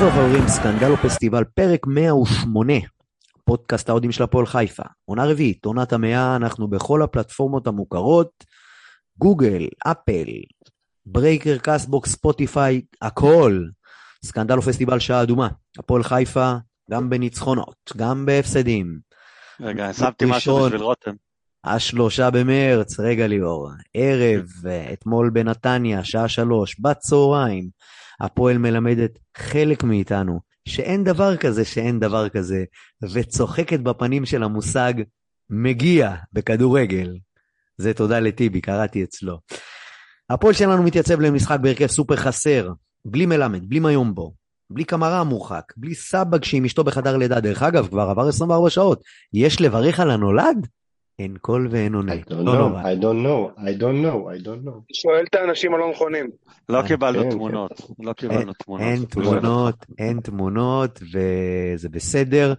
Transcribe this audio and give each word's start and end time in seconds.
טוב 0.00 0.10
חברים, 0.12 0.48
סקנדל 0.48 0.82
או 0.82 0.96
פסטיבל, 0.96 1.44
פרק 1.44 1.86
108, 1.86 2.72
פודקאסט 3.44 3.88
האוהדים 3.88 4.12
של 4.12 4.22
הפועל 4.22 4.46
חיפה. 4.46 4.82
עונה 5.04 5.24
רביעית, 5.24 5.64
עונת 5.64 5.92
המאה, 5.92 6.36
אנחנו 6.36 6.68
בכל 6.68 7.02
הפלטפורמות 7.02 7.66
המוכרות, 7.66 8.44
גוגל, 9.18 9.68
אפל, 9.86 10.26
Breaker, 11.06 11.58
Castbox, 11.58 12.12
ספוטיפיי, 12.12 12.80
הכל. 13.02 13.64
סקנדל 14.24 14.51
או 14.51 14.62
פסטיבל 14.62 14.98
שעה 14.98 15.22
אדומה. 15.22 15.48
הפועל 15.78 16.02
חיפה, 16.02 16.54
גם 16.90 17.10
בניצחונות, 17.10 17.92
גם 17.96 18.26
בהפסדים. 18.26 18.98
רגע, 19.60 19.92
שמתי 19.92 20.24
משהו. 20.28 20.64
בשביל 20.64 20.82
רותם. 20.82 21.14
השלושה 21.64 22.30
במרץ, 22.30 23.00
רגע 23.00 23.26
ליאור, 23.26 23.70
ערב, 23.94 24.46
אתמול 24.92 25.30
בנתניה, 25.30 26.04
שעה 26.04 26.28
שלוש, 26.28 26.80
בצהריים, 26.80 27.68
הפועל 28.20 28.58
מלמדת 28.58 29.18
חלק 29.36 29.84
מאיתנו 29.84 30.40
שאין 30.68 31.04
דבר 31.04 31.36
כזה 31.36 31.64
שאין 31.64 32.00
דבר 32.00 32.28
כזה, 32.28 32.64
וצוחקת 33.12 33.80
בפנים 33.80 34.26
של 34.26 34.42
המושג 34.42 34.92
מגיע 35.50 36.14
בכדורגל. 36.32 37.16
זה 37.78 37.94
תודה 37.94 38.20
לטיבי, 38.20 38.60
קראתי 38.60 39.04
אצלו. 39.04 39.38
הפועל 40.30 40.54
שלנו 40.54 40.82
מתייצב 40.82 41.20
למשחק 41.20 41.58
בהרכב 41.60 41.86
סופר 41.86 42.16
חסר, 42.16 42.72
בלי 43.04 43.26
מלמד, 43.26 43.68
בלי 43.68 43.80
מיומבו, 43.80 44.34
בלי 44.70 44.84
קמרה 44.84 45.20
המורחק, 45.20 45.72
בלי 45.76 45.94
סבג 45.94 46.44
שעם 46.44 46.64
אשתו 46.64 46.84
בחדר 46.84 47.16
לידה. 47.16 47.40
דרך 47.40 47.62
אגב, 47.62 47.88
כבר 47.88 48.02
עבר 48.02 48.28
24 48.28 48.70
שעות. 48.70 49.02
יש 49.32 49.60
לברך 49.60 50.00
על 50.00 50.10
הנולד? 50.10 50.66
אין 51.20 51.36
קול 51.40 51.68
ואין 51.70 51.94
עונה. 51.94 52.12
I 52.12 52.16
don't 52.16 52.34
לא 52.34 52.58
נורא. 52.58 52.82
I 52.82 52.96
don't 52.96 53.24
know, 53.26 53.60
I 53.60 53.80
don't 53.80 54.04
know, 54.04 54.42
I 54.42 54.46
don't 54.46 54.66
know. 54.66 54.94
שואל 54.94 55.24
את 55.30 55.34
האנשים 55.34 55.74
הלא 55.74 55.90
נכונים. 55.90 56.30
לא 56.68 56.82
כן, 56.82 56.88
קיבלנו 56.88 57.22
כן. 57.22 57.30
תמונות. 57.30 57.80
לא 57.98 58.12
קיבלנו 58.12 58.52
תמונות. 58.52 58.86
אין 58.86 59.04
תמונות, 59.04 59.86
אין 59.98 60.20
תמונות, 60.20 61.00
וזה 61.12 61.88
בסדר. 61.88 62.54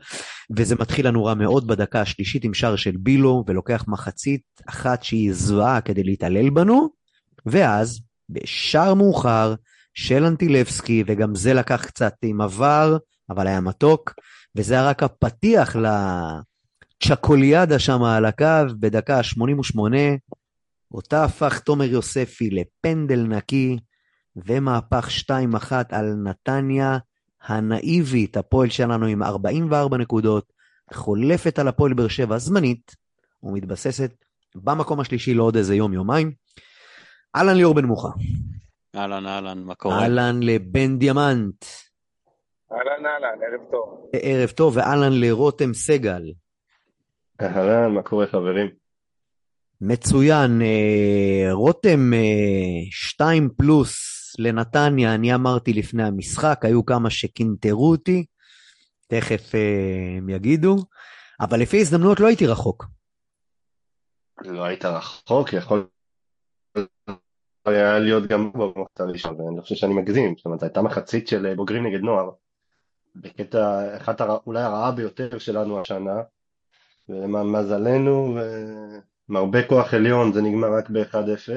וזה 0.57 0.75
מתחיל 0.79 1.07
לנו 1.07 1.25
רע 1.25 1.33
מאוד 1.33 1.67
בדקה 1.67 2.01
השלישית 2.01 2.43
עם 2.43 2.53
שער 2.53 2.75
של 2.75 2.97
בילו, 2.97 3.43
ולוקח 3.47 3.85
מחצית 3.87 4.41
אחת 4.69 5.03
שהיא 5.03 5.33
זוועה 5.33 5.81
כדי 5.81 6.03
להתעלל 6.03 6.49
בנו, 6.49 6.89
ואז, 7.45 8.01
בשער 8.29 8.93
מאוחר 8.93 9.53
של 9.93 10.25
אנטילבסקי, 10.25 11.03
וגם 11.07 11.35
זה 11.35 11.53
לקח 11.53 11.85
קצת 11.85 12.13
עם 12.23 12.41
עבר, 12.41 12.97
אבל 13.29 13.47
היה 13.47 13.61
מתוק, 13.61 14.13
וזה 14.55 14.73
היה 14.73 14.89
רק 14.89 15.03
הפתיח 15.03 15.75
לצ'קוליאדה 17.05 17.79
שם 17.79 18.03
על 18.03 18.25
הקו 18.25 18.45
בדקה 18.79 19.17
ה-88, 19.17 19.79
אותה 20.91 21.23
הפך 21.23 21.59
תומר 21.59 21.85
יוספי 21.85 22.49
לפנדל 22.49 23.19
נקי, 23.19 23.77
ומהפך 24.35 25.07
2-1 25.29 25.71
על 25.89 26.13
נתניה 26.13 26.97
הנאיבית, 27.41 28.37
הפועל 28.37 28.69
שלנו 28.69 29.05
עם 29.05 29.23
44 29.23 29.97
נקודות, 29.97 30.53
חולפת 30.93 31.59
על 31.59 31.67
הפועל 31.67 31.93
באר 31.93 32.07
שבע 32.07 32.37
זמנית, 32.37 32.95
ומתבססת 33.43 34.11
במקום 34.55 34.99
השלישי 34.99 35.33
לעוד 35.33 35.55
איזה 35.55 35.75
יום-יומיים. 35.75 36.31
אהלן 37.35 37.55
ליאור 37.55 37.75
בן 37.75 37.85
מוחה, 37.85 38.09
אהלן, 38.95 39.25
אהלן, 39.25 39.63
מה 39.63 39.75
קורה? 39.75 40.01
אהלן 40.01 40.39
לבן 40.43 40.97
דיאמנט, 40.97 41.65
אהלן 42.71 43.05
אהלן, 43.05 43.39
ערב 43.51 43.71
טוב. 43.71 44.09
ערב 44.13 44.49
טוב, 44.49 44.77
ואהלן 44.77 45.11
לרותם 45.13 45.73
סגל. 45.73 46.23
אהלן, 47.41 47.93
מה 47.93 48.03
קורה 48.03 48.27
חברים? 48.27 48.67
מצוין, 49.81 50.61
אה, 50.61 51.47
רותם 51.51 52.13
אה, 52.13 52.19
שתיים 52.91 53.49
פלוס 53.57 53.95
לנתניה, 54.39 55.15
אני 55.15 55.35
אמרתי 55.35 55.73
לפני 55.73 56.03
המשחק, 56.03 56.59
היו 56.61 56.85
כמה 56.85 57.09
שקינטרו 57.09 57.91
אותי, 57.91 58.25
תכף 59.07 59.55
אה, 59.55 60.17
הם 60.17 60.29
יגידו, 60.29 60.75
אבל 61.41 61.59
לפי 61.59 61.79
הזדמנות 61.79 62.19
לא 62.19 62.27
הייתי 62.27 62.47
רחוק. 62.47 62.85
לא 64.45 64.63
היית 64.63 64.85
רחוק, 64.85 65.53
יכול 65.53 65.87
היה 67.65 67.99
להיות 67.99 68.27
גם 68.27 68.51
במחצה 68.53 69.03
הראשון, 69.03 69.41
ואני 69.41 69.61
חושב 69.61 69.75
שאני 69.75 69.93
מגזים, 69.93 70.33
זאת 70.37 70.45
אומרת, 70.45 70.63
הייתה 70.63 70.81
מחצית 70.81 71.27
של 71.27 71.45
אה, 71.45 71.55
בוגרים 71.55 71.85
נגד 71.85 71.99
נוער, 71.99 72.29
בקטע, 73.15 73.97
אחת 73.97 74.21
הרע, 74.21 74.37
אולי 74.47 74.61
הרעה 74.61 74.91
ביותר 74.91 75.37
שלנו 75.37 75.81
השנה, 75.81 76.21
ולמזלנו, 77.11 78.37
עם 79.29 79.35
הרבה 79.35 79.67
כוח 79.67 79.93
עליון, 79.93 80.33
זה 80.33 80.41
נגמר 80.41 80.73
רק 80.77 80.89
ב-1-0, 80.89 81.51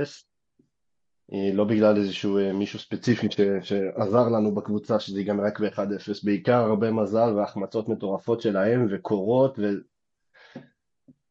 אה, 1.32 1.50
לא 1.52 1.64
בגלל 1.64 1.96
איזשהו 1.96 2.38
אה, 2.38 2.52
מישהו 2.52 2.78
ספציפי 2.78 3.30
ש, 3.30 3.40
שעזר 3.62 4.28
לנו 4.28 4.54
בקבוצה 4.54 5.00
שזה 5.00 5.18
ייגמר 5.18 5.44
רק 5.44 5.60
ב-1-0, 5.60 5.80
בעיקר 6.24 6.60
הרבה 6.60 6.90
מזל 6.90 7.32
והחמצות 7.36 7.88
מטורפות 7.88 8.40
שלהם 8.40 8.86
וקורות 8.90 9.58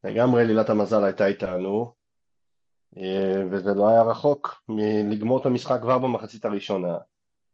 ולגמרי 0.04 0.42
עלילת 0.42 0.70
המזל 0.70 1.04
הייתה 1.04 1.26
איתנו. 1.26 1.92
אה, 2.96 3.42
וזה 3.50 3.74
לא 3.74 3.88
היה 3.88 4.02
רחוק 4.02 4.62
מלגמור 4.68 5.40
את 5.40 5.46
המשחק 5.46 5.80
כבר 5.82 5.98
במחצית 5.98 6.44
הראשונה 6.44 6.96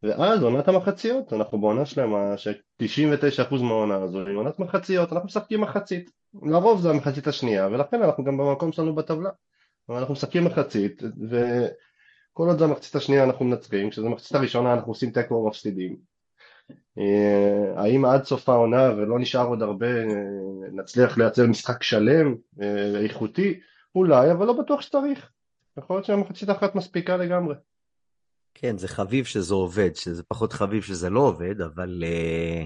ואז 0.02 0.42
עונת 0.42 0.68
המחציות, 0.68 1.32
אנחנו 1.32 1.60
בעונה 1.60 1.86
שלמה 1.86 2.36
ש-99% 2.36 3.54
מהעונה 3.62 3.96
הזו 3.96 4.26
היא 4.26 4.36
עונת 4.36 4.58
מחציות, 4.58 5.12
אנחנו 5.12 5.26
משחקים 5.26 5.60
מחצית 5.60 6.10
לרוב 6.42 6.80
זה 6.80 6.90
המחצית 6.90 7.26
השנייה 7.26 7.66
ולכן 7.66 8.02
אנחנו 8.02 8.24
גם 8.24 8.36
במקום 8.36 8.72
שלנו 8.72 8.94
בטבלה 8.94 9.30
אבל 9.88 9.98
אנחנו 9.98 10.14
משחקים 10.14 10.44
מחצית 10.44 11.02
ו... 11.30 11.36
כל 12.32 12.46
עוד 12.46 12.58
זה 12.58 12.64
המחצית 12.64 12.94
השנייה 12.94 13.24
אנחנו 13.24 13.44
מנצחים, 13.44 13.90
כשזה 13.90 14.06
המחצית 14.06 14.34
הראשונה 14.34 14.74
אנחנו 14.74 14.92
עושים 14.92 15.10
תיקו 15.10 15.34
או 15.34 15.48
מפסידים. 15.48 15.96
אה, 16.98 17.72
האם 17.76 18.04
עד 18.04 18.24
סוף 18.24 18.48
העונה 18.48 18.90
ולא 18.96 19.18
נשאר 19.18 19.46
עוד 19.46 19.62
הרבה 19.62 19.86
אה, 19.86 20.04
נצליח 20.72 21.18
לייצר 21.18 21.46
משחק 21.46 21.82
שלם 21.82 22.34
אה, 22.62 22.90
ואיכותי? 22.94 23.60
אולי, 23.94 24.32
אבל 24.32 24.46
לא 24.46 24.52
בטוח 24.52 24.80
שצריך. 24.80 25.30
יכול 25.76 25.96
להיות 25.96 26.04
שהמחצית 26.04 26.50
אחת 26.50 26.74
מספיקה 26.74 27.16
לגמרי. 27.16 27.54
כן, 28.54 28.78
זה 28.78 28.88
חביב 28.88 29.24
שזה 29.24 29.54
עובד, 29.54 29.96
שזה 29.96 30.22
פחות 30.22 30.52
חביב 30.52 30.82
שזה 30.82 31.10
לא 31.10 31.20
עובד, 31.20 31.60
אבל 31.60 32.04
אה, 32.06 32.64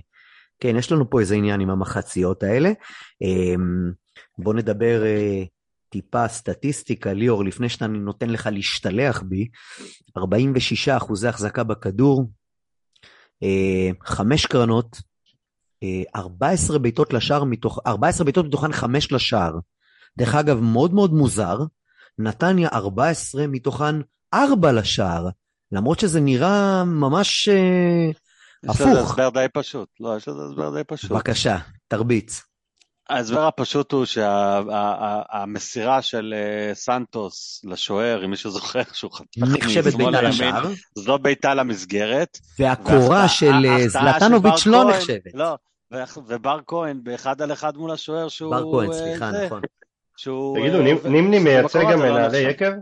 כן, 0.61 0.77
יש 0.77 0.93
לנו 0.93 1.11
פה 1.11 1.21
איזה 1.21 1.35
עניין 1.35 1.61
עם 1.61 1.71
המחציות 1.71 2.43
האלה. 2.43 2.69
אה, 3.23 3.55
בוא 4.39 4.55
נדבר 4.55 5.05
אה, 5.05 5.43
טיפה 5.89 6.29
סטטיסטיקה, 6.29 7.13
ליאור, 7.13 7.45
לפני 7.45 7.69
שאני 7.69 7.99
נותן 7.99 8.31
לך 8.31 8.49
להשתלח 8.53 9.23
בי, 9.23 9.49
46 10.19 10.89
אחוזי 10.89 11.29
החזקה 11.29 11.65
בכדור, 11.65 12.31
אה, 13.43 13.91
חמש 14.05 14.47
קרנות, 14.47 14.97
אה, 15.83 16.03
14 16.17 16.79
בעיטות 16.79 17.13
לשער 17.13 17.45
מתוך, 17.45 17.79
14 17.87 18.25
בעיטות 18.25 18.47
מתוכן 18.47 18.73
חמש 18.73 19.13
לשער. 19.13 19.59
דרך 20.17 20.35
אגב, 20.35 20.61
מאוד 20.61 20.95
מאוד 20.95 21.13
מוזר, 21.13 21.59
נתניה 22.19 22.69
14 22.69 23.47
מתוכן 23.47 23.95
4 24.35 24.73
לשער, 24.73 25.29
למרות 25.75 26.01
שזה 26.01 26.21
נראה 26.21 26.85
ממש 26.85 27.49
אה, 27.49 27.55
יש 28.65 28.81
לזה 28.81 28.91
הפוך. 28.93 29.11
הסבר 29.11 29.29
די 29.29 29.47
פשוט. 29.53 29.89
לא, 30.01 30.17
יש 30.17 30.29
לזה 30.29 30.43
הסבר 30.51 30.75
די 30.75 30.85
פשוט. 30.87 31.11
בבקשה, 31.11 31.57
תרביץ. 31.89 32.43
ההסבר 33.11 33.47
הפשוט 33.47 33.93
הוא 33.93 34.05
שהמסירה 35.35 36.03
של 36.03 36.35
אה, 36.37 36.75
סנטוס 36.75 37.61
לשוער, 37.65 38.25
אם 38.25 38.31
מישהו 38.31 38.51
זוכר 38.51 38.81
שהוא 38.93 39.11
חתך 39.13 39.27
נחשבת 39.39 39.87
משמאל 39.87 40.05
בעיטה 40.05 40.21
לימין, 40.21 40.55
לשער, 40.55 40.69
זו 40.95 41.09
לא 41.13 41.17
בעיטה 41.17 41.55
למסגרת. 41.55 42.39
והקורה 42.59 43.29
של 43.29 43.67
אה, 43.67 43.89
זלטנוביץ' 43.89 44.67
לא 44.67 44.79
כהן- 44.85 44.97
נחשבת. 44.97 45.35
לא, 45.35 45.57
ובר 46.29 46.59
כהן 46.67 47.01
באחד 47.03 47.43
על 47.43 47.53
אחד 47.53 47.77
מול 47.77 47.91
השוער 47.91 48.29
שהוא... 48.29 48.51
בר 48.51 48.73
כהן, 48.73 48.93
סליחה, 48.93 49.31
נכון. 49.47 49.61
תגידו, 50.55 50.83
נימני 51.09 51.39
מייצג 51.39 51.83
גם 51.83 52.03
לא 52.03 52.13
מנהלי. 52.13 52.39
יקב? 52.39 52.73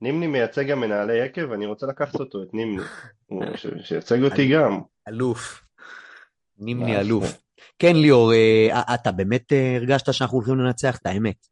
נימני 0.00 0.26
מייצג 0.26 0.66
גם 0.70 0.80
מנהלי 0.80 1.24
יקב? 1.24 1.52
אני 1.52 1.66
רוצה 1.66 1.86
לקחת 1.86 2.14
אותו, 2.14 2.42
את 2.42 2.54
נימני. 2.54 2.82
שייצג 3.82 4.22
אותי 4.22 4.48
גם. 4.48 4.80
אלוף. 5.08 5.62
נימני 6.58 6.96
אה, 6.96 7.00
אלוף. 7.00 7.42
כן, 7.78 7.96
ליאור, 7.96 8.32
אה, 8.32 8.94
אתה 8.94 9.12
באמת 9.12 9.52
אה, 9.52 9.76
הרגשת 9.76 10.14
שאנחנו 10.14 10.36
הולכים 10.38 10.58
לנצח 10.58 10.96
את 10.96 11.06
האמת. 11.06 11.46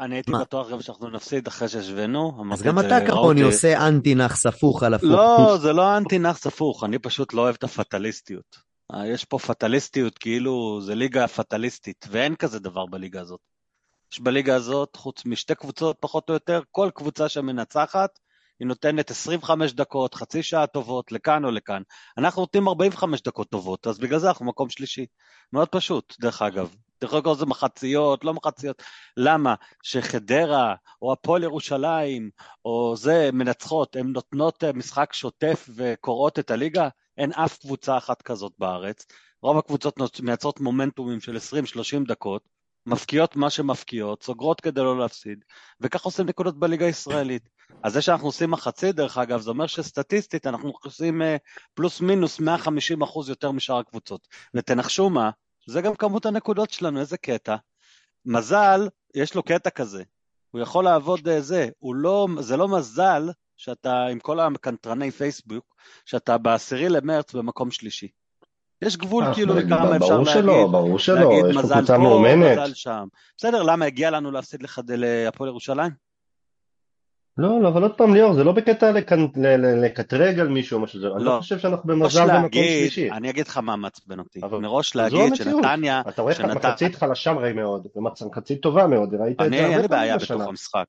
אני 0.00 0.14
הייתי? 0.14 0.32
בטוח 0.32 0.70
גם 0.70 0.80
שאנחנו 0.80 1.10
נפסיד 1.10 1.46
אחרי 1.46 1.68
שהשווינו. 1.68 2.44
אז 2.52 2.62
גם 2.62 2.78
את 2.78 2.84
אתה 2.84 2.98
כמוני 3.06 3.42
עושה 3.42 3.88
אנטי 3.88 4.14
נח 4.14 4.36
ספוך 4.36 4.82
על 4.82 4.94
הפוך. 4.94 5.10
לא, 5.10 5.56
זה 5.60 5.72
לא 5.72 5.96
אנטי 5.96 6.18
נאחס 6.18 6.46
הפוך, 6.46 6.84
אני 6.84 6.98
פשוט 6.98 7.34
לא 7.34 7.40
אוהב 7.40 7.54
את 7.54 7.64
הפטליסטיות. 7.64 8.56
אה, 8.94 9.06
יש 9.06 9.24
פה 9.24 9.38
פטליסטיות, 9.38 10.18
כאילו 10.18 10.80
זה 10.82 10.94
ליגה 10.94 11.26
פטליסטית, 11.26 12.06
ואין 12.10 12.36
כזה 12.36 12.58
דבר 12.58 12.86
בליגה 12.86 13.20
הזאת. 13.20 13.40
יש 14.14 14.20
בליגה 14.20 14.54
הזאת, 14.54 14.96
חוץ 14.96 15.24
משתי 15.26 15.54
קבוצות 15.54 15.96
פחות 16.00 16.28
או 16.28 16.34
יותר, 16.34 16.60
כל 16.70 16.90
קבוצה 16.94 17.28
שמנצחת, 17.28 18.18
היא 18.60 18.68
נותנת 18.68 19.10
25 19.10 19.72
דקות, 19.72 20.14
חצי 20.14 20.42
שעה 20.42 20.66
טובות, 20.66 21.12
לכאן 21.12 21.44
או 21.44 21.50
לכאן. 21.50 21.82
אנחנו 22.18 22.42
נותנים 22.42 22.68
45 22.68 23.22
דקות 23.22 23.48
טובות, 23.50 23.86
אז 23.86 23.98
בגלל 23.98 24.18
זה 24.18 24.28
אנחנו 24.28 24.46
מקום 24.46 24.70
שלישי. 24.70 25.06
מאוד 25.52 25.68
פשוט, 25.68 26.16
דרך 26.20 26.42
אגב. 26.42 26.74
דרך 27.00 27.14
אגב 27.14 27.38
זה 27.38 27.46
מחציות, 27.46 28.24
לא 28.24 28.34
מחציות. 28.34 28.82
למה? 29.16 29.54
שחדרה, 29.82 30.74
או 31.02 31.12
הפועל 31.12 31.42
ירושלים, 31.42 32.30
או 32.64 32.94
זה, 32.96 33.30
מנצחות, 33.32 33.96
הן 33.96 34.06
נותנות 34.06 34.64
אה, 34.64 34.72
משחק 34.72 35.12
שוטף 35.12 35.68
וקוראות 35.76 36.38
את 36.38 36.50
הליגה? 36.50 36.88
אין 37.18 37.32
אף 37.32 37.58
קבוצה 37.58 37.96
אחת 37.96 38.22
כזאת 38.22 38.52
בארץ. 38.58 39.06
רוב 39.42 39.58
הקבוצות 39.58 40.20
מייצרות 40.22 40.60
מומנטומים 40.60 41.20
של 41.20 41.36
20-30 41.36 42.08
דקות, 42.08 42.53
מפקיעות 42.86 43.36
מה 43.36 43.50
שמפקיעות, 43.50 44.22
סוגרות 44.22 44.60
כדי 44.60 44.80
לא 44.80 44.98
להפסיד, 44.98 45.44
וכך 45.80 46.04
עושים 46.04 46.26
נקודות 46.26 46.58
בליגה 46.58 46.86
הישראלית. 46.86 47.48
אז 47.82 47.92
זה 47.92 48.02
שאנחנו 48.02 48.26
עושים 48.26 48.50
מחצית, 48.50 48.96
דרך 48.96 49.18
אגב, 49.18 49.40
זה 49.40 49.50
אומר 49.50 49.66
שסטטיסטית 49.66 50.46
אנחנו 50.46 50.72
עושים 50.84 51.22
אה, 51.22 51.36
פלוס 51.74 52.00
מינוס 52.00 52.40
150 52.40 53.02
אחוז 53.02 53.28
יותר 53.28 53.50
משאר 53.50 53.78
הקבוצות. 53.78 54.28
ותנחשו 54.54 55.10
מה, 55.10 55.30
זה 55.66 55.80
גם 55.80 55.94
כמות 55.94 56.26
הנקודות 56.26 56.70
שלנו, 56.70 57.00
איזה 57.00 57.16
קטע. 57.16 57.56
מזל, 58.24 58.88
יש 59.14 59.34
לו 59.34 59.42
קטע 59.42 59.70
כזה. 59.70 60.02
הוא 60.50 60.60
יכול 60.60 60.84
לעבוד 60.84 61.28
אה, 61.28 61.40
זה, 61.40 61.68
הוא 61.78 61.94
לא, 61.94 62.28
זה 62.40 62.56
לא 62.56 62.68
מזל 62.68 63.30
שאתה 63.56 64.06
עם 64.06 64.18
כל 64.18 64.40
הקנטרני 64.40 65.10
פייסבוק, 65.10 65.76
שאתה 66.04 66.38
בעשירי 66.38 66.88
למרץ 66.88 67.34
במקום 67.34 67.70
שלישי. 67.70 68.08
יש 68.82 68.96
גבול 68.96 69.24
אה, 69.24 69.34
כאילו 69.34 69.54
לכמה 69.54 69.96
אפשר 69.96 70.18
להגיד. 70.18 70.32
שלא, 70.32 70.68
ברור 70.72 70.98
שלא, 70.98 71.30
יש 71.50 71.56
פה 71.56 71.62
קבוצה 71.74 71.98
מאומנת. 71.98 72.58
בסדר, 73.38 73.62
למה 73.62 73.84
הגיע 73.84 74.10
לנו 74.10 74.30
להפסיד 74.30 74.62
לך 74.62 74.80
להפועל 74.88 75.48
ירושלים? 75.50 75.90
לא, 77.38 77.60
לא, 77.62 77.68
אבל 77.68 77.82
עוד 77.82 77.94
פעם 77.94 78.14
ליאור, 78.14 78.34
זה 78.34 78.44
לא 78.44 78.52
בקטע 78.52 78.92
לקטרג 79.82 80.38
על 80.38 80.48
מישהו 80.48 80.76
או 80.78 80.82
משהו, 80.82 81.00
זה- 81.00 81.06
אני 81.16 81.24
לא. 81.24 81.36
לא 81.36 81.40
חושב 81.40 81.58
שאנחנו 81.58 81.88
במזל 81.88 82.26
במקום 82.26 82.50
שלישי. 82.52 83.10
אני 83.10 83.30
אגיד 83.30 83.46
לך 83.48 83.56
מה 83.58 83.76
מעצבן 83.76 84.18
אותי. 84.18 84.40
מראש 84.60 84.96
להגיד. 84.96 85.34
שנתניה, 85.34 86.02
אתה 86.08 86.22
רואה 86.22 86.34
שנת- 86.34 86.56
מחצית 86.56 86.94
חלשה 86.94 87.32
מאוד, 87.54 87.86
ומחצית 87.96 88.60
טובה 88.62 88.86
מאוד, 88.86 89.14
ראית 89.14 89.36
את 89.36 89.40
אני, 89.40 89.56
זה 89.56 89.62
אין 89.62 89.68
לי 89.68 89.74
הרבה 89.74 89.88
בעיה 89.88 90.00
פעמים 90.02 90.16
בתוך 90.16 90.30
בשנה. 90.36 90.44
המשחק. 90.48 90.86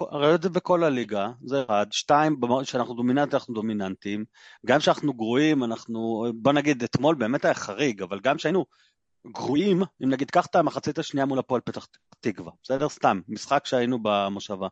ראיתי 0.00 0.34
את 0.34 0.42
זה 0.42 0.48
בכל 0.48 0.84
הליגה, 0.84 1.30
זה 1.44 1.62
אחד. 1.62 1.86
שתיים, 1.90 2.36
כשאנחנו 2.62 2.94
דומיננטים, 2.94 3.34
אנחנו 3.34 3.54
דומיננטים. 3.54 4.24
גם 4.66 4.78
כשאנחנו 4.78 5.12
גרועים, 5.14 5.64
אנחנו, 5.64 6.26
בוא 6.34 6.52
נגיד, 6.52 6.82
אתמול 6.82 7.14
באמת 7.14 7.44
היה 7.44 7.54
חריג, 7.54 8.02
אבל 8.02 8.20
גם 8.20 8.36
כשהיינו 8.36 8.66
גרועים, 9.26 9.82
אם 10.04 10.08
נגיד, 10.10 10.30
קח 10.30 10.46
את 10.46 10.54
המחצית 10.54 10.98
השנייה 10.98 11.26
מול 11.26 11.38
הפועל 11.38 11.60
פתח 11.60 11.86
תקווה, 12.20 12.52
בסדר? 12.62 12.88
סתם, 12.88 13.20
משחק 13.28 13.66
שהיינו 13.66 13.98
במושבה. 14.02 14.68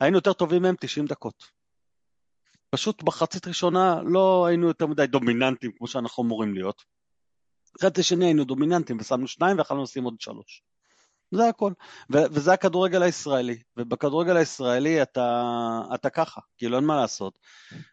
היינו 0.00 0.16
יותר 0.16 0.32
טובים 0.32 0.62
מהם 0.62 0.74
90 0.80 1.06
דקות. 1.06 1.44
פשוט 2.70 3.02
מחצית 3.02 3.46
ראשונה 3.46 4.02
לא 4.02 4.46
היינו 4.46 4.66
יותר 4.66 4.86
מדי 4.86 5.06
דומיננטים 5.06 5.72
כמו 5.72 5.86
שאנחנו 5.86 6.22
אמורים 6.22 6.54
להיות. 6.54 6.82
חצי 7.82 8.02
שני 8.02 8.24
היינו 8.24 8.44
דומיננטים 8.44 8.96
ושמנו 9.00 9.28
שניים 9.28 9.58
ויכולנו 9.58 9.82
לשים 9.82 10.04
עוד 10.04 10.20
שלוש. 10.20 10.62
זה 11.30 11.48
הכל. 11.48 11.72
ו- 12.12 12.26
וזה 12.30 12.52
הכדורגל 12.52 13.02
הישראלי. 13.02 13.58
ובכדורגל 13.76 14.36
הישראלי 14.36 15.02
אתה, 15.02 15.80
אתה 15.94 16.10
ככה, 16.10 16.40
כאילו 16.58 16.76
אין 16.76 16.84
מה 16.84 16.96
לעשות. 16.96 17.38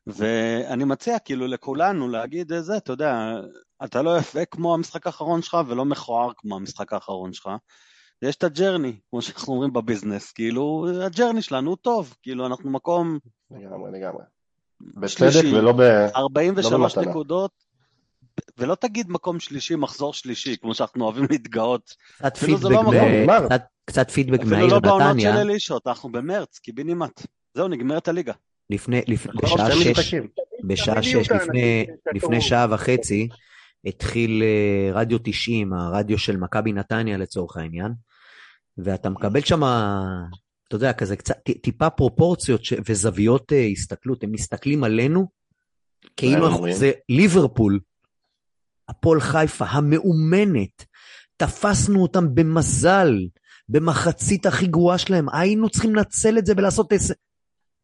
ואני 0.08 0.84
מציע 0.84 1.20
כאילו 1.20 1.48
לכולנו 1.48 2.10
להגיד 2.10 2.52
אה, 2.52 2.62
זה, 2.62 2.78
אתה 2.78 2.94
יודע, 2.94 3.34
אתה 3.84 4.02
לא 4.02 4.18
יפה 4.18 4.46
כמו 4.46 4.74
המשחק 4.74 5.08
האחרון 5.08 5.42
שלך 5.42 5.58
ולא 5.68 5.86
מכוער 5.86 6.32
כמו 6.38 6.56
המשחק 6.56 6.94
האחרון 6.94 7.34
שלך. 7.34 7.50
יש 8.22 8.36
את 8.36 8.44
ה 8.44 8.50
journey, 8.50 9.00
כמו 9.10 9.22
שאנחנו 9.22 9.54
אומרים 9.54 9.74
ב 9.74 9.79
business, 9.79 10.32
כאילו, 10.32 10.88
ה 11.06 11.10
journey 11.10 11.42
שלנו 11.42 11.70
הוא 11.70 11.78
טוב, 11.82 12.16
כאילו, 12.22 12.46
אנחנו 12.46 12.70
מקום 12.70 13.20
לגמרי, 13.52 13.92
לגמרי. 13.92 14.24
בצדק 14.82 15.44
ולא 15.54 15.72
ב... 15.72 15.82
43 16.16 16.98
לא. 16.98 17.04
נקודות, 17.04 17.52
ולא 18.58 18.76
תגיד 18.76 19.10
מקום 19.12 19.40
שלישי, 19.40 19.76
מחזור 19.76 20.14
שלישי, 20.14 20.58
כמו 20.58 20.74
שאנחנו 20.74 21.06
אוהבים 21.06 21.26
להתגאות. 21.30 21.96
קצת 22.18 22.38
אפילו 22.38 22.58
פידבק, 22.58 22.72
לא 22.74 23.40
ב-. 23.40 23.46
קצת- 23.46 23.62
קצת 23.86 24.12
פידבק 24.12 24.40
אפילו 24.40 24.52
מהעיר 24.56 24.74
לא 24.74 24.80
בעונות 24.80 25.02
של 25.20 25.28
נתניה, 25.28 25.42
אלישות, 25.42 25.88
אנחנו 25.88 26.12
במרץ, 26.12 26.60
קיבינימט. 26.60 27.22
זהו, 27.54 27.68
נגמרת 27.68 28.08
הליגה. 28.08 28.34
לפני, 28.70 29.02
לפני, 29.08 29.32
לא, 29.36 29.42
בשעה 29.56 29.72
שש. 29.76 30.14
בשעה 30.68 31.04
שש, 31.04 31.32
לפני. 31.32 31.86
לפני 32.14 32.42
שעה 32.42 32.68
וחצי, 32.72 33.28
התחיל 33.86 34.44
אה, 34.44 34.92
רדיו 34.94 35.18
90, 35.24 35.74
הרדיו 35.74 36.18
של 36.18 36.38
מכבי 36.38 36.72
נתניה 36.74 37.18
לצורך 37.18 37.58
העניין, 37.58 37.92
ואתה 38.78 39.10
מקבל 39.10 39.42
שם, 39.42 39.64
אתה 40.68 40.76
יודע, 40.76 40.94
כזה 40.94 41.16
קצת, 41.16 41.36
טיפה 41.62 41.90
פרופורציות 41.90 42.66
ש- 42.66 42.74
וזוויות 42.90 43.54
אה, 43.54 43.66
הסתכלות, 43.72 44.24
הם 44.24 44.32
מסתכלים 44.32 44.84
עלינו, 44.84 45.28
כאילו? 46.18 46.48
זה 46.74 46.92
ליברפול, 47.10 47.80
הפועל 48.90 49.20
חיפה 49.20 49.66
המאומנת, 49.66 50.86
תפסנו 51.38 52.02
אותם 52.02 52.36
במזל, 52.36 53.10
במחצית 53.70 54.46
הכי 54.46 54.68
גרועה 54.68 54.98
שלהם, 54.98 55.30
היינו 55.34 55.70
צריכים 55.70 55.96
לנצל 55.96 56.38
את 56.38 56.46
זה 56.46 56.54
ולעשות 56.58 56.92
הישג. 56.92 57.14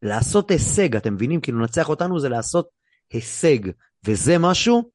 לעשות 0.02 0.52
הישג, 0.52 0.96
אתם 0.96 1.14
מבינים? 1.14 1.42
כאילו 1.42 1.60
לנצח 1.60 1.90
אותנו 1.90 2.20
זה 2.20 2.30
לעשות 2.30 2.68
הישג, 3.14 3.60
וזה 4.06 4.38
משהו 4.38 4.90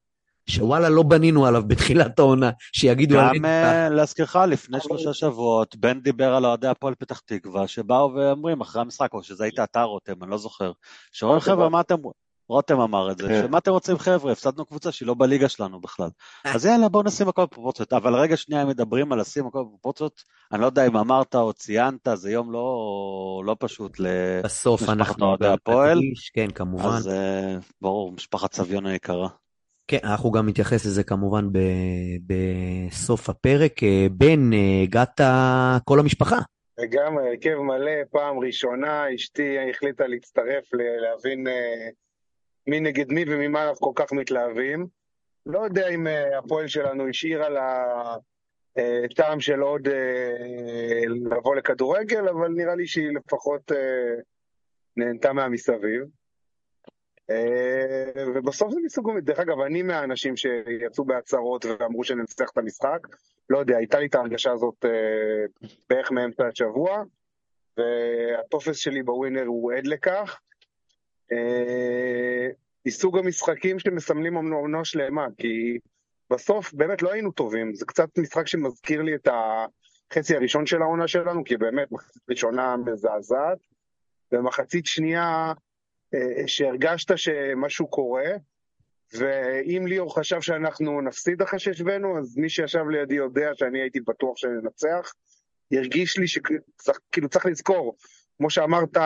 שוואלה 0.49 0.89
לא 0.89 1.03
בנינו 1.03 1.45
עליו 1.45 1.63
בתחילת 1.67 2.19
העונה, 2.19 2.51
שיגידו 2.73 3.15
גם 3.15 3.45
אה, 3.45 3.89
להזכירך, 3.89 4.35
לפני 4.35 4.77
שלושה 4.81 5.13
שבועות, 5.13 5.75
בן 5.75 5.99
דיבר 6.01 6.33
על 6.35 6.45
אוהדי 6.45 6.67
הפועל 6.67 6.95
פתח 6.95 7.19
תקווה, 7.19 7.67
שבאו 7.67 8.13
ואומרים 8.15 8.61
אחרי 8.61 8.81
המשחק, 8.81 9.13
או 9.13 9.23
שזה 9.23 9.43
היית 9.43 9.59
אתה 9.59 9.81
רותם, 9.81 10.23
אני 10.23 10.31
לא 10.31 10.37
זוכר, 10.37 10.71
שאומרים 11.11 11.39
חבר'ה. 11.39 11.69
מה 11.69 11.81
אתם... 11.81 11.95
רותם 12.47 12.79
אמר 12.79 13.11
את 13.11 13.17
זה, 13.17 13.27
כן. 13.27 13.41
שמה 13.47 13.57
אתם 13.57 13.71
רוצים 13.71 13.97
חבר'ה, 13.97 14.31
הפסדנו 14.31 14.65
קבוצה 14.65 14.91
שהיא 14.91 15.07
לא 15.07 15.15
בליגה 15.17 15.49
שלנו 15.49 15.81
בכלל. 15.81 16.09
אז 16.45 16.65
יאללה, 16.65 16.89
בואו 16.89 17.03
נשים 17.03 17.27
הכל 17.27 17.43
בפרופורציות. 17.43 17.93
אבל 17.93 18.15
רגע 18.15 18.37
שנייה, 18.37 18.63
אם 18.63 18.67
מדברים 18.67 19.11
על 19.11 19.19
לשים 19.19 19.47
הכל 19.47 19.63
בפרופורציות, 19.63 20.23
אני 20.51 20.61
לא 20.61 20.65
יודע 20.65 20.87
אם 20.87 20.97
אמרת 20.97 21.35
או 21.35 21.53
ציינת, 21.53 22.07
זה 22.13 22.31
יום 22.31 22.51
לא, 22.51 23.43
לא 23.45 23.55
פשוט 23.59 23.99
ל... 23.99 24.07
בסוף 24.43 24.81
משפחת 24.81 24.97
אנחנו 24.97 25.25
אוהדי 25.25 25.47
הפועל. 25.47 25.99
כן 26.33 26.51
כמובן, 26.51 26.89
אז 26.89 27.07
אה, 27.07 27.55
ברור, 27.81 28.11
משפחת 28.11 28.53
סביון 28.53 28.85
היקרה. 28.85 29.27
כן 29.87 29.97
אנחנו 30.03 30.31
גם 30.31 30.49
נתייחס 30.49 30.85
לזה 30.85 31.03
כמובן 31.03 31.49
ב, 31.51 31.59
בסוף 32.27 33.29
הפרק. 33.29 33.83
אה, 33.83 34.07
בן, 34.11 34.53
אה, 34.53 34.81
הגעת 34.83 35.21
כל 35.85 35.99
המשפחה. 35.99 36.37
לגמרי, 36.77 37.29
הרכב 37.29 37.55
מלא, 37.55 37.91
פעם 38.11 38.39
ראשונה, 38.39 39.15
אשתי 39.15 39.69
החליטה 39.69 40.07
להצטרף, 40.07 40.63
להבין 40.73 41.47
מי 42.67 42.79
נגד 42.79 43.11
מי 43.11 43.25
וממה 43.27 43.69
אנחנו 43.69 43.93
כל 43.93 44.03
כך 44.03 44.13
מתלהבים. 44.13 44.87
לא 45.45 45.59
יודע 45.59 45.87
אם 45.87 46.07
אה, 46.07 46.37
הפועל 46.37 46.67
שלנו 46.67 47.07
השאירה 47.07 47.49
לה 47.49 47.85
אה, 48.77 49.01
טעם 49.15 49.39
של 49.39 49.59
עוד 49.59 49.87
אה, 49.87 51.03
לבוא 51.07 51.55
לכדורגל, 51.55 52.27
אבל 52.27 52.47
נראה 52.47 52.75
לי 52.75 52.87
שהיא 52.87 53.09
לפחות 53.15 53.71
אה, 53.71 54.21
נהנתה 54.97 55.33
מהמסביב. 55.33 56.03
אה, 57.29 58.25
ובסוף 58.35 58.73
זה 58.73 58.79
מסוג, 58.83 59.19
דרך 59.19 59.39
אגב, 59.39 59.59
אני 59.59 59.81
מהאנשים 59.81 60.37
שיצאו 60.37 61.05
בהצהרות 61.05 61.65
ואמרו 61.65 62.03
שננצח 62.03 62.49
את 62.53 62.57
המשחק. 62.57 63.07
לא 63.49 63.57
יודע, 63.57 63.77
הייתה 63.77 63.99
לי 63.99 64.05
את 64.05 64.15
ההרגשה 64.15 64.51
הזאת 64.51 64.85
אה, 64.85 65.69
בערך 65.89 66.11
מאמצע 66.11 66.47
השבוע, 66.47 67.03
והטופס 67.77 68.77
שלי 68.77 69.03
בווינר 69.03 69.45
הוא 69.45 69.73
עד 69.73 69.87
לכך. 69.87 70.39
אה, 71.31 72.47
מסוג 72.85 73.17
המשחקים 73.17 73.79
שמסמלים 73.79 74.35
עונה 74.35 74.85
שלמה, 74.85 75.27
כי 75.37 75.77
בסוף 76.29 76.73
באמת 76.73 77.01
לא 77.01 77.11
היינו 77.11 77.31
טובים, 77.31 77.75
זה 77.75 77.85
קצת 77.85 78.17
משחק 78.17 78.47
שמזכיר 78.47 79.01
לי 79.01 79.15
את 79.15 79.27
החצי 80.11 80.35
הראשון 80.35 80.65
של 80.65 80.81
העונה 80.81 81.07
שלנו, 81.07 81.43
כי 81.43 81.57
באמת 81.57 81.91
מחצית 81.91 82.23
ראשונה 82.29 82.77
מזעזעת, 82.77 83.57
ומחצית 84.31 84.85
שנייה 84.85 85.53
אה, 86.13 86.47
שהרגשת 86.47 87.17
שמשהו 87.17 87.87
קורה, 87.87 88.31
ואם 89.13 89.87
ליאור 89.87 90.19
חשב 90.19 90.41
שאנחנו 90.41 91.01
נפסיד 91.01 91.41
אחרי 91.41 91.59
שהשווינו, 91.59 92.19
אז 92.19 92.37
מי 92.37 92.49
שישב 92.49 92.87
לידי 92.91 93.15
יודע 93.15 93.51
שאני 93.55 93.81
הייתי 93.81 93.99
בטוח 93.99 94.37
שננצח. 94.37 95.13
הרגיש 95.71 96.17
לי 96.17 96.27
שכאילו 96.27 97.29
צריך 97.29 97.45
לזכור, 97.45 97.95
כמו 98.37 98.49
שאמרת 98.49 98.97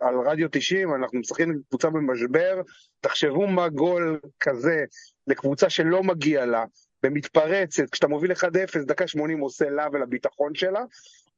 על 0.00 0.14
רדיו 0.26 0.48
90, 0.52 0.94
אנחנו 0.94 1.18
משחקים 1.18 1.60
קבוצה 1.68 1.90
במשבר, 1.90 2.60
תחשבו 3.00 3.46
מה 3.46 3.68
גול 3.68 4.20
כזה 4.40 4.84
לקבוצה 5.26 5.70
שלא 5.70 6.02
מגיע 6.02 6.46
לה, 6.46 6.64
במתפרצת, 7.02 7.90
כשאתה 7.90 8.08
מוביל 8.08 8.32
1-0, 8.32 8.44
דקה 8.86 9.06
80 9.06 9.40
עושה 9.40 9.70
לה 9.70 9.86
ולביטחון 9.92 10.54
שלה, 10.54 10.84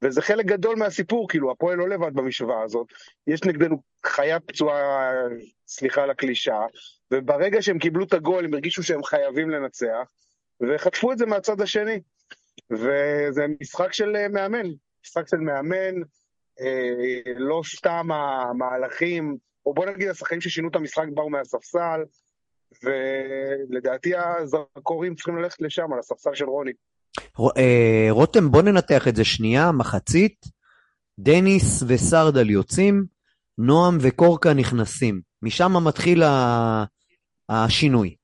וזה 0.03 0.23
חלק 0.23 0.47
גדול 0.47 0.77
מהסיפור, 0.77 1.29
כאילו, 1.29 1.51
הפועל 1.51 1.79
לא 1.79 1.89
לבד 1.89 2.15
במשוואה 2.15 2.63
הזאת. 2.63 2.87
יש 3.27 3.45
נגדנו 3.45 3.83
חיה 4.07 4.41
פצועה, 4.41 5.13
סליחה 5.67 6.03
על 6.03 6.11
הקלישאה, 6.11 6.67
וברגע 7.11 7.63
שהם 7.63 7.79
קיבלו 7.79 8.05
את 8.05 8.13
הגול, 8.13 8.45
הם 8.45 8.55
הרגישו 8.55 8.83
שהם 8.83 9.05
חייבים 9.05 9.51
לנצח, 9.51 10.05
וחטפו 10.61 11.13
את 11.13 11.19
זה 11.19 11.27
מהצד 11.27 11.61
השני. 11.61 12.01
וזה 12.71 13.47
משחק 13.61 13.93
של 13.93 14.17
אה, 14.17 14.29
מאמן, 14.29 14.67
משחק 15.05 15.29
של 15.29 15.37
מאמן, 15.37 15.95
לא 17.37 17.61
סתם 17.77 18.09
המהלכים, 18.13 19.37
או 19.67 19.75
בוא 19.75 19.87
נגיד 19.87 20.09
השחקנים 20.09 20.41
ששינו 20.41 20.69
את 20.69 20.77
המשחק 20.77 21.05
באו 21.15 21.31
מהספסל, 21.31 22.01
ולדעתי 22.85 24.13
הזרקורים 24.17 25.15
צריכים 25.15 25.37
ללכת 25.37 25.61
לשם, 25.61 25.93
על 25.93 25.99
הספסל 25.99 26.35
של 26.35 26.45
רוני. 26.45 26.73
אה, 27.59 28.07
רותם, 28.11 28.51
בוא 28.51 28.63
ננתח 28.63 29.09
את 29.09 29.17
זה 29.17 29.25
שנייה, 29.25 29.73
מחצית, 29.73 30.47
דניס 31.19 31.83
וסרדל 31.89 32.51
יוצאים, 32.51 33.05
נועם 33.59 33.99
וקורקה 34.01 34.55
נכנסים. 34.55 35.21
משם 35.43 35.73
מתחיל 35.87 36.23
ה- 36.23 36.85
השינוי. 37.49 38.17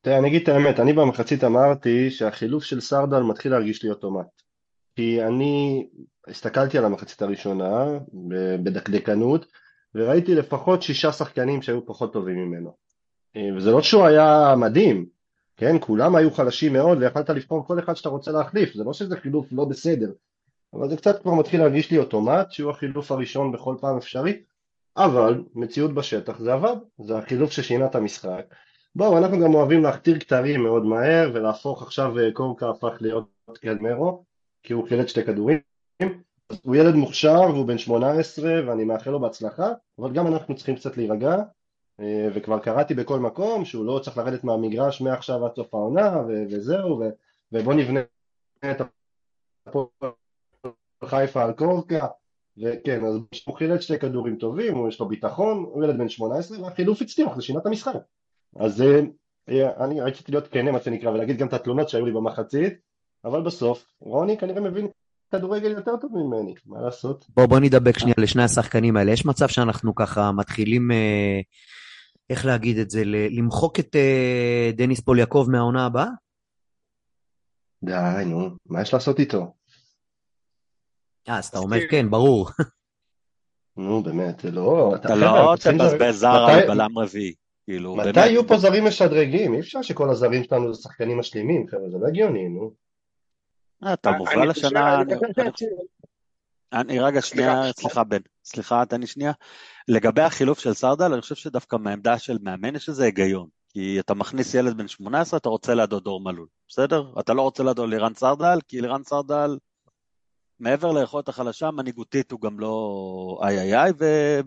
תראה, 0.00 0.18
אני 0.18 0.28
אגיד 0.28 0.42
את 0.42 0.48
האמת, 0.48 0.80
אני 0.80 0.92
במחצית 0.92 1.44
אמרתי 1.44 2.10
שהחילוף 2.10 2.64
של 2.64 2.80
סרדל 2.80 3.20
מתחיל 3.20 3.52
להרגיש 3.52 3.82
לי 3.82 3.90
אוטומט. 3.90 4.41
כי 4.96 5.22
אני 5.22 5.86
הסתכלתי 6.28 6.78
על 6.78 6.84
המחצית 6.84 7.22
הראשונה 7.22 7.84
בדקדקנות, 8.62 9.46
וראיתי 9.94 10.34
לפחות 10.34 10.82
שישה 10.82 11.12
שחקנים 11.12 11.62
שהיו 11.62 11.86
פחות 11.86 12.12
טובים 12.12 12.36
ממנו. 12.36 12.72
אה, 13.36 13.48
וזה 13.56 13.70
לא 13.70 13.82
שהוא 13.82 14.04
היה 14.04 14.54
מדהים, 14.56 15.06
כן? 15.56 15.76
כולם 15.80 16.16
היו 16.16 16.30
חלשים 16.30 16.72
מאוד, 16.72 16.98
ויכולת 16.98 17.30
לבחור 17.30 17.66
כל 17.66 17.78
אחד 17.78 17.94
שאתה 17.94 18.08
רוצה 18.08 18.32
להחליף, 18.32 18.74
זה 18.74 18.84
לא 18.84 18.92
שזה 18.92 19.16
חילוף 19.16 19.46
לא 19.52 19.64
בסדר, 19.64 20.12
אבל 20.74 20.88
זה 20.88 20.96
קצת 20.96 21.22
כבר 21.22 21.34
מתחיל 21.34 21.60
להרגיש 21.60 21.90
לי 21.90 21.98
אוטומט, 21.98 22.52
שהוא 22.52 22.70
החילוף 22.70 23.12
הראשון 23.12 23.52
בכל 23.52 23.76
פעם 23.80 23.96
אפשרי, 23.96 24.42
אבל 24.96 25.44
מציאות 25.54 25.94
בשטח 25.94 26.38
זה 26.38 26.52
עבד, 26.52 26.76
זה 26.98 27.18
החילוף 27.18 27.50
ששינה 27.50 27.86
את 27.86 27.94
המשחק. 27.94 28.44
בואו, 28.94 29.18
אנחנו 29.18 29.40
גם 29.40 29.54
אוהבים 29.54 29.82
להכתיר 29.82 30.18
כתרים 30.18 30.62
מאוד 30.62 30.84
מהר, 30.84 31.30
ולהפוך 31.34 31.82
עכשיו 31.82 32.18
אה, 32.18 32.32
קורקה 32.32 32.70
הפך 32.70 32.96
להיות 33.00 33.28
קלמרו, 33.60 34.24
כי 34.62 34.72
הוא 34.72 34.88
חילץ 34.88 35.08
שתי 35.08 35.24
כדורים. 35.24 35.58
הוא 36.62 36.76
ילד 36.76 36.94
מוכשר 36.94 37.40
והוא 37.40 37.66
בן 37.66 37.78
18 37.78 38.50
ואני 38.66 38.84
מאחל 38.84 39.10
לו 39.10 39.20
בהצלחה, 39.20 39.72
אבל 39.98 40.12
גם 40.12 40.26
אנחנו 40.26 40.56
צריכים 40.56 40.76
קצת 40.76 40.96
להירגע, 40.96 41.36
אה, 42.00 42.28
וכבר 42.34 42.58
קראתי 42.58 42.94
בכל 42.94 43.20
מקום 43.20 43.64
שהוא 43.64 43.84
לא 43.84 44.00
צריך 44.04 44.18
לרדת 44.18 44.44
מהמגרש 44.44 45.00
מעכשיו 45.00 45.46
עד 45.46 45.54
סוף 45.56 45.74
העונה 45.74 46.16
וזהו, 46.50 46.98
ו- 47.00 47.10
ובוא 47.52 47.74
נבנה 47.74 48.00
את 48.70 48.80
הפועל 49.66 50.12
חיפה 51.04 51.44
על 51.44 51.52
קורקה, 51.52 52.06
וכן, 52.58 53.04
אז 53.04 53.14
הוא 53.46 53.56
חילץ 53.56 53.80
שתי 53.80 53.98
כדורים 53.98 54.36
טובים, 54.36 54.88
יש 54.88 55.00
לו 55.00 55.08
ביטחון, 55.08 55.58
הוא 55.58 55.84
ילד 55.84 55.98
בן 55.98 56.08
18 56.08 56.62
והחילוף 56.62 57.02
הצליח, 57.02 57.34
זה 57.36 57.42
שינה 57.42 57.58
את 57.58 57.66
המשחק. 57.66 57.94
אז 58.56 58.82
אה, 58.82 59.84
אני 59.84 60.00
רציתי 60.00 60.32
להיות 60.32 60.48
כן 60.48 60.72
מה 60.72 60.80
שנקרא 60.80 61.10
ולהגיד 61.10 61.38
גם 61.38 61.48
את 61.48 61.52
התלונות 61.52 61.88
שהיו 61.88 62.06
לי 62.06 62.12
במחצית, 62.12 62.91
אבל 63.24 63.42
בסוף 63.42 63.84
רוני 64.00 64.38
כנראה 64.38 64.60
מבין 64.60 64.88
כדורגל 65.32 65.70
יותר 65.70 65.96
טוב 66.00 66.10
ממני, 66.14 66.54
מה 66.66 66.80
לעשות? 66.80 67.24
בוא, 67.36 67.46
בוא 67.46 67.58
נדבק 67.58 67.98
שנייה 67.98 68.14
לשני 68.18 68.42
השחקנים 68.42 68.96
האלה. 68.96 69.12
יש 69.12 69.26
מצב 69.26 69.48
שאנחנו 69.48 69.94
ככה 69.94 70.32
מתחילים, 70.32 70.90
אה, 70.90 71.40
איך 72.30 72.46
להגיד 72.46 72.78
את 72.78 72.90
זה, 72.90 73.04
ל- 73.04 73.38
למחוק 73.38 73.80
את 73.80 73.96
אה, 73.96 74.70
דניס 74.74 75.00
פוליאקוב 75.00 75.50
מהעונה 75.50 75.86
הבאה? 75.86 76.06
די, 77.84 78.24
נו, 78.26 78.50
מה 78.66 78.82
יש 78.82 78.94
לעשות 78.94 79.18
איתו? 79.20 79.54
אה, 81.28 81.38
אז 81.38 81.46
אתה 81.46 81.58
אומר 81.58 81.76
מסכים. 81.76 81.90
כן, 81.90 82.10
ברור. 82.10 82.48
נו, 83.76 84.02
באמת, 84.02 84.40
זה 84.40 84.50
לא... 84.50 84.92
אתה 84.96 85.14
לא 85.14 85.54
תבזבז 85.64 86.14
זר 86.18 86.44
על 86.48 86.66
בלם 86.66 86.98
רביעי. 86.98 87.34
כאילו, 87.64 87.96
מתי 87.96 88.12
באמת. 88.12 88.16
יהיו 88.26 88.46
פה 88.46 88.56
זרים 88.56 88.84
משדרגים? 88.84 89.54
אי 89.54 89.60
אפשר 89.60 89.82
שכל 89.82 90.10
הזרים 90.10 90.44
שלנו 90.44 90.74
זה 90.74 90.82
שחקנים 90.82 91.18
משלימים, 91.18 91.66
חבר'ה, 91.68 91.90
זה 91.90 91.98
לא 91.98 92.06
הגיוני, 92.06 92.48
נו. 92.48 92.81
אה, 93.84 93.92
אתה 93.92 94.10
מובל 94.10 94.50
השנה... 94.50 94.98
אני 96.72 97.00
רגע, 97.00 97.22
שנייה, 97.22 97.72
סליחה. 97.72 98.04
בן, 98.04 98.18
סליחה, 98.44 98.86
תן 98.86 99.00
לי 99.00 99.06
שנייה. 99.06 99.32
לגבי 99.88 100.22
החילוף 100.22 100.58
של 100.58 100.74
סרדל, 100.74 101.12
אני 101.12 101.20
חושב 101.20 101.34
שדווקא 101.34 101.76
מהעמדה 101.76 102.18
של 102.18 102.38
מאמן 102.42 102.76
יש 102.76 102.88
לזה 102.88 103.04
היגיון. 103.04 103.48
כי 103.68 104.00
אתה 104.00 104.14
מכניס 104.14 104.54
ילד 104.54 104.76
בן 104.76 104.88
18, 104.88 105.38
אתה 105.38 105.48
רוצה 105.48 105.74
לידו 105.74 106.00
דור 106.00 106.20
מלול, 106.20 106.46
בסדר? 106.68 107.12
אתה 107.20 107.34
לא 107.34 107.42
רוצה 107.42 107.62
לידו 107.62 107.86
לירן 107.86 108.14
סרדל, 108.14 108.58
כי 108.68 108.80
לירן 108.80 109.02
סרדל, 109.04 109.58
מעבר 110.60 110.92
ליכולת 110.92 111.28
החלשה, 111.28 111.70
מנהיגותית 111.70 112.32
הוא 112.32 112.40
גם 112.40 112.60
לא 112.60 113.40
איי 113.42 113.58
איי 113.58 113.74
איי, 113.74 113.92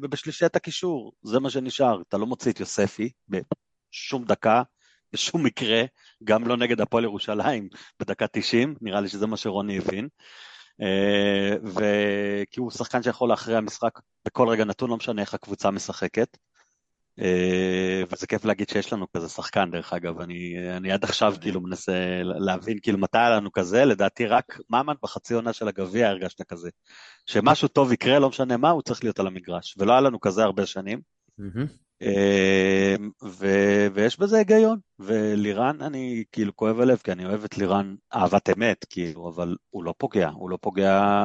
ובשלישיית 0.02 0.56
הקישור, 0.56 1.12
זה 1.24 1.40
מה 1.40 1.50
שנשאר. 1.50 2.02
אתה 2.02 2.18
לא 2.18 2.26
מוציא 2.26 2.52
את 2.52 2.60
יוספי 2.60 3.10
בשום 3.30 4.26
דקה, 4.26 4.64
בשום 5.16 5.44
מקרה, 5.46 5.84
גם 6.24 6.48
לא 6.48 6.58
נגד 6.58 6.82
הפועל 6.82 7.04
ירושלים 7.04 7.70
בדקה 8.00 8.26
90, 8.28 8.76
נראה 8.82 9.02
לי 9.02 9.10
שזה 9.10 9.28
מה 9.28 9.38
שרוני 9.38 9.78
הבין. 9.78 10.08
אה, 10.82 11.56
וכי 11.64 12.60
הוא 12.60 12.72
שחקן 12.72 13.04
שיכול 13.04 13.30
להכריע 13.30 13.62
משחק 13.62 14.00
בכל 14.26 14.48
רגע 14.48 14.66
נתון, 14.66 14.90
לא 14.90 14.98
משנה 14.98 15.22
איך 15.22 15.34
הקבוצה 15.34 15.72
משחקת. 15.72 16.38
אה, 17.22 18.04
וזה 18.12 18.28
כיף 18.28 18.46
להגיד 18.46 18.70
שיש 18.70 18.94
לנו 18.94 19.06
כזה 19.12 19.30
שחקן 19.30 19.72
דרך 19.72 19.94
אגב, 19.94 20.22
אני, 20.22 20.56
אני 20.78 20.92
עד 20.92 21.04
עכשיו 21.04 21.34
כאילו 21.42 21.62
מנסה 21.62 22.22
להבין 22.24 22.80
כאילו 22.82 22.98
מתי 22.98 23.18
היה 23.18 23.30
לנו 23.30 23.52
כזה, 23.52 23.86
לדעתי 23.86 24.26
רק 24.26 24.60
ממן 24.70 24.94
בחצי 25.04 25.34
עונה 25.34 25.54
של 25.54 25.68
הגביע 25.68 26.10
הרגשת 26.10 26.42
כזה. 26.42 26.70
שמשהו 27.26 27.68
טוב 27.68 27.92
יקרה, 27.92 28.20
לא 28.20 28.30
משנה 28.30 28.58
מה, 28.58 28.70
הוא 28.70 28.82
צריך 28.82 29.04
להיות 29.04 29.20
על 29.20 29.28
המגרש, 29.28 29.76
ולא 29.78 29.92
היה 29.92 30.02
לנו 30.02 30.20
כזה 30.20 30.44
הרבה 30.44 30.66
שנים. 30.66 31.02
מהמם. 31.38 31.85
אה, 32.02 32.96
ו- 33.24 33.88
ויש 33.94 34.20
בזה 34.20 34.38
היגיון, 34.38 34.80
ולירן 35.00 35.82
אני 35.82 36.24
כאילו 36.32 36.56
כואב 36.56 36.80
הלב, 36.80 36.98
כי 37.04 37.12
אני 37.12 37.26
אוהב 37.26 37.44
את 37.44 37.58
לירן 37.58 37.96
אהבת 38.14 38.50
אמת, 38.50 38.86
כאילו, 38.90 39.30
אבל 39.36 39.56
הוא 39.70 39.84
לא 39.84 39.94
פוגע, 39.98 40.30
הוא 40.30 40.50
לא 40.50 40.58
פוגע 40.62 41.24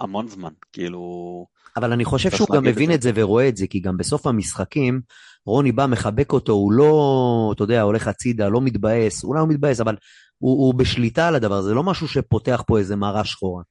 המון 0.00 0.28
זמן, 0.28 0.52
כאילו, 0.72 1.46
אבל 1.76 1.92
אני 1.92 2.04
חושב 2.04 2.30
שהוא 2.30 2.48
גם 2.54 2.64
מבין 2.64 2.88
זה. 2.88 2.94
את 2.94 3.02
זה 3.02 3.10
ורואה 3.14 3.48
את 3.48 3.56
זה, 3.56 3.66
כי 3.66 3.80
גם 3.80 3.96
בסוף 3.96 4.26
המשחקים, 4.26 5.00
רוני 5.46 5.72
בא, 5.72 5.86
מחבק 5.86 6.32
אותו, 6.32 6.52
הוא 6.52 6.72
לא, 6.72 7.52
אתה 7.54 7.64
יודע, 7.64 7.82
הולך 7.82 8.08
הצידה, 8.08 8.48
לא 8.48 8.60
מתבאס, 8.60 9.24
אולי 9.24 9.40
הוא 9.40 9.48
מתבאס, 9.48 9.80
אבל 9.80 9.96
הוא, 10.38 10.66
הוא 10.66 10.74
בשליטה 10.74 11.28
על 11.28 11.34
הדבר, 11.34 11.62
זה 11.62 11.74
לא 11.74 11.82
משהו 11.82 12.08
שפותח 12.08 12.62
פה 12.66 12.78
איזה 12.78 12.96
מראה 12.96 13.24
שחורה. 13.24 13.62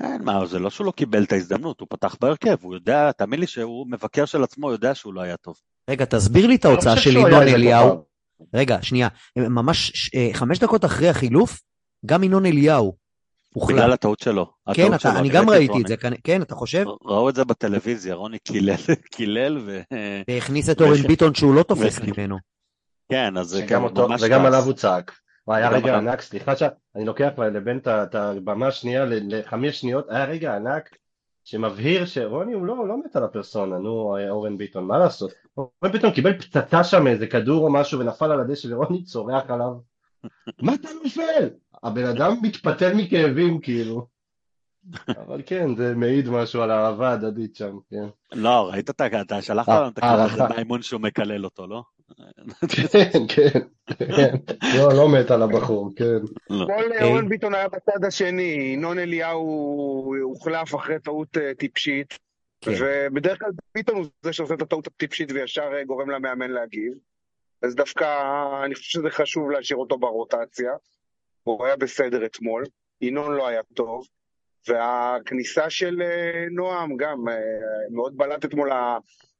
אין 0.00 0.24
מה, 0.24 0.46
זה 0.46 0.58
לא 0.58 0.70
שהוא 0.70 0.86
לא 0.86 0.90
קיבל 0.90 1.22
את 1.22 1.32
ההזדמנות, 1.32 1.80
הוא 1.80 1.88
פתח 1.90 2.16
בהרכב, 2.20 2.56
הוא 2.62 2.74
יודע, 2.74 3.12
תאמין 3.12 3.40
לי 3.40 3.46
שהוא 3.46 3.86
מבקר 3.90 4.24
של 4.24 4.42
עצמו, 4.42 4.72
יודע 4.72 4.94
שהוא 4.94 5.14
לא 5.14 5.20
היה 5.20 5.36
טוב. 5.36 5.56
רגע, 5.90 6.04
תסביר 6.04 6.46
לי 6.46 6.54
את 6.54 6.64
ההוצאה 6.64 6.96
של 6.96 7.16
ינון 7.16 7.42
אליהו. 7.42 8.04
רגע, 8.54 8.78
שנייה, 8.82 9.08
ממש 9.36 10.10
אה, 10.14 10.30
חמש 10.32 10.58
דקות 10.58 10.84
אחרי 10.84 11.08
החילוף, 11.08 11.60
גם 12.06 12.22
ינון 12.24 12.46
אליהו 12.46 12.96
הוחלף. 13.54 13.76
בגלל 13.76 13.92
הטעות 13.92 14.20
שלו. 14.20 14.46
כן, 14.66 14.72
הטעות 14.72 14.94
אתה, 14.94 14.98
שלו, 14.98 15.18
אני 15.18 15.28
גם 15.28 15.50
ראיתי 15.50 15.80
את 15.82 15.86
זה, 15.86 15.94
כן, 16.24 16.42
אתה 16.42 16.54
חושב? 16.54 16.84
ראו 17.04 17.28
את 17.28 17.34
זה 17.34 17.44
בטלוויזיה, 17.44 18.14
רוני 18.14 18.38
קילל, 18.38 18.74
קילל 19.16 19.58
ו... 19.66 19.80
והכניס 20.28 20.70
את 20.70 20.80
אורן. 20.80 21.02
ביטון 21.06 21.34
שהוא 21.34 21.54
לא 21.54 21.62
תופס. 21.62 21.98
ממנו. 22.00 22.38
כן, 23.08 23.36
אז 23.36 23.46
זה 23.46 23.62
גם 23.68 23.84
אותו, 23.84 24.08
ממש 24.08 24.22
וגם. 24.22 24.46
עליו 24.46 24.62
הוא 24.64 24.72
צעק. 24.72 25.18
היה 25.48 25.68
וגם 25.68 25.76
רגע. 25.76 25.98
ענק, 25.98 26.20
סליחה 26.20 26.56
שאני 26.56 27.04
לוקח 27.04 27.30
לבן 27.38 27.78
את 27.78 28.14
הבמה 28.14 28.66
השנייה 28.66 29.04
לחמש 29.08 29.80
שניות, 29.80 30.06
היה 30.10 30.24
רגע 30.24 30.56
ענק 30.56 30.96
שמבהיר 31.44 32.06
שרוני 32.06 32.52
הוא 32.52 32.66
לא, 32.66 32.88
לא 32.88 32.96
מת 33.04 33.16
על 33.16 33.24
הפרסונה, 33.24 33.78
נו 33.78 34.16
אורן 34.28 34.58
ביטון, 34.58 34.84
מה 34.84 34.98
לעשות? 34.98 35.32
אורן 35.56 35.92
ביטון 35.92 36.10
קיבל 36.10 36.38
פצצה 36.38 36.84
שם 36.84 37.06
איזה 37.06 37.26
כדור 37.26 37.64
או 37.64 37.72
משהו 37.72 38.00
ונפל 38.00 38.30
על 38.30 38.40
הדשא 38.40 38.68
ורוני 38.70 39.04
צורח 39.04 39.50
עליו 39.50 39.72
מה 40.62 40.74
אתה 40.74 40.88
נופל? 41.04 41.48
הבן 41.82 42.06
אדם 42.06 42.36
מתפתל 42.42 42.94
מכאבים 42.94 43.60
כאילו 43.60 44.06
אבל 45.26 45.42
כן, 45.46 45.76
זה 45.76 45.94
מעיד 45.94 46.28
משהו 46.28 46.62
על 46.62 46.70
האהבה 46.70 47.10
ההדדית 47.10 47.56
שם, 47.56 47.78
כן. 47.90 48.04
לא, 48.32 48.70
ראית. 48.70 48.90
אתה 48.90 49.42
שלחת 49.42 49.68
אה, 49.68 49.80
לנו 49.80 49.88
את 49.88 49.98
הזה 49.98 50.06
הערכה. 50.06 50.48
מהאימון 50.48 50.82
שהוא 50.82 51.00
מקלל 51.00 51.44
אותו, 51.44 51.66
לא? 51.66 51.82
כן, 52.68 53.26
כן, 53.28 53.60
כן. 53.98 54.36
לא, 54.78 54.92
לא 54.96 55.08
מת 55.08 55.30
על 55.30 55.42
הבחור, 55.42 55.90
כן. 55.96 56.04
לא. 56.50 56.66
כל 56.66 56.84
אוקיי. 56.84 57.02
אורן 57.02 57.28
ביטון 57.28 57.54
היה 57.54 57.68
בצד 57.68 58.04
השני, 58.04 58.72
ינון 58.74 58.98
אליהו 58.98 60.14
הוחלף 60.22 60.74
אחרי 60.74 60.96
טעות 61.04 61.36
אה, 61.38 61.54
טיפשית, 61.54 62.18
כן. 62.60 62.72
ובדרך 62.80 63.38
כלל 63.38 63.50
ביטון 63.74 63.96
הוא 63.96 64.06
זה 64.22 64.32
שעושה 64.32 64.54
את 64.54 64.62
הטעות 64.62 64.86
הטיפשית 64.86 65.32
וישר 65.32 65.70
אה, 65.74 65.84
גורם 65.84 66.10
למאמן 66.10 66.50
להגיב. 66.50 66.92
אז 67.62 67.74
דווקא 67.74 68.04
אני 68.64 68.74
חושב 68.74 68.90
שזה 68.90 69.10
חשוב 69.10 69.50
להשאיר 69.50 69.78
אותו 69.78 69.98
ברוטציה. 69.98 70.72
הוא 71.42 71.66
היה 71.66 71.76
בסדר 71.76 72.24
אתמול, 72.24 72.64
ינון 73.00 73.34
לא 73.34 73.48
היה 73.48 73.62
טוב, 73.74 74.06
והכניסה 74.68 75.70
של 75.70 76.02
אה, 76.02 76.46
נועם 76.50 76.96
גם 76.96 77.28
אה, 77.28 77.34
מאוד 77.90 78.16
בלט 78.16 78.44
אתמול 78.44 78.70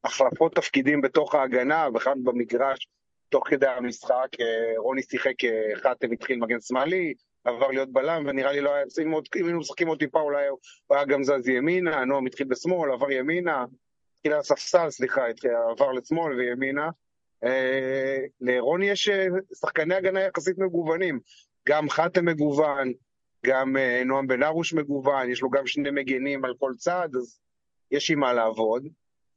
החלפות 0.04 0.54
תפקידים 0.54 1.00
בתוך 1.00 1.34
ההגנה, 1.34 1.90
בכלל 1.90 2.14
במגרש, 2.22 2.88
תוך 3.28 3.48
כדי 3.48 3.66
המשחק, 3.66 4.28
אה, 4.40 4.72
רוני 4.76 5.02
שיחק, 5.02 5.44
אה, 5.44 5.76
חתם 5.76 6.12
התחיל 6.12 6.38
מגן 6.38 6.60
שמאלי, 6.60 7.14
עבר 7.44 7.68
להיות 7.68 7.92
בלם, 7.92 8.24
ונראה 8.26 8.52
לי 8.52 8.60
לא 8.60 8.74
היה, 8.74 8.84
אם 9.02 9.10
עוד- 9.10 9.28
אם 9.36 9.44
היינו 9.44 9.58
משחקים 9.58 9.88
עוד 9.88 9.98
טיפה 9.98 10.20
אולי 10.20 10.48
הוא 10.48 10.58
היה 10.96 11.04
גם 11.04 11.24
זז 11.24 11.48
ימינה, 11.48 12.04
נועם 12.04 12.26
התחיל 12.26 12.46
בשמאל, 12.46 12.92
עבר 12.92 13.10
ימינה, 13.10 13.64
התחיל 14.16 14.32
הספסל, 14.32 14.90
סליחה, 14.90 15.26
התחיל, 15.26 15.50
עבר 15.70 15.92
לשמאל 15.92 16.34
וימינה. 16.34 16.88
אה, 17.44 18.18
לרוני 18.40 18.90
יש 18.90 19.08
שחקני 19.60 19.94
הגנה 19.94 20.20
יחסית 20.20 20.58
מגוונים, 20.58 21.20
גם 21.68 21.90
חתם 21.90 22.24
מגוון, 22.24 22.92
גם 23.46 23.76
נועם 24.06 24.26
בן 24.26 24.42
ארוש 24.42 24.74
מגוון, 24.74 25.30
יש 25.30 25.42
לו 25.42 25.50
גם 25.50 25.66
שני 25.66 25.90
מגנים 25.90 26.44
על 26.44 26.54
כל 26.58 26.72
צד, 26.78 27.08
אז 27.16 27.40
יש 27.90 28.10
עם 28.10 28.20
מה 28.20 28.32
לעבוד. 28.32 28.88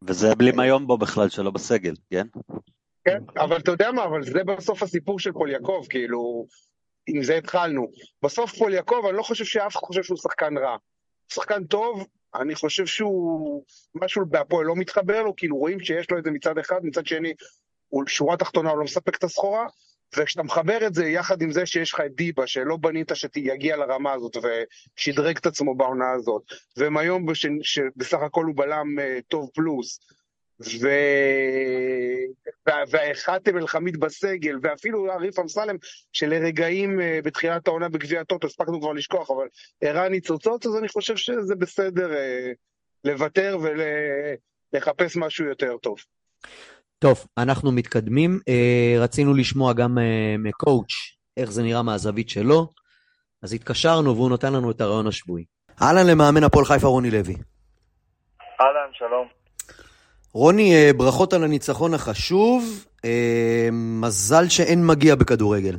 וזה 0.04 0.36
בלי 0.36 0.52
מיומבו 0.52 0.98
בכלל 0.98 1.30
שלא 1.30 1.52
בסגל, 1.52 1.94
כן? 2.10 2.28
כן, 3.06 3.24
אבל 3.38 3.58
אתה 3.58 3.72
יודע 3.72 3.92
מה, 3.92 4.04
אבל 4.04 4.24
זה 4.24 4.44
בסוף 4.44 4.84
הסיפור 4.84 5.20
של 5.20 5.32
פוליאקוב, 5.32 5.88
כאילו, 5.90 6.46
עם 7.08 7.24
זה 7.24 7.38
התחלנו. 7.38 7.88
בסוף 8.24 8.58
פוליאקוב, 8.58 9.06
אני 9.06 9.18
לא 9.18 9.24
חושב 9.24 9.46
שאף 9.46 9.78
אחד 9.78 9.88
חושב 9.88 10.04
שהוא 10.04 10.18
שחקן 10.18 10.58
רע. 10.58 10.78
שחקן 11.30 11.64
טוב, 11.64 12.08
אני 12.36 12.56
חושב 12.56 12.86
שהוא, 12.86 13.64
משהו 13.96 14.26
בהפועל 14.26 14.66
לא 14.66 14.76
מתחבר 14.76 15.24
לו, 15.24 15.36
כאילו 15.36 15.58
רואים 15.58 15.80
שיש 15.80 16.12
לו 16.12 16.18
את 16.18 16.24
זה 16.24 16.32
מצד 16.32 16.58
אחד, 16.58 16.80
מצד 16.84 17.06
שני, 17.06 17.34
שורה 18.08 18.38
תחתונה 18.38 18.70
הוא 18.70 18.78
לא 18.78 18.84
מספק 18.84 19.18
את 19.18 19.24
הסחורה, 19.24 19.68
וכשאתה 20.18 20.44
מחבר 20.44 20.88
את 20.88 20.94
זה 20.94 21.06
יחד 21.06 21.42
עם 21.42 21.52
זה 21.52 21.66
שיש 21.66 21.94
לך 21.94 22.02
את 22.06 22.16
דיבה, 22.16 22.48
שלא 22.48 22.78
בנית 22.78 23.12
שיגיע 23.14 23.78
לרמה 23.78 24.14
הזאת 24.14 24.38
ושדרג 24.38 25.38
את 25.38 25.46
עצמו 25.46 25.76
בעונה 25.76 26.12
הזאת, 26.12 26.44
והם 26.78 26.98
היום 26.98 27.26
בש... 27.26 27.46
שבסך 27.62 28.18
הכל 28.22 28.46
הוא 28.46 28.56
בלם 28.56 29.00
uh, 29.00 29.22
טוב 29.28 29.50
פלוס, 29.54 30.00
ו... 30.60 30.90
והחתם 32.88 33.58
אל-חמיד 33.58 34.00
בסגל, 34.00 34.58
ואפילו 34.62 35.12
עריף 35.12 35.40
אמסלם, 35.40 35.76
שלרגעים 36.14 37.00
uh, 37.00 37.04
בתחילת 37.24 37.68
העונה 37.68 37.90
בגביע 37.90 38.22
הטוטו, 38.22 38.48
הספקנו 38.48 38.82
כבר 38.82 38.94
לשכוח, 38.94 39.32
אבל 39.32 39.48
הראה 39.82 40.10
ניצוצות, 40.10 40.66
אז 40.66 40.78
אני 40.78 40.88
חושב 40.88 41.16
שזה 41.16 41.56
בסדר 41.56 42.12
uh, 42.14 42.56
לוותר 43.04 43.58
ולחפש 44.74 45.18
משהו 45.18 45.46
יותר 45.46 45.78
טוב. 45.78 45.98
טוב, 47.06 47.26
אנחנו 47.38 47.72
מתקדמים. 47.72 48.40
Uh, 48.40 49.04
רצינו 49.04 49.34
לשמוע 49.34 49.74
גם 49.74 49.98
uh, 49.98 50.02
מקואוץ' 50.40 50.94
איך 51.38 51.52
זה 51.52 51.64
נראה 51.64 51.84
מהזווית 51.84 52.30
שלו, 52.30 52.68
אז 53.44 53.54
התקשרנו 53.54 54.16
והוא 54.16 54.30
נותן 54.30 54.54
לנו 54.54 54.72
את 54.72 54.82
הרעיון 54.82 55.08
השבועי. 55.08 55.46
אהלן 55.82 56.08
למאמן 56.12 56.44
הפועל 56.44 56.66
חיפה 56.66 56.88
רוני 56.88 57.12
לוי. 57.12 57.36
אהלן, 58.62 58.90
שלום. 58.94 59.28
רוני, 60.34 60.74
uh, 60.74 60.98
ברכות 60.98 61.34
על 61.34 61.44
הניצחון 61.44 61.94
החשוב. 61.94 62.86
מזל 63.72 64.50
שאין 64.50 64.88
מגיע 64.88 65.16
בכדורגל. 65.16 65.76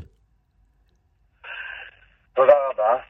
תודה 2.35 2.52
רבה. 2.71 3.02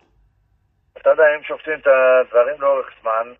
אתה 0.98 1.10
יודע, 1.10 1.22
אם 1.36 1.42
שופטים 1.42 1.74
את 1.82 1.86
הדברים 1.86 2.60
לאורך 2.60 2.86
זמן, 3.02 3.32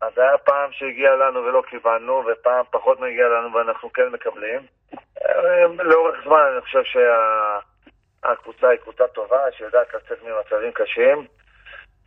אז 0.00 0.18
היה 0.18 0.38
פעם 0.38 0.72
שהגיע 0.72 1.16
לנו 1.16 1.44
ולא 1.44 1.62
קיבלנו, 1.70 2.22
ופעם 2.26 2.64
פחות 2.70 3.00
מגיע 3.00 3.28
לנו 3.28 3.54
ואנחנו 3.54 3.92
כן 3.92 4.08
מקבלים. 4.12 4.60
לאורך 5.78 6.16
זמן 6.24 6.40
אני 6.52 6.60
חושב 6.60 6.82
שהקבוצה 6.84 8.68
היא 8.68 8.78
קבוצה 8.78 9.08
טובה, 9.08 9.52
שיודעת 9.52 9.94
לצאת 9.94 10.18
ממצבים 10.22 10.72
קשים, 10.72 11.26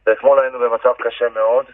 ואתמול 0.06 0.40
היינו 0.40 0.60
במצב 0.60 0.94
קשה 1.00 1.30
מאוד, 1.30 1.66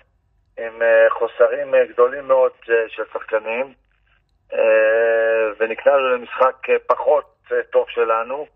עם 0.58 0.82
אה, 0.82 1.10
חוסרים 1.10 1.76
אה, 1.76 1.86
גדולים 1.86 2.28
מאוד 2.28 2.52
אה, 2.70 2.76
של 2.88 3.04
שחקנים, 3.14 3.74
ונקלענו 5.60 6.10
למשחק 6.10 6.56
פחות 6.88 7.44
טוב 7.70 7.90
שלנו, 7.90 8.48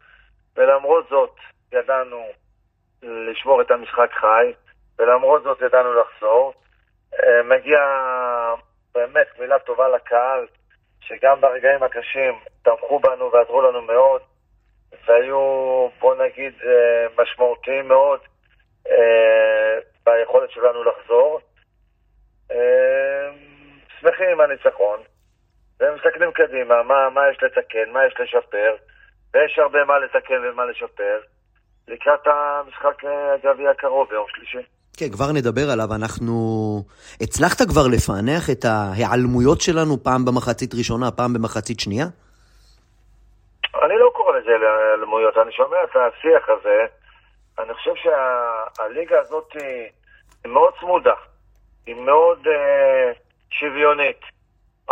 ולמרות 0.58 1.08
זאת 1.10 1.36
ידענו 1.74 2.28
לשמור 3.04 3.62
את 3.62 3.72
המשחק 3.72 4.12
חי, 4.14 4.54
ולמרות 5.00 5.44
זאת 5.44 5.62
ידענו 5.62 5.94
לחזור. 5.94 6.54
אה, 7.20 7.44
מגיע 7.44 7.80
באמת 8.94 9.28
מילה 9.40 9.60
טובה 9.60 9.88
לקהל, 9.88 10.48
שגם 11.02 11.42
ברגעים 11.42 11.84
הקשים 11.84 12.40
תמכו 12.64 13.00
בנו 13.00 13.32
ועזרו 13.32 13.62
לנו 13.62 13.82
מאוד, 13.82 14.22
והיו, 15.06 15.90
בוא 16.00 16.16
נגיד, 16.16 16.54
אה, 16.64 17.24
משמעותיים 17.24 17.88
מאוד 17.88 18.20
אה, 18.90 19.78
ביכולת 20.04 20.52
שלנו 20.52 20.84
לחזור. 20.84 21.40
שמחים 24.00 24.30
עם 24.30 24.42
הניצחון, 24.42 25.00
ומסתכלים 25.80 26.32
קדימה, 26.32 26.84
מה, 26.84 27.10
מה 27.10 27.30
יש 27.30 27.44
לתקן, 27.44 27.90
מה 27.90 28.06
יש 28.06 28.14
לשפר, 28.20 28.76
ויש 29.34 29.60
הרבה 29.60 29.86
מה 29.86 30.00
לתקן 30.00 30.46
ומה 30.46 30.66
לשפר, 30.66 31.20
לקראת 31.88 32.28
המשחק 32.28 33.04
הגביע 33.04 33.70
הקרוב 33.70 34.10
ביום 34.10 34.26
שלישי. 34.30 34.68
כן, 35.02 35.10
כבר 35.12 35.32
נדבר 35.32 35.72
עליו. 35.74 35.88
אנחנו... 35.96 36.34
הצלחת 37.22 37.60
כבר 37.72 37.88
לפענח 37.96 38.50
את 38.50 38.66
ההיעלמויות 38.66 39.62
שלנו 39.62 40.04
פעם 40.04 40.26
במחצית 40.26 40.74
ראשונה, 40.74 41.12
פעם 41.12 41.34
במחצית 41.34 41.80
שנייה? 41.80 42.06
אני 43.84 43.96
לא 44.00 44.12
קורא 44.16 44.38
לזה 44.38 44.52
היעלמויות, 44.52 45.38
אני 45.38 45.52
שומע 45.52 45.78
את 45.84 45.96
השיח 45.96 46.50
הזה. 46.50 46.80
אני 47.60 47.74
חושב 47.74 47.92
שהליגה 47.96 49.16
שה... 49.16 49.22
הזאת 49.22 49.52
היא 50.44 50.52
מאוד 50.52 50.74
צמודה, 50.80 51.18
היא 51.86 51.96
מאוד 51.96 52.48
אה, 52.48 53.12
שוויונית. 53.50 54.22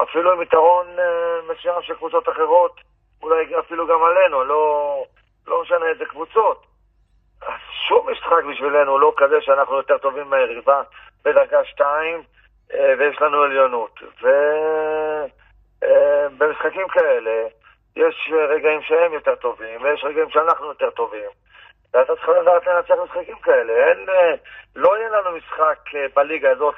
אפילו 0.04 0.32
עם 0.34 0.41
יתרון 0.41 0.88
אה, 1.00 1.54
מסוים 1.54 1.82
של 1.82 1.93
קבוצות 1.93 2.30
אחרות, 2.30 2.76
אולי 3.24 3.60
אפילו 3.60 3.88
גם 3.88 4.00
עלינו, 4.04 4.43
לא, 4.43 4.63
לא 5.48 5.62
משנה 5.62 5.86
איזה 5.93 6.06
קבוצות. 6.06 6.68
שום 7.88 8.10
משחק 8.12 8.43
בשבילנו 8.52 8.99
לא 8.99 9.13
כזה 9.17 9.41
שאנחנו 9.41 9.75
יותר 9.75 9.97
טובים 9.97 10.30
מהיריבה 10.30 10.82
בדרגה 11.25 11.65
2 11.65 12.23
אה, 12.73 12.93
ויש 12.99 13.21
לנו 13.21 13.41
עליונות. 13.41 13.99
ובמשחקים 15.82 16.82
אה, 16.82 16.89
כאלה 16.89 17.47
יש 17.95 18.32
רגעים 18.49 18.82
שהם 18.82 19.13
יותר 19.13 19.36
טובים 19.36 19.82
ויש 19.82 20.04
רגעים 20.04 20.30
שאנחנו 20.30 20.65
יותר 20.65 20.89
טובים. 20.89 21.30
ואתה 21.93 22.15
צריך 22.15 22.30
לדעת 22.30 22.67
לנצח 22.67 22.93
משחקים 23.04 23.39
כאלה. 23.39 23.73
אין, 23.73 24.10
אה, 24.10 24.34
לא 24.75 24.97
יהיה 24.97 25.10
לנו 25.10 25.32
משחק 25.38 25.80
בליגה 26.15 26.52
הזאת 26.52 26.75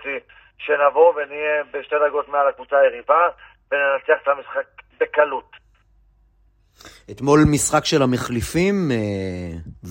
שנבוא 0.58 1.14
ונהיה 1.16 1.64
בשתי 1.72 1.96
דרגות 2.00 2.28
מעל 2.28 2.48
הקבוצה 2.48 2.78
היריבה 2.78 3.30
וננצח 3.72 4.22
את 4.24 4.28
המשחק 4.28 4.66
בקלות. 5.00 5.61
אתמול 7.12 7.40
משחק 7.52 7.86
של 7.86 8.02
המחליפים, 8.02 8.92
אה, 8.92 8.98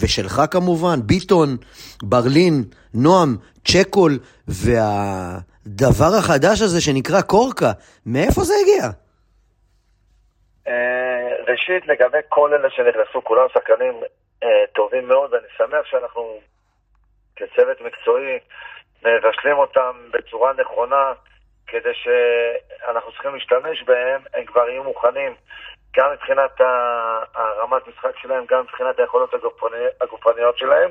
ושלך 0.00 0.40
כמובן, 0.50 0.98
ביטון, 1.06 1.48
ברלין, 2.02 2.54
נועם, 2.94 3.36
צ'קול, 3.64 4.12
והדבר 4.48 6.12
החדש 6.18 6.62
הזה 6.62 6.80
שנקרא 6.80 7.20
קורקה, 7.20 7.72
מאיפה 8.06 8.40
זה 8.40 8.54
הגיע? 8.62 8.84
אה, 10.68 11.52
ראשית, 11.52 11.86
לגבי 11.86 12.18
כל 12.28 12.54
אלה 12.54 12.70
שנכנסו, 12.70 13.24
כולם 13.24 13.46
שחקנים 13.54 13.94
אה, 14.42 14.48
טובים 14.74 15.08
מאוד, 15.08 15.32
ואני 15.32 15.46
שמח 15.56 15.84
שאנחנו 15.90 16.38
כצוות 17.36 17.80
מקצועי 17.80 18.38
מבשלים 19.02 19.58
אותם 19.58 19.92
בצורה 20.12 20.52
נכונה, 20.52 21.12
כדי 21.66 21.94
שאנחנו 21.94 23.12
צריכים 23.12 23.34
להשתמש 23.34 23.82
בהם, 23.82 24.20
הם 24.34 24.44
כבר 24.44 24.68
יהיו 24.68 24.84
מוכנים. 24.84 25.32
גם 25.96 26.12
מבחינת 26.12 26.60
הרמת 27.34 27.88
משחק 27.88 28.16
שלהם, 28.16 28.44
גם 28.48 28.60
מבחינת 28.60 28.98
היכולות 28.98 29.34
הגופניות 30.00 30.58
שלהם. 30.58 30.90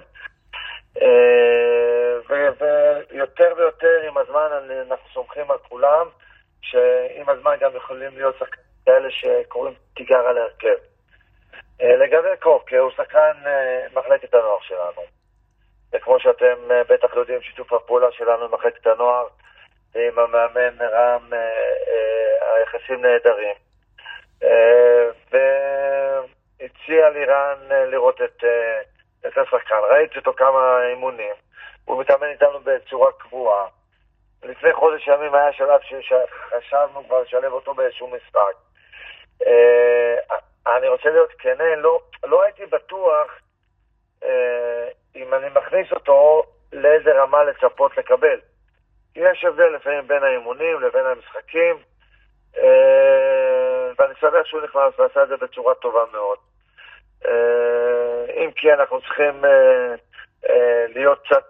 אה, 1.02 2.18
ויותר 3.10 3.54
ויותר 3.58 4.02
עם 4.08 4.18
הזמן 4.18 4.50
אנחנו 4.88 5.10
סומכים 5.14 5.52
על 5.52 5.58
כולם, 5.58 6.08
שעם 6.62 7.30
הזמן 7.30 7.56
גם 7.60 7.76
יכולים 7.76 8.18
להיות 8.18 8.36
שחקנים 8.40 8.66
כאלה 8.86 9.10
שקוראים 9.12 9.74
תיגר 9.96 10.28
על 10.28 10.38
ההרכב. 10.38 10.76
אה, 11.82 11.96
לגבי 11.96 12.38
קוקה, 12.40 12.78
הוא 12.78 12.92
שחקן 12.92 13.34
אה, 13.46 13.86
מחלקת 13.94 14.34
הנוער 14.34 14.60
שלנו. 14.62 15.02
וכמו 15.94 16.20
שאתם 16.20 16.56
בטח 16.90 17.16
יודעים, 17.16 17.42
שיתוף 17.42 17.74
הפעולה 17.74 18.12
שלנו 18.12 18.46
עם 18.46 18.54
מחלקת 18.54 18.88
הנוער 18.88 19.28
ועם 19.96 20.20
המאמן 20.20 20.82
רם, 20.82 21.30
היחסים 22.56 23.02
נהדרים. 23.02 23.69
אה, 24.44 25.10
והציע 25.32 27.10
לירן 27.10 27.58
אה, 27.72 27.86
לראות 27.86 28.22
את, 28.22 28.44
אה, 28.44 28.82
את 29.28 29.38
השחקן. 29.38 29.76
ראיתי 29.92 30.20
אותו 30.20 30.34
כמה 30.34 30.88
אימונים. 30.90 31.34
הוא 31.86 32.02
מתאמן 32.02 32.28
איתנו 32.28 32.60
בצורה 32.60 33.12
קבועה. 33.12 33.68
לפני 34.44 34.74
חודש 34.74 35.08
ימים 35.08 35.36
היה 35.36 35.54
שלב 35.54 35.80
שחשבנו 35.82 37.04
כבר 37.08 37.22
לשלב 37.22 37.52
אותו 37.52 37.74
באיזשהו 37.74 38.08
משחק. 38.08 38.54
אני 40.68 40.88
רוצה 40.88 41.10
להיות 41.10 41.32
כנה, 41.40 41.76
לא, 41.76 42.00
לא 42.24 42.44
הייתי 42.44 42.66
בטוח 42.66 43.40
אם 45.16 45.34
אני 45.34 45.48
מכניס 45.56 45.92
אותו 45.92 46.44
לאיזה 46.74 47.22
רמה 47.22 47.44
לצפות 47.44 47.98
לקבל. 47.98 48.40
יש 49.16 49.46
הבדל 49.46 49.68
לפעמים 49.68 50.08
בין 50.08 50.24
האימונים 50.24 50.80
לבין 50.82 51.06
המשחקים. 51.06 51.76
ואני 54.00 54.14
שמח 54.20 54.46
שהוא 54.46 54.62
נכנס 54.62 55.00
ועשה 55.00 55.24
את 55.24 55.28
זה 55.28 55.38
בצורה 55.38 55.76
טובה 55.76 56.04
מאוד. 56.12 56.38
אה, 57.26 58.44
אם 58.44 58.52
כי 58.52 58.74
אנחנו 58.74 59.02
צריכים 59.02 59.46
אה, 59.46 59.96
אה, 60.50 60.86
להיות 60.88 61.20
קצת 61.26 61.46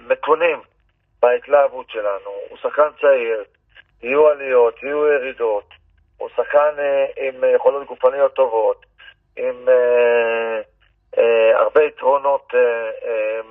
מתונים 0.00 0.60
בהתלהבות 1.22 1.90
שלנו. 1.90 2.30
הוא 2.48 2.58
שחקן 2.58 2.88
צעיר, 3.00 3.44
יהיו 4.02 4.28
עליות, 4.28 4.82
יהיו 4.82 5.06
ירידות. 5.06 5.68
הוא 6.16 6.28
שחקן 6.36 6.74
עם 7.16 7.44
יכולות 7.54 7.86
גופניות 7.86 8.34
טובות, 8.34 8.86
עם 9.36 9.68
הרבה 11.54 11.84
יתרונות 11.84 12.52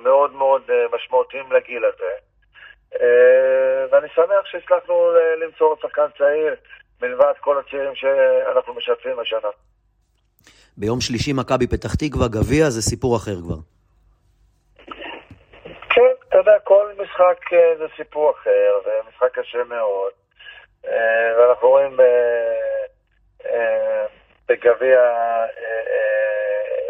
מאוד 0.02 0.32
מאוד 0.32 0.62
משמעותיים 0.92 1.52
לגיל 1.52 1.84
הזה. 1.84 2.12
ואני 3.90 4.08
שמח 4.14 4.46
שהצלחנו 4.46 5.10
למצוא 5.40 5.76
שחקן 5.82 6.06
צעיר 6.18 6.54
מלבד 7.02 7.32
כל 7.40 7.58
הצעירים 7.58 7.94
שאנחנו 7.94 8.74
משתפים 8.74 9.18
השנה. 9.18 9.48
ביום 10.76 11.00
שלישי 11.00 11.32
מכבי 11.32 11.66
פתח 11.66 11.94
תקווה, 11.94 12.28
גביע, 12.28 12.70
זה 12.70 12.82
סיפור 12.82 13.16
אחר 13.16 13.36
כבר. 13.42 13.60
כן, 15.90 16.12
אתה 16.28 16.36
יודע, 16.36 16.58
כל 16.64 16.92
משחק 16.98 17.52
אה, 17.52 17.76
זה 17.78 17.84
סיפור 17.96 18.30
אחר, 18.30 18.72
זה 18.84 18.90
משחק 19.08 19.38
קשה 19.38 19.64
מאוד, 19.64 20.12
אה, 20.86 21.32
ואנחנו 21.38 21.68
רואים 21.68 22.00
אה, 23.44 24.06
בגביע 24.48 25.00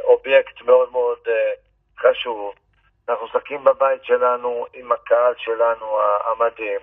אובייקט 0.05 0.63
מאוד 0.63 0.93
מאוד 0.93 1.19
חשוב. 1.99 2.55
אנחנו 3.09 3.27
משחקים 3.27 3.65
בבית 3.65 4.05
שלנו 4.05 4.67
עם 4.75 4.93
הקהל 4.93 5.35
שלנו 5.37 5.99
המדהים. 6.27 6.81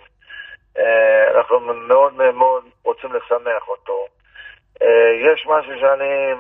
אה, 0.78 1.38
אנחנו 1.38 1.60
מאוד 1.60 2.14
מאוד 2.14 2.64
רוצים 2.84 3.14
לשמח 3.14 3.68
אותו. 3.68 4.06
אה, 4.82 5.12
יש 5.32 5.46
משהו 5.48 5.72
שאני 5.80 6.34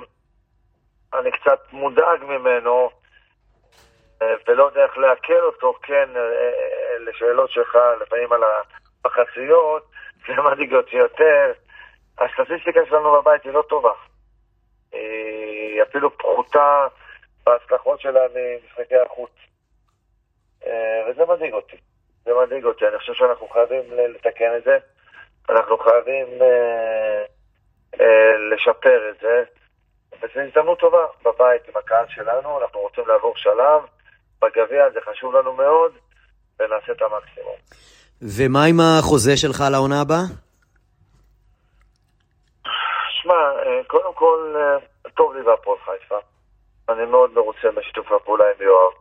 אני 1.14 1.32
קצת 1.32 1.74
מודאג 1.74 2.24
ממנו, 2.24 2.90
אה, 4.22 4.36
ולא 4.48 4.64
יודע 4.64 4.84
איך 4.84 4.98
לעכל 4.98 5.42
אותו, 5.42 5.74
כן, 5.82 6.10
לשאלות 7.00 7.52
שלך, 7.52 7.78
לפעמים 8.02 8.34
על 8.34 8.42
המחציות, 8.44 9.92
זה 10.28 10.34
מדאיג 10.34 10.74
אותי 10.74 10.96
יותר. 10.96 11.52
הסטטיסטיקה 12.18 12.80
שלנו 12.90 13.12
בבית 13.12 13.44
היא 13.44 13.54
לא 13.54 13.64
טובה. 13.70 13.94
היא 14.92 15.84
אפילו 15.84 16.18
פחותה 16.18 16.88
בהצלחות 17.46 18.02
שלה 18.02 18.22
ממשחקי 18.36 18.96
החוץ. 18.96 19.32
וזה 21.08 21.26
מדאיג 21.26 21.54
אותי. 21.54 21.78
זה 22.34 22.46
מדאיג 22.46 22.66
אותי. 22.66 22.88
אני 22.88 22.98
חושב 22.98 23.14
שאנחנו 23.14 23.48
חייבים 23.48 23.82
לתקן 24.16 24.52
את 24.58 24.64
זה. 24.64 24.78
אנחנו 25.50 25.78
חייבים 25.78 26.28
אה, 26.42 27.24
אה, 28.02 28.34
לשפר 28.54 29.10
את 29.10 29.16
זה. 29.22 29.44
וזו 30.22 30.40
הזדמנות 30.40 30.80
טובה 30.80 31.06
בבית 31.26 31.68
עם 31.68 31.78
הקהל 31.78 32.06
שלנו. 32.10 32.62
אנחנו 32.62 32.80
רוצים 32.80 33.04
לעבור 33.08 33.34
שלב. 33.36 33.82
בגביע 34.42 34.90
זה 34.94 35.00
חשוב 35.12 35.36
לנו 35.36 35.54
מאוד, 35.54 35.92
ונעשה 36.60 36.92
את 36.92 37.02
המקסימום. 37.02 37.56
ומה 38.22 38.64
עם 38.70 38.80
החוזה 38.80 39.38
שלך 39.38 39.64
לעונה 39.72 40.02
הבאה? 40.02 40.24
שמע, 43.10 43.34
אה, 43.34 43.84
קודם 43.88 44.14
כל, 44.14 44.56
טוב 45.16 45.36
לי 45.36 45.44
בהפועל 45.44 45.78
חיפה. 45.86 46.20
אני 46.90 47.06
מאוד 47.06 47.34
מרוצה 47.34 47.68
משיתוף 47.78 48.12
הפעולה 48.12 48.46
עם 48.46 48.66
יואב. 48.66 48.94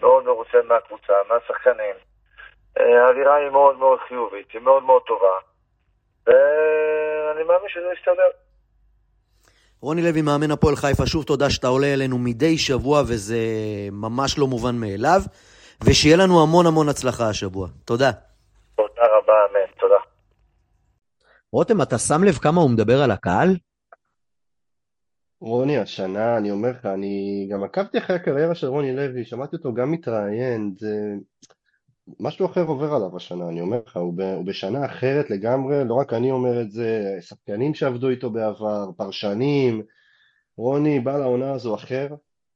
מאוד 0.00 0.24
מרוצה 0.24 0.58
מהקבוצה, 0.68 1.12
מהשחקנים. 1.28 1.94
האווירה 2.76 3.34
היא 3.34 3.50
מאוד 3.50 3.78
מאוד 3.78 3.98
חיובית, 4.08 4.46
היא 4.52 4.60
מאוד 4.60 4.82
מאוד 4.82 5.02
טובה. 5.06 5.36
ואני 6.26 7.42
מאמין 7.44 7.68
שזה 7.68 7.86
יסתדר. 7.98 8.30
רוני 9.80 10.02
לוי, 10.02 10.22
מאמן 10.22 10.50
הפועל 10.50 10.76
חיפה, 10.76 11.06
שוב 11.06 11.24
תודה 11.24 11.50
שאתה 11.50 11.66
עולה 11.66 11.94
אלינו 11.94 12.18
מדי 12.18 12.58
שבוע, 12.58 13.00
וזה 13.00 13.38
ממש 13.92 14.38
לא 14.38 14.46
מובן 14.46 14.74
מאליו. 14.74 15.20
ושיהיה 15.84 16.16
לנו 16.16 16.42
המון 16.42 16.66
המון 16.66 16.88
הצלחה 16.88 17.28
השבוע. 17.28 17.68
תודה. 17.84 18.10
תודה 18.76 19.02
רבה, 19.18 19.32
אמן. 19.50 19.72
תודה. 19.80 19.94
רותם, 21.52 21.82
אתה 21.82 21.98
שם 21.98 22.24
לב 22.24 22.34
כמה 22.34 22.60
הוא 22.60 22.70
מדבר 22.70 23.02
על 23.02 23.10
הקהל? 23.10 23.56
רוני, 25.40 25.78
השנה, 25.78 26.36
אני 26.36 26.50
אומר 26.50 26.70
לך, 26.70 26.86
אני 26.86 27.48
גם 27.52 27.64
עקבתי 27.64 27.98
אחרי 27.98 28.16
הקריירה 28.16 28.54
של 28.54 28.66
רוני 28.66 28.96
לוי, 28.96 29.24
שמעתי 29.24 29.56
אותו 29.56 29.74
גם 29.74 29.92
מתראיין, 29.92 30.74
זה 30.78 30.88
משהו 32.20 32.46
אחר 32.46 32.62
עובר 32.62 32.94
עליו 32.94 33.16
השנה, 33.16 33.48
אני 33.48 33.60
אומר 33.60 33.80
לך, 33.86 33.96
הוא, 33.96 34.14
בשנה 34.44 34.86
אחרת 34.86 35.30
לגמרי, 35.30 35.84
לא 35.84 35.94
רק 35.94 36.12
אני 36.12 36.30
אומר 36.30 36.60
את 36.60 36.70
זה, 36.70 37.18
שחקנים 37.20 37.74
שעבדו 37.74 38.08
איתו 38.08 38.30
בעבר, 38.30 38.90
פרשנים, 38.96 39.82
רוני 40.56 41.00
בא 41.00 41.18
לעונה 41.18 41.52
הזו 41.52 41.74
אחר, 41.74 42.08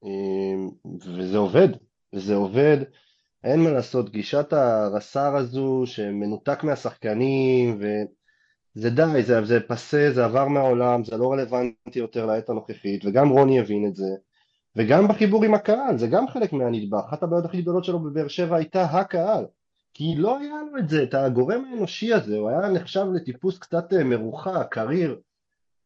אמ, 0.05 0.71
וזה 1.19 1.39
עובד, 1.39 1.69
וזה 2.13 2.35
עובד, 2.35 2.79
אין 3.45 3.61
מה 3.61 3.71
לעשות, 3.71 4.11
גישת 4.11 4.53
הרס"ר 4.53 5.37
הזו 5.37 5.83
שמנותק 5.87 6.65
מהשחקנים, 6.65 7.79
ו... 7.81 7.87
זה 8.75 8.91
די, 8.91 9.23
זה, 9.23 9.45
זה 9.45 9.61
פסה, 9.61 10.11
זה 10.15 10.25
עבר 10.25 10.49
מהעולם, 10.49 11.05
זה 11.05 11.17
לא 11.17 11.33
רלוונטי 11.33 11.99
יותר 11.99 12.27
לעת 12.27 12.49
הנוכחית, 12.49 13.05
וגם 13.05 13.29
רוני 13.29 13.61
הבין 13.61 13.87
את 13.87 13.97
זה, 13.97 14.17
וגם 14.77 15.09
בחיבור 15.09 15.45
עם 15.45 15.55
הקהל, 15.55 15.99
זה 15.99 16.07
גם 16.07 16.29
חלק 16.29 16.53
מהנדבך. 16.53 17.05
אחת 17.09 17.23
הבעיות 17.23 17.45
הכי 17.45 17.63
גדולות 17.63 17.85
שלו 17.85 17.99
בבאר 17.99 18.29
שבע 18.29 18.57
הייתה 18.57 18.83
הקהל, 18.85 19.45
כי 19.95 20.15
לא 20.17 20.39
היה 20.39 20.55
לו 20.73 20.79
את 20.79 20.89
זה, 20.89 21.03
את 21.03 21.15
הגורם 21.15 21.65
האנושי 21.65 22.15
הזה, 22.15 22.37
הוא 22.37 22.49
היה 22.49 22.69
נחשב 22.69 23.07
לטיפוס 23.15 23.59
קצת 23.59 23.93
אה, 23.93 24.05
מרוחק, 24.05 24.67
קריר, 24.71 25.21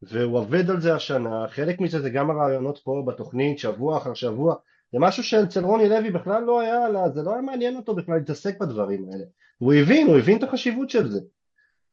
והוא 0.01 0.37
עובד 0.37 0.69
על 0.69 0.81
זה 0.81 0.95
השנה, 0.95 1.47
חלק 1.47 1.81
מזה 1.81 2.01
זה 2.01 2.09
גם 2.09 2.29
הרעיונות 2.29 2.77
פה 2.83 3.03
בתוכנית, 3.07 3.59
שבוע 3.59 3.97
אחר 3.97 4.13
שבוע, 4.13 4.55
זה 4.91 4.99
משהו 4.99 5.23
שאצל 5.23 5.63
רוני 5.63 5.89
לוי 5.89 6.11
בכלל 6.11 6.43
לא 6.43 6.61
היה, 6.61 7.09
זה 7.13 7.23
לא 7.23 7.33
היה 7.33 7.41
מעניין 7.41 7.75
אותו 7.75 7.95
בכלל 7.95 8.15
להתעסק 8.15 8.59
בדברים 8.59 9.05
האלה. 9.11 9.23
הוא 9.57 9.73
הבין, 9.73 10.07
הוא 10.07 10.17
הבין 10.17 10.37
את 10.37 10.43
החשיבות 10.43 10.89
של 10.89 11.11
זה. 11.11 11.19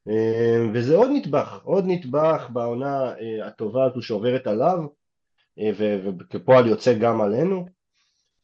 אה, 0.08 0.66
וזה 0.74 0.96
עוד 0.96 1.10
נדבך, 1.12 1.60
עוד 1.64 1.84
נדבך 1.86 2.48
בעונה 2.52 3.12
אה, 3.20 3.46
הטובה 3.46 3.84
הזו 3.84 4.02
שעוברת 4.02 4.46
עליו 4.46 4.78
וכפועל 6.18 6.66
יוצא 6.66 6.94
גם 6.98 7.20
עלינו 7.20 7.66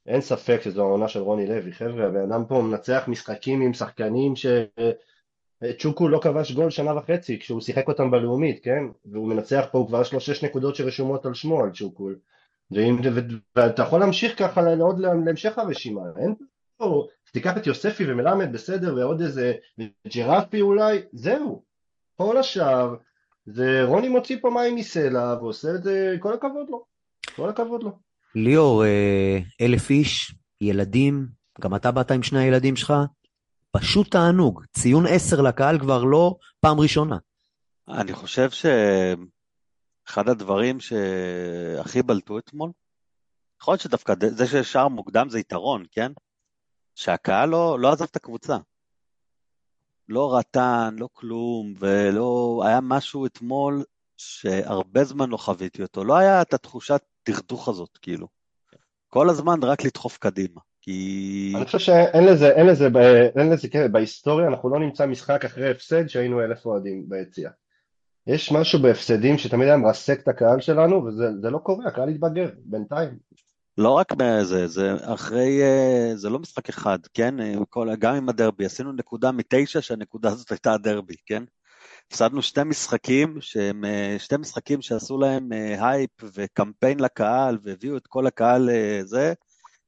אין 0.06 0.20
ספק 0.20 0.60
שזו 0.62 0.82
העונה 0.82 1.08
של 1.08 1.20
רוני 1.20 1.46
לוי, 1.46 1.72
חבר'ה, 1.72 2.06
הבן 2.06 2.32
אדם 2.32 2.44
פה 2.48 2.62
מנצח 2.62 3.04
משחקים 3.08 3.60
עם 3.60 3.72
שחקנים 3.72 4.36
ש... 4.36 4.46
צ'וקו 5.78 6.08
לא 6.08 6.18
כבש 6.22 6.52
גול 6.52 6.70
שנה 6.70 6.96
וחצי 6.96 7.38
כשהוא 7.38 7.60
שיחק 7.60 7.88
אותם 7.88 8.10
בלאומית, 8.10 8.64
כן? 8.64 8.84
והוא 9.06 9.28
מנצח 9.28 9.64
פה, 9.72 9.78
הוא 9.78 9.86
כבר 9.86 10.00
יש 10.00 10.12
לו 10.12 10.20
שש 10.20 10.44
נקודות 10.44 10.76
שרשומות 10.76 11.26
על 11.26 11.34
שמו, 11.34 11.64
על 11.64 11.70
צ'וקו 11.74 12.08
ואם, 12.70 12.96
ואתה 13.56 13.82
יכול 13.82 14.00
להמשיך 14.00 14.38
ככה 14.38 14.62
לעוד 14.62 14.98
להמשך 14.98 15.58
הרשימה, 15.58 16.00
אין 16.16 16.34
פה 16.76 17.06
תיקח 17.32 17.56
את 17.56 17.66
יוספי 17.66 18.04
ומלמד 18.12 18.52
בסדר 18.52 18.94
ועוד 18.96 19.20
איזה 19.20 19.54
ג'רפי 20.14 20.60
אולי, 20.60 20.98
זהו. 21.12 21.62
כל 22.16 22.36
השאר 22.36 22.94
זה 23.46 23.82
רוני 23.84 24.08
מוציא 24.08 24.36
פה 24.40 24.50
מים 24.50 24.74
מסלע 24.74 25.34
ועושה 25.40 25.74
את 25.74 25.82
זה, 25.82 26.16
כל 26.20 26.34
הכבוד 26.34 26.70
לו. 26.70 26.84
כל 27.38 27.48
הכבוד 27.48 27.82
לו. 27.82 27.98
ליאור, 28.34 28.84
אה, 28.84 29.38
אלף 29.60 29.90
איש, 29.90 30.34
ילדים, 30.60 31.28
גם 31.60 31.74
אתה 31.74 31.90
באת 31.90 32.10
עם 32.10 32.22
שני 32.22 32.38
הילדים 32.38 32.76
שלך, 32.76 32.92
פשוט 33.70 34.10
תענוג. 34.10 34.64
ציון 34.72 35.06
עשר 35.06 35.40
לקהל 35.40 35.78
כבר 35.78 36.04
לא 36.04 36.36
פעם 36.60 36.80
ראשונה. 36.80 37.16
אני 37.88 38.12
חושב 38.12 38.50
שאחד 38.50 40.28
הדברים 40.28 40.80
שהכי 40.80 42.02
בלטו 42.02 42.38
אתמול, 42.38 42.70
יכול 43.62 43.72
להיות 43.72 43.80
שדווקא 43.80 44.14
זה 44.20 44.46
ששער 44.46 44.88
מוקדם 44.88 45.28
זה 45.28 45.38
יתרון, 45.38 45.84
כן? 45.90 46.12
שהקהל 46.94 47.48
לא, 47.48 47.78
לא 47.80 47.92
עזב 47.92 48.04
את 48.04 48.16
הקבוצה. 48.16 48.56
לא 50.08 50.36
רטן, 50.36 50.96
לא 50.98 51.08
כלום, 51.12 51.74
ולא... 51.78 52.62
היה 52.66 52.80
משהו 52.82 53.26
אתמול 53.26 53.84
שהרבה 54.16 55.04
זמן 55.04 55.30
לא 55.30 55.36
חוויתי 55.36 55.82
אותו. 55.82 56.04
לא 56.04 56.16
היה 56.16 56.42
את 56.42 56.54
התחושת 56.54 57.02
דכדוך 57.30 57.68
הזאת, 57.68 57.98
כאילו. 58.02 58.26
כל 59.08 59.30
הזמן 59.30 59.62
רק 59.62 59.84
לדחוף 59.84 60.18
קדימה. 60.18 60.60
כי... 60.82 61.52
אני 61.56 61.64
חושב 61.64 61.78
שאין 61.78 62.24
לזה, 62.24 62.50
אין 62.50 62.66
לזה, 62.66 62.88
אין 63.36 63.50
לזה, 63.50 63.68
כן, 63.68 63.92
בהיסטוריה 63.92 64.48
אנחנו 64.48 64.70
לא 64.70 64.80
נמצא 64.80 65.06
משחק 65.06 65.44
אחרי 65.44 65.70
הפסד 65.70 66.06
שהיינו 66.08 66.40
אלף 66.40 66.66
אוהדים 66.66 67.04
ביציאה. 67.08 67.50
יש 68.26 68.52
משהו 68.52 68.82
בהפסדים 68.82 69.38
שתמיד 69.38 69.68
היה 69.68 69.76
מרסק 69.76 70.20
את 70.20 70.28
הקהל 70.28 70.60
שלנו, 70.60 71.04
וזה 71.04 71.50
לא 71.50 71.58
קורה, 71.58 71.86
הקהל 71.86 72.08
התבגר, 72.08 72.48
בינתיים. 72.64 73.18
לא 73.78 73.90
רק 73.90 74.12
מזה, 74.12 74.66
זה 74.66 74.94
אחרי, 75.00 75.62
אה, 75.62 76.12
זה 76.14 76.30
לא 76.30 76.38
משחק 76.38 76.68
אחד, 76.68 76.98
כן? 77.14 77.40
אה, 77.40 77.54
כל, 77.70 77.88
גם 77.98 78.14
עם 78.14 78.28
הדרבי, 78.28 78.64
עשינו 78.64 78.92
נקודה 78.92 79.32
מתשע 79.32 79.80
שהנקודה 79.82 80.28
הזאת 80.28 80.50
הייתה 80.50 80.72
הדרבי, 80.72 81.14
כן? 81.26 81.44
הפסדנו 82.08 82.42
שתי 82.42 82.64
משחקים, 82.64 83.40
שהם 83.40 83.84
אה, 83.84 84.16
שתי 84.18 84.36
משחקים 84.36 84.82
שעשו 84.82 85.18
להם 85.18 85.52
הייפ 85.78 86.10
וקמפיין 86.22 87.00
לקהל 87.00 87.58
והביאו 87.62 87.96
את 87.96 88.06
כל 88.06 88.26
הקהל 88.26 88.70
לזה, 88.72 89.32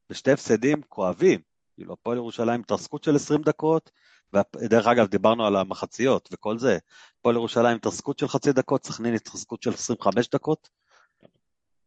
ושתי 0.09 0.31
הפסדים 0.31 0.81
כואבים. 0.89 1.39
כאילו, 1.75 1.93
הפועל 1.93 2.17
ירושלים 2.17 2.61
התרסקות 2.61 3.03
של 3.03 3.15
20 3.15 3.41
דקות, 3.41 3.91
ודרך 4.33 4.87
אגב, 4.87 5.07
דיברנו 5.07 5.45
על 5.45 5.55
המחציות 5.55 6.29
וכל 6.31 6.57
זה. 6.59 6.77
הפועל 7.19 7.35
ירושלים 7.35 7.75
התרסקות 7.77 8.19
של 8.19 8.27
חצי 8.27 8.53
דקות, 8.53 8.85
סכנין 8.85 9.13
התרסקות 9.13 9.61
של 9.61 9.73
25 9.73 10.29
דקות. 10.29 10.69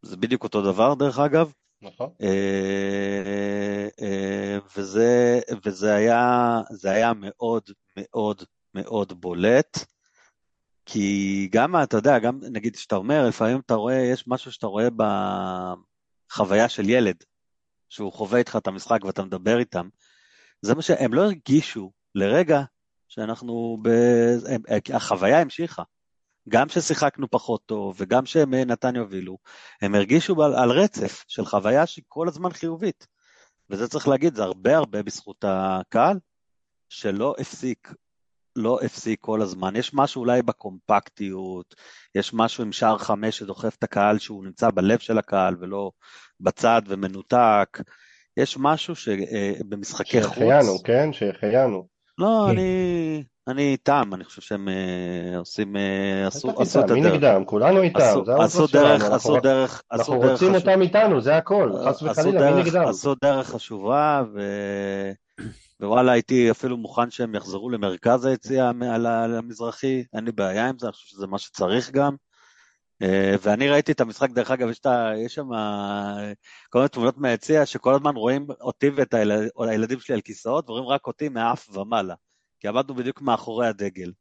זה 0.02 0.16
בדיוק 0.16 0.44
אותו 0.44 0.62
דבר, 0.62 0.94
דרך 0.94 1.18
אגב. 1.18 1.52
נכון. 1.82 2.10
אה, 2.22 3.88
אה, 4.02 4.58
וזה, 4.76 5.40
וזה 5.64 5.94
היה, 5.94 6.60
זה 6.70 6.90
היה 6.90 7.12
מאוד 7.16 7.62
מאוד 7.96 8.42
מאוד 8.74 9.20
בולט, 9.20 9.78
כי 10.86 11.48
גם, 11.52 11.76
אתה 11.82 11.96
יודע, 11.96 12.18
גם 12.18 12.38
נגיד 12.42 12.74
שאתה 12.74 12.96
אומר, 12.96 13.28
לפעמים 13.28 13.60
אתה 13.66 13.74
רואה, 13.74 13.94
יש 13.94 14.24
משהו 14.26 14.52
שאתה 14.52 14.66
רואה 14.66 14.88
בחוויה 16.30 16.68
של 16.68 16.88
ילד, 16.88 17.16
שהוא 17.88 18.12
חווה 18.12 18.38
איתך 18.38 18.56
את 18.56 18.66
המשחק 18.66 19.04
ואתה 19.04 19.22
מדבר 19.24 19.58
איתם, 19.58 19.88
זה 20.62 20.74
מה 20.74 20.82
שהם 20.82 21.14
לא 21.14 21.22
הרגישו 21.22 21.92
לרגע 22.14 22.62
שאנחנו, 23.08 23.78
ב... 23.82 23.88
החוויה 24.94 25.40
המשיכה. 25.40 25.82
גם 26.48 26.68
ששיחקנו 26.68 27.30
פחות 27.30 27.60
טוב 27.66 27.96
וגם 27.98 28.26
שהם 28.26 28.54
נתניה 28.54 29.00
הובילו, 29.00 29.38
הם 29.82 29.94
הרגישו 29.94 30.42
על, 30.42 30.54
על 30.54 30.70
רצף 30.70 31.24
של 31.28 31.44
חוויה 31.44 31.86
שהיא 31.86 32.04
כל 32.08 32.28
הזמן 32.28 32.52
חיובית. 32.52 33.06
וזה 33.70 33.88
צריך 33.88 34.08
להגיד, 34.08 34.34
זה 34.34 34.42
הרבה 34.42 34.76
הרבה 34.76 35.02
בזכות 35.02 35.44
הקהל, 35.48 36.18
שלא 36.88 37.34
הפסיק, 37.38 37.92
לא 38.56 38.78
הפסיק 38.82 39.20
כל 39.20 39.42
הזמן. 39.42 39.76
יש 39.76 39.94
משהו 39.94 40.20
אולי 40.20 40.42
בקומפקטיות, 40.42 41.74
יש 42.14 42.34
משהו 42.34 42.64
עם 42.64 42.72
שער 42.72 42.98
חמש 42.98 43.38
שדוחף 43.38 43.76
את 43.78 43.82
הקהל 43.84 44.18
שהוא 44.18 44.44
נמצא 44.44 44.70
בלב 44.70 44.98
של 44.98 45.18
הקהל 45.18 45.56
ולא 45.60 45.90
בצד 46.40 46.82
ומנותק. 46.88 47.78
יש 48.36 48.56
משהו 48.58 48.94
שבמשחקי 48.96 50.22
חוץ... 50.22 50.34
שהחיינו, 50.34 50.82
כן? 50.84 51.12
שהחיינו. 51.12 51.86
לא, 52.18 52.44
כן. 52.46 52.50
אני, 52.50 53.22
אני 53.48 53.62
איתם, 53.72 54.10
אני 54.14 54.24
חושב 54.24 54.42
שהם 54.42 54.68
אה, 54.68 55.38
עושים, 55.38 55.76
אה, 55.76 56.26
עשו, 56.26 56.50
את 56.50 56.60
איתם, 56.60 56.94
מי 56.94 57.00
הדרך. 57.00 57.14
נגדם? 57.14 57.44
כולנו 57.44 57.82
איתם, 57.82 58.00
עשו, 58.00 58.18
האופן 58.30 58.42
עשו 58.44 58.66
דרך, 58.66 59.02
עשו 59.04 59.40
דרך, 59.40 59.82
עשו 59.90 60.12
אנחנו 60.12 60.22
דרך 60.22 60.30
רוצים 60.30 60.48
חשוב- 60.54 60.68
אותם 60.68 60.82
איתנו, 60.82 61.20
זה 61.20 61.36
הכל, 61.36 61.72
חס 61.86 62.02
וחלילה, 62.02 62.54
מי 62.54 62.62
נגדם? 62.62 62.88
עשו 62.88 63.14
דרך 63.24 63.50
חשובה, 63.50 64.22
ו... 64.34 64.40
ווואלה, 65.80 66.12
הייתי 66.12 66.50
אפילו 66.50 66.76
מוכן 66.76 67.10
שהם 67.10 67.34
יחזרו 67.34 67.70
למרכז 67.70 68.24
היציאה 68.24 68.70
על 68.94 69.06
המזרחי, 69.36 70.04
אין 70.12 70.24
לי 70.24 70.32
בעיה 70.32 70.68
עם 70.68 70.78
זה, 70.78 70.86
אני 70.86 70.92
חושב 70.92 71.06
שזה 71.06 71.26
מה 71.26 71.38
שצריך 71.38 71.90
גם. 71.90 72.16
אה, 73.02 73.34
ואני 73.42 73.68
ראיתי 73.68 73.92
את 73.92 74.00
המשחק, 74.00 74.30
דרך 74.30 74.50
אגב, 74.50 74.68
יש, 74.68 74.80
שם 75.34 75.52
אה, 75.52 76.32
כל 76.70 76.78
מיני 76.78 76.88
תמונות 76.88 77.18
מהיציע, 77.18 77.66
שכל 77.66 77.94
הזמן 77.94 78.16
רואים 78.16 78.46
אותי 78.60 78.88
ואת 78.88 79.14
הילד, 79.14 79.48
הילדים 79.58 80.00
שלי 80.00 80.14
על 80.14 80.20
כיסאות, 80.20 80.70
ורואים 80.70 80.86
רק 80.86 81.06
אותי 81.06 81.28
מהאף 81.28 81.76
ומעלה, 81.76 82.14
כי 82.60 82.68
עמדנו 82.68 82.94
בדיוק 82.94 83.22
מאחורי 83.22 83.66
הדגל. 83.66 84.12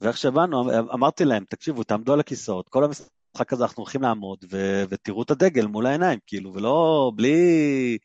ואיך 0.00 0.16
שבאנו, 0.16 0.70
אמרתי 0.92 1.24
להם, 1.24 1.44
תקשיבו, 1.48 1.84
תעמדו 1.84 2.12
על 2.12 2.20
הכיסאות, 2.20 2.68
כל 2.68 2.84
המשחק 2.84 3.52
הזה 3.52 3.64
אנחנו 3.64 3.82
הולכים 3.82 4.02
לעמוד, 4.02 4.44
ו- 4.50 4.84
ותראו 4.88 5.22
את 5.22 5.30
הדגל 5.30 5.66
מול 5.66 5.86
העיניים, 5.86 6.18
כאילו, 6.26 6.54
ולא, 6.54 7.12
בלי 7.16 7.98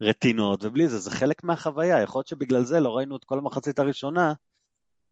רטינות 0.00 0.64
ובלי 0.64 0.88
זה, 0.88 0.98
זה 0.98 1.10
חלק 1.10 1.44
מהחוויה, 1.44 2.02
יכול 2.02 2.18
להיות 2.18 2.26
שבגלל 2.26 2.62
זה 2.64 2.80
לא 2.80 2.96
ראינו 2.96 3.16
את 3.16 3.24
כל 3.24 3.38
המחצית 3.38 3.78
הראשונה, 3.78 4.32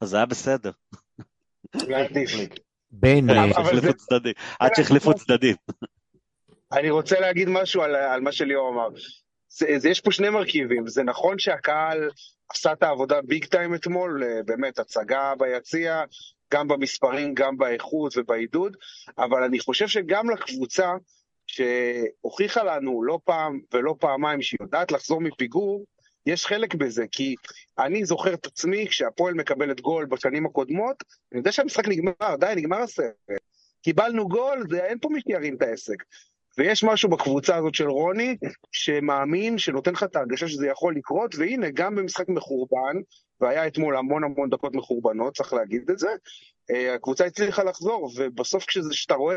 אז 0.00 0.08
זה 0.08 0.16
היה 0.16 0.26
בסדר. 0.26 0.70
אבל- 3.56 3.78
אה, 4.26 4.32
עד 4.60 4.74
שהחליפו 4.76 5.14
צדדים. 5.14 5.56
אני 6.72 6.90
רוצה 6.90 7.20
להגיד 7.20 7.48
משהו 7.48 7.82
על, 7.82 7.94
על 7.94 8.20
מה 8.20 8.32
שליאור 8.32 8.68
אמר. 8.68 8.88
זה, 9.48 9.66
זה, 9.76 9.88
יש 9.88 10.00
פה 10.00 10.10
שני 10.12 10.30
מרכיבים, 10.30 10.86
זה 10.88 11.02
נכון 11.02 11.38
שהקהל 11.38 12.10
עשה 12.50 12.72
את 12.72 12.82
העבודה 12.82 13.22
ביג 13.22 13.44
טיים 13.44 13.74
אתמול, 13.74 14.24
אה, 14.24 14.42
באמת 14.44 14.78
הצגה 14.78 15.32
ביציע, 15.38 16.04
גם 16.52 16.68
במספרים, 16.68 17.34
גם 17.34 17.56
באיכות 17.56 18.14
ובעידוד, 18.16 18.76
אבל 19.18 19.42
אני 19.42 19.60
חושב 19.60 19.88
שגם 19.88 20.30
לקבוצה 20.30 20.92
שהוכיחה 21.54 22.62
לנו 22.62 23.04
לא 23.04 23.18
פעם 23.24 23.60
ולא 23.74 23.94
פעמיים 24.00 24.42
שהיא 24.42 24.58
יודעת 24.60 24.92
לחזור 24.92 25.20
מפיגור, 25.20 25.84
יש 26.26 26.46
חלק 26.46 26.74
בזה, 26.74 27.04
כי 27.12 27.34
אני 27.78 28.04
זוכר 28.04 28.34
את 28.34 28.46
עצמי 28.46 28.86
כשהפועל 28.88 29.34
מקבלת 29.34 29.80
גול 29.80 30.04
בשנים 30.04 30.46
הקודמות, 30.46 31.04
אני 31.32 31.38
יודע 31.38 31.52
שהמשחק 31.52 31.88
נגמר, 31.88 32.12
די, 32.40 32.52
נגמר 32.56 32.78
הסרט. 32.78 33.14
קיבלנו 33.82 34.28
גול, 34.28 34.64
זה, 34.70 34.84
אין 34.84 34.98
פה 34.98 35.08
מי 35.08 35.20
שירים 35.28 35.56
את 35.56 35.62
העסק. 35.62 35.96
ויש 36.58 36.84
משהו 36.84 37.10
בקבוצה 37.10 37.56
הזאת 37.56 37.74
של 37.74 37.88
רוני, 37.88 38.36
שמאמין, 38.72 39.58
שנותן 39.58 39.92
לך 39.92 40.02
את 40.02 40.16
ההרגשה 40.16 40.48
שזה 40.48 40.66
יכול 40.66 40.96
לקרות, 40.96 41.34
והנה, 41.34 41.70
גם 41.70 41.94
במשחק 41.94 42.28
מחורבן, 42.28 42.96
והיה 43.40 43.66
אתמול 43.66 43.96
המון 43.96 44.24
המון 44.24 44.50
דקות 44.50 44.74
מחורבנות, 44.74 45.36
צריך 45.36 45.52
להגיד 45.52 45.90
את 45.90 45.98
זה, 45.98 46.08
אה, 46.70 46.94
הקבוצה 46.94 47.24
הצליחה 47.24 47.64
לחזור, 47.64 48.10
ובסוף 48.16 48.64
כשאתה 48.64 49.14
רואה, 49.14 49.36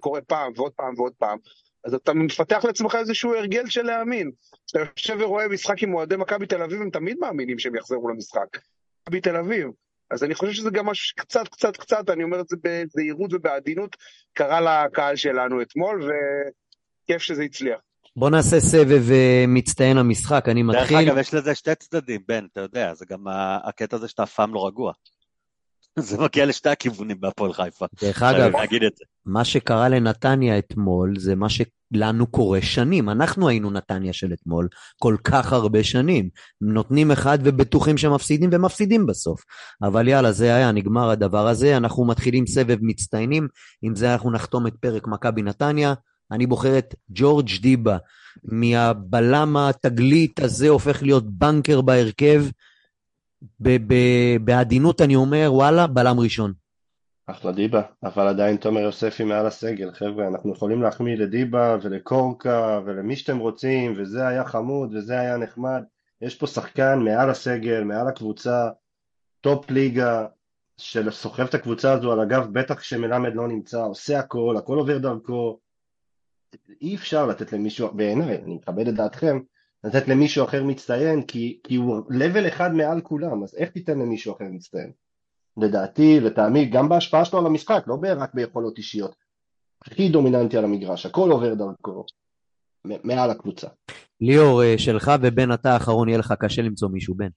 קורה 0.00 0.20
פעם 0.20 0.52
ועוד 0.56 0.72
פעם 0.72 0.94
ועוד 0.96 1.12
פעם, 1.18 1.38
אז 1.84 1.94
אתה 1.94 2.14
מפתח 2.14 2.64
לעצמך 2.64 2.94
איזשהו 2.94 3.34
הרגל 3.34 3.66
של 3.66 3.82
להאמין. 3.82 4.30
כשאתה 4.66 4.84
יושב 4.96 5.16
ורואה 5.20 5.48
משחק 5.48 5.82
עם 5.82 5.94
אוהדי 5.94 6.16
מכבי 6.16 6.46
תל 6.46 6.62
אביב, 6.62 6.82
הם 6.82 6.90
תמיד 6.90 7.16
מאמינים 7.20 7.58
שהם 7.58 7.74
יחזרו 7.74 8.08
למשחק. 8.08 8.58
מכבי 9.02 9.20
תל 9.20 9.36
אביב. 9.36 9.66
אז 10.10 10.24
אני 10.24 10.34
חושב 10.34 10.52
שזה 10.52 10.70
גם 10.70 10.86
משהו 10.86 11.06
שקצת, 11.06 11.48
קצת, 11.48 11.76
קצת, 11.76 12.10
אני 12.10 12.24
אומר 12.24 12.40
את 12.40 12.48
זה 12.48 12.56
בזהירות 12.62 13.32
ובעדינות, 13.32 13.96
קרה 14.32 14.60
לקהל 14.60 15.16
שלנו 15.16 15.62
אתמול, 15.62 16.10
וכיף 17.04 17.22
שזה 17.22 17.42
הצליח. 17.42 17.80
בוא 18.16 18.30
נעשה 18.30 18.60
סבב 18.60 19.10
אה, 19.10 19.44
מצטיין 19.48 19.98
המשחק, 19.98 20.48
אני 20.48 20.62
דרך 20.62 20.82
מתחיל. 20.82 20.98
אגב, 20.98 21.18
יש 21.18 21.34
לזה 21.34 21.54
שתי 21.54 21.74
צדדים, 21.74 22.20
בן, 22.28 22.46
אתה 22.52 22.60
יודע, 22.60 22.94
זה 22.94 23.04
גם 23.08 23.24
הקטע 23.64 23.96
הזה 23.96 24.08
שאתה 24.08 24.22
אף 24.22 24.34
פעם 24.34 24.54
לא 24.54 24.66
רגוע. 24.66 24.92
זה 25.98 26.18
מגיע 26.18 26.46
לשתי 26.46 26.68
הכיוונים 26.68 27.20
בהפועל 27.20 27.52
חיפה. 27.52 27.86
דרך 28.02 28.22
אגב. 28.22 28.52
מה 29.26 29.44
שקרה 29.44 29.88
לנתניה 29.88 30.58
אתמול 30.58 31.18
זה 31.18 31.34
מה 31.34 31.46
שלנו 31.48 32.26
קורה 32.26 32.62
שנים. 32.62 33.10
אנחנו 33.10 33.48
היינו 33.48 33.70
נתניה 33.70 34.12
של 34.12 34.32
אתמול 34.32 34.68
כל 34.98 35.16
כך 35.24 35.52
הרבה 35.52 35.84
שנים. 35.84 36.28
נותנים 36.60 37.10
אחד 37.10 37.38
ובטוחים 37.44 37.98
שמפסידים 37.98 38.50
ומפסידים 38.52 39.06
בסוף. 39.06 39.44
אבל 39.82 40.08
יאללה, 40.08 40.32
זה 40.32 40.54
היה, 40.54 40.72
נגמר 40.72 41.10
הדבר 41.10 41.48
הזה. 41.48 41.76
אנחנו 41.76 42.04
מתחילים 42.04 42.46
סבב 42.46 42.78
מצטיינים. 42.80 43.48
עם 43.82 43.94
זה 43.94 44.12
אנחנו 44.12 44.30
נחתום 44.30 44.66
את 44.66 44.74
פרק 44.80 45.06
מכבי 45.06 45.42
נתניה. 45.42 45.94
אני 46.32 46.46
בוחר 46.46 46.78
את 46.78 46.94
ג'ורג' 47.10 47.50
דיבה. 47.60 47.96
מהבלם 48.44 49.56
התגלית 49.56 50.40
הזה 50.40 50.68
הופך 50.68 51.02
להיות 51.02 51.24
banker 51.30 51.80
בהרכב. 51.80 52.44
בעדינות 54.40 55.00
אני 55.00 55.16
אומר, 55.16 55.48
וואלה, 55.52 55.86
בלם 55.86 56.20
ראשון. 56.20 56.52
אחלה 57.26 57.52
דיבה, 57.52 57.82
אבל 58.02 58.28
עדיין 58.28 58.56
תומר 58.56 58.80
יוספי 58.80 59.24
מעל 59.24 59.46
הסגל, 59.46 59.92
חבר'ה, 59.92 60.28
אנחנו 60.28 60.52
יכולים 60.52 60.82
להחמיא 60.82 61.16
לדיבה 61.16 61.76
ולקורקה 61.82 62.80
ולמי 62.84 63.16
שאתם 63.16 63.38
רוצים, 63.38 63.94
וזה 63.96 64.28
היה 64.28 64.44
חמוד 64.44 64.94
וזה 64.94 65.20
היה 65.20 65.36
נחמד, 65.36 65.82
יש 66.20 66.34
פה 66.34 66.46
שחקן 66.46 66.98
מעל 66.98 67.30
הסגל, 67.30 67.84
מעל 67.84 68.08
הקבוצה, 68.08 68.68
top 69.40 69.70
ליגה, 69.70 70.26
שסוחב 70.76 71.42
את 71.42 71.54
הקבוצה 71.54 71.92
הזו 71.92 72.12
על 72.12 72.20
הגב, 72.20 72.48
בטח 72.52 72.74
כשמלמד 72.74 73.34
לא 73.34 73.48
נמצא, 73.48 73.84
עושה 73.84 74.18
הכל, 74.18 74.54
הכל 74.58 74.78
עובר 74.78 74.98
דרכו, 74.98 75.58
אי 76.80 76.94
אפשר 76.94 77.26
לתת 77.26 77.52
למישהו, 77.52 77.94
בעיניי, 77.94 78.36
אני 78.36 78.54
מכבד 78.54 78.88
את 78.88 78.94
דעתכם, 78.94 79.40
לתת 79.86 80.08
למישהו 80.08 80.44
אחר 80.44 80.64
מצטיין, 80.64 81.22
כי, 81.22 81.58
כי 81.64 81.76
הוא 81.76 82.02
לבל 82.10 82.48
אחד 82.48 82.74
מעל 82.74 83.00
כולם, 83.00 83.42
אז 83.42 83.54
איך 83.54 83.70
תיתן 83.70 83.98
למישהו 83.98 84.34
אחר 84.36 84.44
מצטיין? 84.50 84.90
לדעתי, 85.56 86.20
לטעמי, 86.20 86.64
גם 86.66 86.88
בהשפעה 86.88 87.24
שלו 87.24 87.38
על 87.38 87.46
המשחק, 87.46 87.84
לא 87.86 87.98
רק 88.16 88.34
ביכולות 88.34 88.78
אישיות. 88.78 89.14
הכי 89.86 90.08
דומיננטי 90.08 90.56
על 90.56 90.64
המגרש, 90.64 91.06
הכל 91.06 91.30
עובר 91.30 91.54
דרכו, 91.54 92.04
מעל 92.84 93.30
הקבוצה. 93.30 93.66
ליאור, 94.20 94.62
אה, 94.62 94.74
שלך 94.78 95.12
ובן 95.20 95.52
אתה 95.52 95.72
האחרון, 95.72 96.08
יהיה 96.08 96.18
לך 96.18 96.34
קשה 96.38 96.62
למצוא 96.62 96.88
מישהו, 96.88 97.14
בן. 97.14 97.28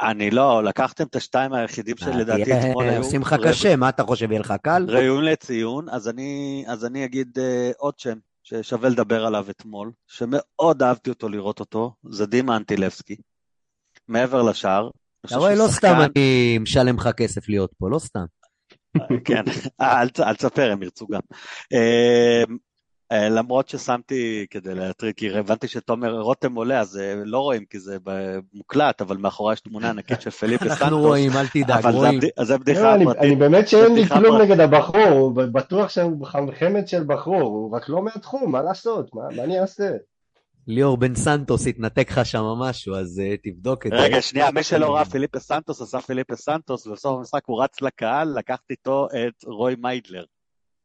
אני 0.00 0.30
לא, 0.30 0.64
לקחתם 0.64 1.06
את 1.06 1.16
השתיים 1.16 1.52
היחידים 1.52 1.96
שלדעתי 1.96 2.52
אה, 2.52 2.60
אתמול 2.60 2.84
אה, 2.84 2.90
היו 2.90 2.98
עושים 2.98 3.20
לך 3.20 3.36
קשה, 3.44 3.76
מה 3.76 3.88
אתה 3.88 4.02
חושב, 4.02 4.30
יהיה 4.30 4.40
לך 4.40 4.54
קל? 4.62 4.86
ראויים 4.88 5.22
לציון, 5.22 5.88
אז 5.88 6.08
אני, 6.08 6.64
אז 6.68 6.84
אני 6.84 7.04
אגיד 7.04 7.38
עוד 7.78 7.98
שם 7.98 8.18
ששווה 8.60 8.88
לדבר 8.88 9.26
עליו 9.26 9.50
אתמול, 9.50 9.92
שמאוד 10.06 10.82
אהבתי 10.82 11.10
אותו 11.10 11.28
לראות 11.28 11.60
אותו, 11.60 11.94
זה 12.10 12.26
דימה 12.26 12.56
אנטילבסקי. 12.56 13.16
מעבר. 14.08 14.40
אני 14.40 14.90
אתה 15.26 15.36
רואה, 15.36 15.54
לא 15.54 15.66
סתם 15.68 15.94
אני 16.16 16.58
משלם 16.58 16.96
לך 16.96 17.08
כסף 17.16 17.48
להיות 17.48 17.72
פה, 17.78 17.90
לא 17.90 17.98
סתם. 17.98 18.24
כן, 19.24 19.42
אה, 19.80 20.02
ת- 20.08 20.20
אל 20.20 20.34
תספר, 20.34 20.70
הם 20.72 20.82
ירצו 20.82 21.06
גם. 21.06 21.20
אה, 23.12 23.28
למרות 23.28 23.68
ששמתי 23.68 24.46
כדי 24.50 24.74
להטריד, 24.74 25.14
כי 25.14 25.38
הבנתי 25.38 25.68
שתומר 25.68 26.20
רותם 26.20 26.54
עולה, 26.54 26.80
אז 26.80 26.98
אה, 26.98 27.14
לא 27.24 27.38
רואים 27.38 27.64
כי 27.64 27.80
זה 27.80 27.98
מוקלט, 28.54 29.00
אבל 29.00 29.16
מאחורי 29.16 29.52
יש 29.52 29.60
תמונה 29.60 29.90
ענקית 29.90 30.20
של 30.22 30.30
פליפה 30.30 30.64
סנטוס. 30.64 30.82
אנחנו 30.82 31.00
רואים, 31.00 31.30
אל 31.32 31.46
תדאג, 31.46 31.70
אבל 31.70 31.92
רואים. 31.92 32.20
אז 32.36 32.46
זה 32.46 32.58
בדיחה 32.58 32.82
לא, 32.82 32.94
אני, 32.94 33.04
פרטית. 33.04 33.22
אני 33.22 33.36
באמת 33.36 33.68
שאין 33.68 33.94
לי 33.94 34.00
בדיחה 34.00 34.18
כלום. 34.18 34.40
נגד 34.40 34.60
הבחור, 34.60 35.08
הוא 35.08 35.32
בטוח 35.34 35.88
שהוא 35.88 36.26
חמד 36.58 36.88
של 36.88 37.04
בחור, 37.06 37.42
הוא 37.42 37.76
רק 37.76 37.88
לא 37.88 38.02
מהתחום, 38.02 38.52
מה 38.52 38.62
לעשות, 38.62 39.14
מה, 39.14 39.44
אני 39.44 39.60
אעשה? 39.60 39.90
ליאור 40.66 40.96
בן 40.96 41.14
סנטוס 41.14 41.66
התנתק 41.66 42.10
לך 42.10 42.26
שם 42.26 42.42
משהו, 42.42 42.94
אז 42.94 43.20
אה, 43.24 43.34
תבדוק 43.42 43.86
את 43.86 43.90
זה. 43.90 43.96
רגע, 43.96 44.22
שנייה, 44.22 44.50
מי 44.50 44.62
שלא 44.62 44.94
ראה 44.94 45.04
פיליפה 45.04 45.38
סנטוס, 45.38 45.82
עשה 45.82 46.00
פיליפה 46.00 46.36
סנטוס, 46.36 46.86
ובסוף 46.86 47.18
המשחק 47.18 47.42
הוא 47.46 47.62
רץ 47.62 47.80
לקהל, 47.80 48.38
לקחת 48.38 48.70
איתו 48.70 49.06
את 49.06 49.44
רוי 49.44 49.74
מיידלר, 49.78 50.24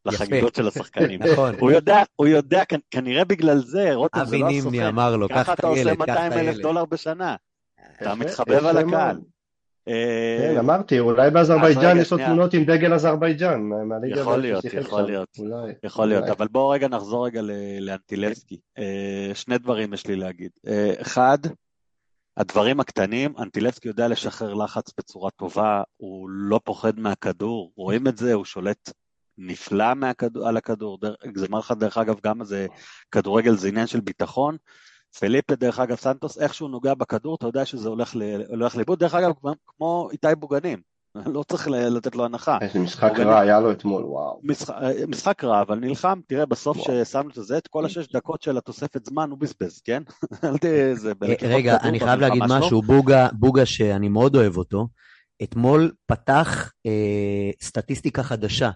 לחגיגות 0.07 0.55
של 0.55 0.67
השחקנים. 0.67 1.19
נכון. 1.33 1.55
הוא 1.59 1.71
יודע, 1.71 2.03
הוא 2.15 2.27
יודע, 2.27 2.63
כנ- 2.73 2.79
כנראה 2.91 3.25
בגלל 3.25 3.57
זה, 3.57 3.93
רותם 3.93 4.19
זה 4.19 4.23
אבי 4.25 4.39
לא 4.39 4.47
נימני 4.47 4.59
הסוכן. 4.77 4.85
אמר 4.85 5.15
לו, 5.17 5.27
קח 5.29 5.35
ככה 5.35 5.53
את 5.53 5.59
אתה 5.59 5.67
עושה 5.67 5.79
הילד, 5.79 5.93
קח 5.93 5.99
200 5.99 6.31
את 6.31 6.37
אלף 6.37 6.47
הילד. 6.47 6.61
דולר 6.61 6.85
בשנה. 6.85 7.35
אתה 8.01 8.15
מתחבב 8.15 8.65
על. 8.65 8.77
הקהל. 8.77 9.19
אה, 9.87 10.37
כן, 10.53 10.57
אמרתי, 10.57 10.99
אולי 10.99 11.27
אז 11.27 11.33
באזרבייג'אן 11.33 11.97
יש 11.97 12.11
לו. 12.11 12.17
תמונות 12.17 12.53
עם 12.53 12.63
דגל 12.63 12.93
אזרבייג'אן, 12.93 13.69
יכול 14.07 14.37
להיות, 14.37 14.65
יכול. 14.65 15.01
להיות. 15.01 15.29
יכול 15.83 16.05
להיות. 16.07 16.23
אבל 16.25 16.47
בואו 16.47 16.69
רגע 16.69 16.87
נחזור 16.87 17.25
רגע 17.25 17.41
ל- 17.41 17.51
לאנטילבסקי. 17.79 18.59
אה, 18.77 19.31
שני 19.33 19.57
דברים 19.57 19.93
יש 19.93 20.07
לי 20.07 20.15
להגיד. 20.15 20.51
אה, 20.67 20.93
אחד, 21.01 21.37
הדברים 22.37 22.79
הקטנים, 22.79 23.33
אנטילבסקי 23.39 23.87
יודע 23.87 24.07
לשחרר 24.07 24.53
לחץ 24.53 24.91
בצורה 24.97 25.31
טובה, 25.31 25.81
הוא 25.97 26.29
לא 26.29 26.59
פוחד 26.63 26.99
מהכדור, 26.99 27.71
רואים 27.77 28.07
את 28.07 28.17
זה, 28.17 28.33
הוא 28.33 28.45
שולט 28.45 28.89
נפלא 29.37 29.93
מהכדור, 29.93 30.47
על 30.47 30.57
הכדור. 30.57 30.97
דר- 31.01 31.15
זה 31.35 31.45
אומר 31.45 31.59
לך, 31.59 31.73
דרך 31.79 31.97
אגב, 31.97 32.15
גם 32.23 32.43
זה 32.43 32.67
כדורגל 33.11 33.55
זה 33.57 33.67
עניין 33.67 33.87
של 33.87 33.99
ביטחון, 33.99 34.57
פליפה, 35.19 35.55
דרך 35.55 35.79
אגב, 35.79 35.95
סנטוס, 35.95 36.37
איך 36.37 36.53
שהוא 36.53 36.69
נוגע 36.69 36.93
בכדור, 36.93 37.35
אתה 37.35 37.47
יודע 37.47 37.65
שזה 37.65 37.89
הולך 37.89 38.15
ל- 38.15 38.41
הולך 38.49 38.75
לאיבוד. 38.75 38.99
דרך 38.99 39.13
אגב, 39.15 39.31
כמו- 39.67 40.09
איתי 40.11 40.27
בוגנים, 40.39 40.79
לא 41.35 41.43
צריך 41.43 41.67
ל- 41.67 41.89
לתת 41.97 42.15
לו 42.15 42.25
הנחה. 42.25 42.57
איזה 42.61 42.79
משחק 42.79 43.03
אורגני- 43.09 43.25
רע 43.25 43.39
היה 43.39 43.59
לו 43.59 43.71
אתמול, 43.71 44.03
וואו. 44.03 44.39
משחק, 44.43 44.75
משחק 45.07 45.43
רע, 45.43 45.61
אבל 45.61 45.79
נלחם, 45.79 46.19
תראה, 46.27 46.45
בסוף. 46.45 46.77
ששמנו 46.77 47.29
את 47.29 47.43
זה, 47.43 47.57
את 47.57 47.67
כל 47.67 47.85
השש 47.85 48.07
דקות 48.11 48.41
של 48.41 48.57
התוספת 48.57 49.05
זמן 49.05 49.29
הוא 49.29 49.39
בזבז, 49.39 49.81
כן? 49.85 50.03
אל 50.43 50.57
תהיה 50.57 50.85
איזה... 50.85 51.13
אה, 51.23 51.27
רגע, 51.41 51.77
כדור 51.77 51.89
אני 51.89 51.99
חייב 51.99 52.19
להגיד. 52.19 52.43
משהו, 52.49 52.81
בוגה, 52.81 53.27
בוגה 53.33 53.65
שאני 53.65 54.09
מאוד 54.09 54.35
אוהב 54.35 54.57
אותו, 54.57 54.87
אתמול 55.43 55.91
פתח 56.05 56.71
אה, 56.85 56.91
סטטיסטיקה 57.61 58.23
חדשה, 58.23 58.69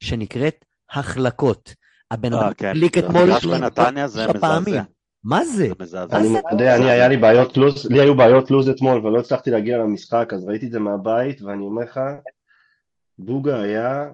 שנקראת 0.00 0.64
החלקות. 0.90 1.74
הבן 2.10 2.34
אה, 2.34 2.40
אדם 2.40 2.54
כן. 2.54 2.72
קליק 2.72 2.98
אתמול 2.98 3.26
זה 3.26 3.40
שלושה 3.40 4.40
פעמים. 4.40 4.82
מה 5.24 5.44
זה? 5.44 5.68
זה. 5.82 6.02
אני 6.02 6.28
זה? 6.28 6.38
מודה, 6.50 6.76
אני 6.76 6.90
היה 6.90 7.08
לי 7.08 7.16
בעיות 7.16 7.56
לוז, 7.56 7.86
לי 7.90 8.00
היו 8.00 8.16
בעיות 8.16 8.50
לוז 8.50 8.68
אתמול 8.68 9.06
ולא 9.06 9.18
הצלחתי 9.18 9.50
להגיע 9.50 9.78
למשחק, 9.78 10.32
אז 10.34 10.44
ראיתי 10.44 10.66
את 10.66 10.70
זה 10.70 10.78
מהבית, 10.78 11.42
ואני 11.42 11.62
אומר 11.62 11.82
לך, 11.82 12.00
בוגה 13.18 13.60
היה 13.60 14.10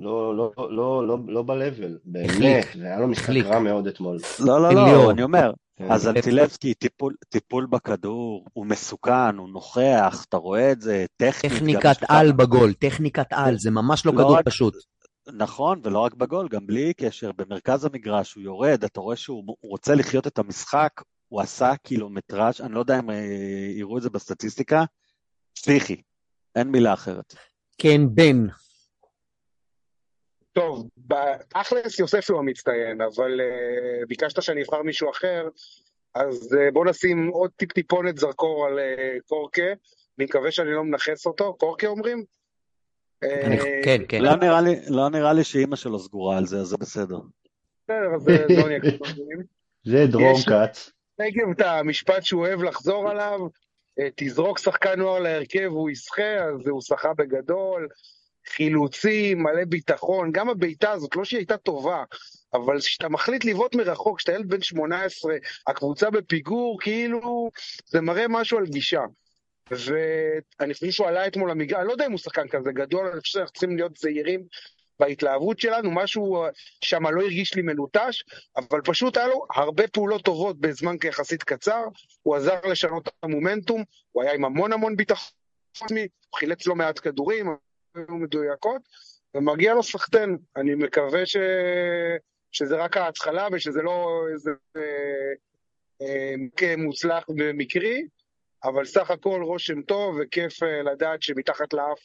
לא, 0.00 0.36
לא, 0.36 0.52
לא, 0.70 1.06
לא, 1.06 1.18
לא 1.28 1.42
ב-level, 1.42 1.98
באמת, 2.04 2.30
החליק. 2.30 2.66
והיה 2.78 2.98
לו 2.98 3.08
משחק. 3.08 3.34
רע 3.44 3.58
מאוד 3.58 3.86
אתמול. 3.86 4.18
לא, 4.40 4.62
לא. 4.62 4.74
לא, 4.74 5.10
אני 5.10 5.22
אומר, 5.22 5.52
כן. 5.52 5.67
אז 5.90 6.08
אנטילבסקי, 6.08 6.74
טיפול, 6.74 7.14
טיפול 7.28 7.66
בכדור, 7.66 8.44
הוא 8.52 8.66
מסוכן, 8.66 9.36
הוא 9.36 9.48
נוכח, 9.48 10.24
אתה 10.28 10.36
רואה 10.36 10.72
את 10.72 10.80
זה, 10.80 11.06
טכנית. 11.16 11.52
טכניקת 11.52 11.96
על 12.08 12.32
בגול, 12.32 12.72
טכניקת 12.72 13.26
על, 13.30 13.58
זה 13.58 13.70
ממש 13.70 14.06
לא 14.06 14.12
לא 14.12 14.18
כדור 14.18 14.36
רק- 14.36 14.44
פשוט. 14.44 14.74
נכון, 15.32 15.80
ולא 15.84 15.98
רק 15.98 16.14
בגול, 16.14 16.48
גם 16.48 16.66
בלי 16.66 16.94
קשר, 16.94 17.30
במרכז 17.32 17.84
המגרש 17.84 18.34
הוא 18.34 18.42
יורד, 18.42 18.84
אתה 18.84 19.00
רואה 19.00 19.16
שהוא 19.16 19.42
הוא 19.46 19.70
רוצה 19.70 19.94
לחיות 19.94 20.26
את 20.26 20.38
המשחק, 20.38 20.90
הוא 21.28 21.40
עשה 21.40 21.76
קילומטראז', 21.76 22.60
אני 22.60 22.74
לא 22.74 22.80
יודע 22.80 22.98
אם 22.98 23.10
אה, 23.10 23.16
יראו 23.76 23.98
את 23.98 24.02
זה 24.02 24.10
בסטטיסטיקה, 24.10 24.84
פסיכי, 25.54 26.02
אין 26.56 26.68
מילה 26.68 26.92
אחרת. 26.92 27.34
כן, 27.78 28.00
בן. 28.14 28.46
טוב, 30.52 30.88
תכלס 31.48 31.98
יוסף 31.98 32.30
הוא 32.30 32.38
המצטיין, 32.38 33.00
אבל 33.00 33.40
uh, 33.40 34.06
ביקשת 34.06 34.42
שאני 34.42 34.62
אבחר 34.62 34.82
מישהו 34.82 35.10
אחר, 35.10 35.48
אז 36.14 36.52
uh, 36.56 36.72
בוא 36.72 36.84
נשים 36.86 37.28
עוד 37.28 37.50
טיפ-טיפונת 37.56 38.18
זרקור 38.18 38.66
על 38.66 38.78
uh, 38.78 39.22
קורקה, 39.26 39.62
אני 40.18 40.24
מקווה 40.24 40.50
שאני 40.50 40.72
לא 40.72 40.84
מנכס 40.84 41.26
אותו, 41.26 41.54
קורקה 41.54 41.86
אומרים? 41.86 42.24
אני- 43.22 43.58
כן, 43.84 44.02
כן. 44.08 44.22
לא 44.22 44.36
נראה 44.36 44.60
לי, 44.60 44.76
לא 44.88 45.08
נראה 45.08 45.32
לי 45.32 45.44
שאימא 45.44 45.76
שלו 45.76 45.98
סגורה 45.98 46.38
על 46.38 46.46
זה, 46.46 46.56
אז 46.58 46.66
זה 46.66 46.76
בסדר. 46.76 47.18
בסדר, 47.84 48.14
אז 48.14 48.22
זה 48.22 48.46
לא 48.48 48.68
נהיה. 48.68 48.80
זה 49.84 50.06
דרום 50.06 50.34
יש- 50.36 50.48
כץ. 50.48 50.90
נגב 51.20 51.50
את 51.50 51.60
המשפט 51.60 52.22
שהוא 52.24 52.46
אוהב 52.46 52.62
לחזור 52.62 53.10
עליו, 53.10 53.40
תזרוק 54.16 54.58
שחקן 54.58 54.98
נוער 54.98 55.18
להרכב, 55.18 55.66
הוא 55.70 55.90
ישחה, 55.90 56.34
אז 56.34 56.66
הוא 56.66 56.80
שחה 56.80 57.14
בגדול, 57.14 57.88
חילוצים, 58.48 59.42
מלא 59.42 59.64
ביטחון, 59.64 60.32
גם 60.32 60.48
הבעיטה 60.48 60.90
הזאת, 60.90 61.16
לא 61.16 61.24
שהיא 61.24 61.38
הייתה 61.38 61.56
טובה, 61.56 62.04
אבל 62.54 62.80
כשאתה 62.80 63.08
מחליט 63.08 63.44
לבעוט 63.44 63.74
מרחוק, 63.74 64.18
כשאתה 64.18 64.32
ילד 64.32 64.48
בן 64.48 64.62
18, 64.62 65.34
הקבוצה 65.66 66.10
בפיגור, 66.10 66.80
כאילו, 66.80 67.50
זה 67.86 68.00
מראה 68.00 68.28
משהו 68.28 68.58
על 68.58 68.66
גישה. 68.66 69.02
ואני 69.70 70.74
חושב 70.74 70.90
שהוא 70.90 71.06
עלה 71.06 71.26
אתמול 71.26 71.50
למגרש, 71.50 71.78
אני 71.78 71.86
לא 71.86 71.92
יודע 71.92 72.06
אם 72.06 72.12
הוא 72.12 72.18
שחקן 72.18 72.48
כזה 72.48 72.72
גדול, 72.72 73.06
אני 73.06 73.20
חושב 73.20 73.32
שאנחנו 73.32 73.52
צריכים 73.52 73.76
להיות 73.76 73.96
זהירים 73.96 74.44
בהתלהבות 75.00 75.60
שלנו, 75.60 75.90
משהו 75.90 76.44
שם 76.84 77.06
לא 77.06 77.22
הרגיש 77.22 77.54
לי 77.54 77.62
מלוטש, 77.62 78.22
אבל 78.56 78.80
פשוט 78.84 79.16
היה 79.16 79.26
לו 79.26 79.44
הרבה 79.54 79.88
פעולות 79.88 80.22
טובות 80.22 80.60
בזמן 80.60 80.96
יחסית 81.04 81.42
קצר, 81.42 81.84
הוא 82.22 82.36
עזר 82.36 82.60
לשנות 82.70 83.08
את 83.08 83.12
המומנטום, 83.22 83.84
הוא 84.12 84.22
היה 84.22 84.32
עם 84.32 84.44
המון 84.44 84.72
המון 84.72 84.96
ביטחון 84.96 85.32
עצמי, 85.82 86.00
הוא 86.00 86.38
חילץ 86.38 86.66
לא 86.66 86.74
מעט 86.74 86.98
כדורים, 86.98 87.46
היו 87.98 88.16
מדויקות, 88.16 88.82
ומגיע 89.34 89.74
לו 89.74 89.82
סחטיין, 89.82 90.38
אני 90.56 90.74
מקווה 90.74 91.26
ש... 91.26 91.36
שזה 92.52 92.76
רק 92.76 92.96
ההתחלה 92.96 93.48
ושזה 93.52 93.82
לא 93.82 94.24
איזה 94.32 94.50
אה, 94.76 94.82
אה, 96.02 96.76
מוצלח 96.76 97.24
ומקרי, 97.28 98.02
אבל 98.64 98.84
סך 98.84 99.10
הכל 99.10 99.42
רושם 99.42 99.82
טוב 99.82 100.16
וכיף 100.20 100.62
אה, 100.62 100.82
לדעת 100.82 101.22
שמתחת 101.22 101.72
לאף 101.72 101.98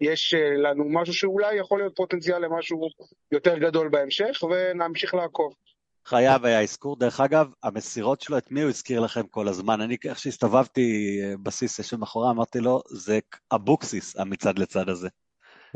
יש 0.00 0.34
אה, 0.34 0.56
לנו 0.56 0.84
משהו 0.88 1.14
שאולי 1.14 1.54
יכול 1.54 1.78
להיות 1.78 1.96
פוטנציאל 1.96 2.38
למשהו 2.38 2.88
יותר 3.32 3.58
גדול 3.58 3.88
בהמשך, 3.88 4.42
ונמשיך 4.50 5.14
לעקוב. 5.14 5.54
חייב 6.06 6.44
היה 6.44 6.62
אזכור. 6.62 6.96
דרך 6.96 7.20
אגב, 7.20 7.46
המסירות 7.62 8.20
שלו, 8.20 8.38
את 8.38 8.50
מי 8.50 8.62
הוא 8.62 8.68
הזכיר 8.68 9.00
לכם 9.00 9.26
כל 9.26 9.48
הזמן? 9.48 9.80
אני, 9.80 9.96
איך 10.04 10.18
שהסתובבתי 10.18 11.18
בסיס 11.42 11.78
ישב 11.78 11.96
מאחורי, 11.96 12.30
אמרתי 12.30 12.60
לו, 12.60 12.82
זה 12.88 13.18
אבוקסיס, 13.52 14.16
המצד 14.16 14.58
לצד 14.58 14.88
הזה. 14.88 15.08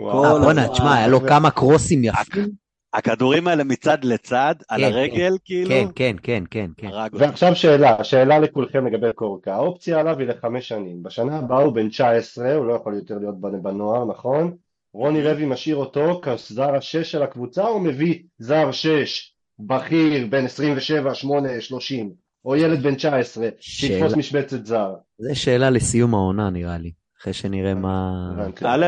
אה, 0.00 0.38
בואנה. 0.38 0.68
תשמע, 0.68 0.94
היה 0.94 1.08
לו 1.08 1.20
כמה 1.20 1.50
קרוסים 1.50 2.04
יפים. 2.04 2.64
הכדורים 2.94 3.48
האלה 3.48 3.64
מצד 3.64 4.04
לצד, 4.04 4.54
על 4.68 4.80
כן, 4.80 4.86
הרגל, 4.86 5.36
כאילו, 5.44 5.70
כן, 5.70 5.86
כן, 5.94 6.16
כן, 6.22 6.44
כן, 6.50 6.70
כן. 6.76 6.88
ועכשיו 7.12 7.56
שאלה, 7.56 8.04
שאלה 8.04 8.38
לכולכם 8.38 8.86
לגבי 8.86 9.12
קורקה. 9.14 9.54
האופציה 9.54 10.00
עליו 10.00 10.18
היא 10.18 10.28
לחמש 10.28 10.68
שנים. 10.68 11.02
בשנה 11.02 11.38
הבאה 11.38 11.58
הוא 11.58 11.74
בן 11.74 11.88
19, 11.88 12.54
הוא 12.54 12.66
לא 12.66 12.72
יכול 12.72 12.94
יותר 12.94 13.18
להיות 13.18 13.40
בנוער, 13.40 14.04
נכון? 14.04 14.56
רוני 14.92 15.22
לוי 15.22 15.46
משאיר 15.46 15.76
אותו 15.76 16.20
כזר 16.22 16.74
השש 16.74 17.12
של 17.12 17.22
הקבוצה, 17.22 17.66
או 17.66 17.80
מביא 17.80 18.18
זר 18.38 18.70
שש, 18.72 19.34
בכיר, 19.58 20.26
בן 20.30 20.44
27, 20.44 21.14
8, 21.14 21.60
30, 21.60 22.12
או 22.44 22.56
ילד 22.56 22.82
בן 22.82 22.94
19, 22.94 23.48
שיתפוס. 23.60 24.16
משבצת 24.16 24.66
זר? 24.66 24.94
זו 25.18 25.40
שאלה 25.40 25.70
לסיום 25.70 26.14
העונה, 26.14 26.50
נראה 26.50 26.78
לי. 26.78 26.90
אחרי 27.24 27.32
שנראה 27.32 27.74
מה... 27.74 28.28
הבנתי. 28.32 28.64
א', 28.68 28.86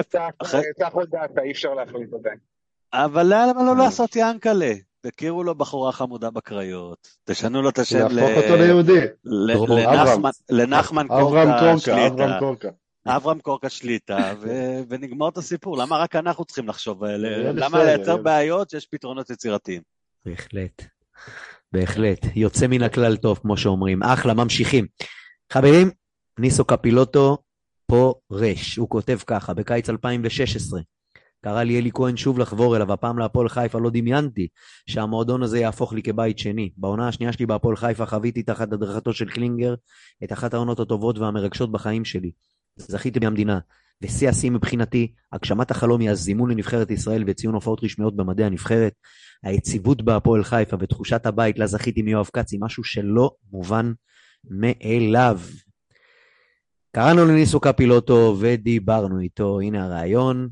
עוד 0.92 1.08
דעתה, 1.10 1.40
אי 1.42 1.52
אפשר 1.52 1.74
להחליט 1.74 2.12
עדיין. 2.14 2.36
אבל 2.92 3.26
למה 3.28 3.62
לא 3.64 3.70
אה. 3.72 3.84
לעשות 3.84 4.16
ינקלה? 4.16 4.72
תכירו 5.00 5.42
לו 5.44 5.54
בחורה 5.54 5.92
חמודה 5.92 6.30
בקריות, 6.30 7.08
תשנו 7.24 7.62
לו 7.62 7.68
את 7.68 7.78
השם 7.78 8.06
ל- 8.10 8.12
להפוך 8.12 8.44
אותו 8.44 8.56
ליהודי. 8.56 9.00
לנחמן- 10.50 11.06
קורקה 11.08 11.78
שליטה. 11.78 12.06
אברהם 12.06 12.38
קורקה. 12.40 12.68
אברהם 13.06 13.38
קורקה 13.40 13.68
שליטה, 13.68 14.32
ונגמור 14.88 15.28
את 15.28 15.36
הסיפור. 15.36 15.76
למה 15.78 15.96
רק 15.98 16.16
אנחנו 16.16 16.44
צריכים 16.44 16.68
לחשוב? 16.68 17.04
למה 17.04 17.84
לייצר 17.84 18.16
בעיות 18.16 18.70
שיש 18.70 18.86
פתרונות 18.86 19.30
יצירתיים? 19.30 19.82
בהחלט. 20.26 20.82
בהחלט. 21.72 22.18
יוצא 22.34 22.66
מן 22.66 22.82
הכלל 22.82 23.16
טוב, 23.16 23.38
כמו 23.42 23.56
שאומרים. 23.56 24.02
אחלה, 24.02 24.34
ממשיכים. 24.34 24.86
חברים, 25.52 25.90
ניסו 26.38 26.64
קפילוטו 26.64 27.38
פורש. 27.86 28.76
הוא 28.76 28.88
כותב 28.88 29.18
ככה, 29.26 29.54
בקיץ 29.54 29.90
2016, 29.90 30.80
קרא 31.44 31.62
לי 31.62 31.78
אלי 31.78 31.90
כהן 31.94 32.16
שוב 32.16 32.38
לחבור 32.38 32.76
אליו, 32.76 32.92
הפעם 32.92 33.18
להפועל 33.18 33.48
חיפה 33.48 33.78
לא 33.78 33.90
דמיינתי 33.90 34.48
שהמועדון 34.86 35.42
הזה 35.42 35.58
יהפוך 35.58 35.92
לי 35.92 36.02
כבית 36.02 36.38
שני. 36.38 36.70
בעונה 36.76 37.08
השנייה 37.08 37.32
שלי 37.32 37.46
בהפועל 37.46 37.76
חיפה 37.76 38.06
חוויתי 38.06 38.42
תחת 38.42 38.72
הדרכתו 38.72 39.12
של 39.12 39.28
קלינגר 39.28 39.74
את 40.24 40.32
אחת 40.32 40.54
העונות 40.54 40.80
הטובות 40.80 41.18
והמרגשות 41.18 41.72
בחיים 41.72 42.04
שלי. 42.04 42.30
זכיתי 42.76 43.18
מהמדינה, 43.18 43.58
ושיא 44.02 44.28
השיא 44.28 44.50
מבחינתי, 44.50 45.12
הגשמת 45.32 45.70
החלום 45.70 46.00
היא 46.00 46.10
הזימון 46.10 46.50
לנבחרת 46.50 46.90
ישראל 46.90 47.24
וציון 47.26 47.54
הופעות 47.54 47.84
רשמיות 47.84 48.16
במדעי 48.16 48.46
הנבחרת. 48.46 48.92
היציבות 49.42 50.02
בהפועל 50.02 50.44
חיפה 50.44 50.76
ותחושת 50.80 51.26
הבית 51.26 51.58
לה 51.58 51.66
זכיתי 51.66 52.02
מיואב 52.02 52.30
כץ 52.32 52.52
היא 52.52 52.60
משהו 52.62 52.84
שלא 52.84 53.30
מובן 53.52 53.92
מאליו. 54.44 55.40
קראנו 56.98 57.24
לניסו 57.24 57.60
קפילוטו 57.60 58.34
ודיברנו 58.40 59.20
איתו, 59.20 59.60
הנה 59.60 59.84
הרעיון. 59.84 60.48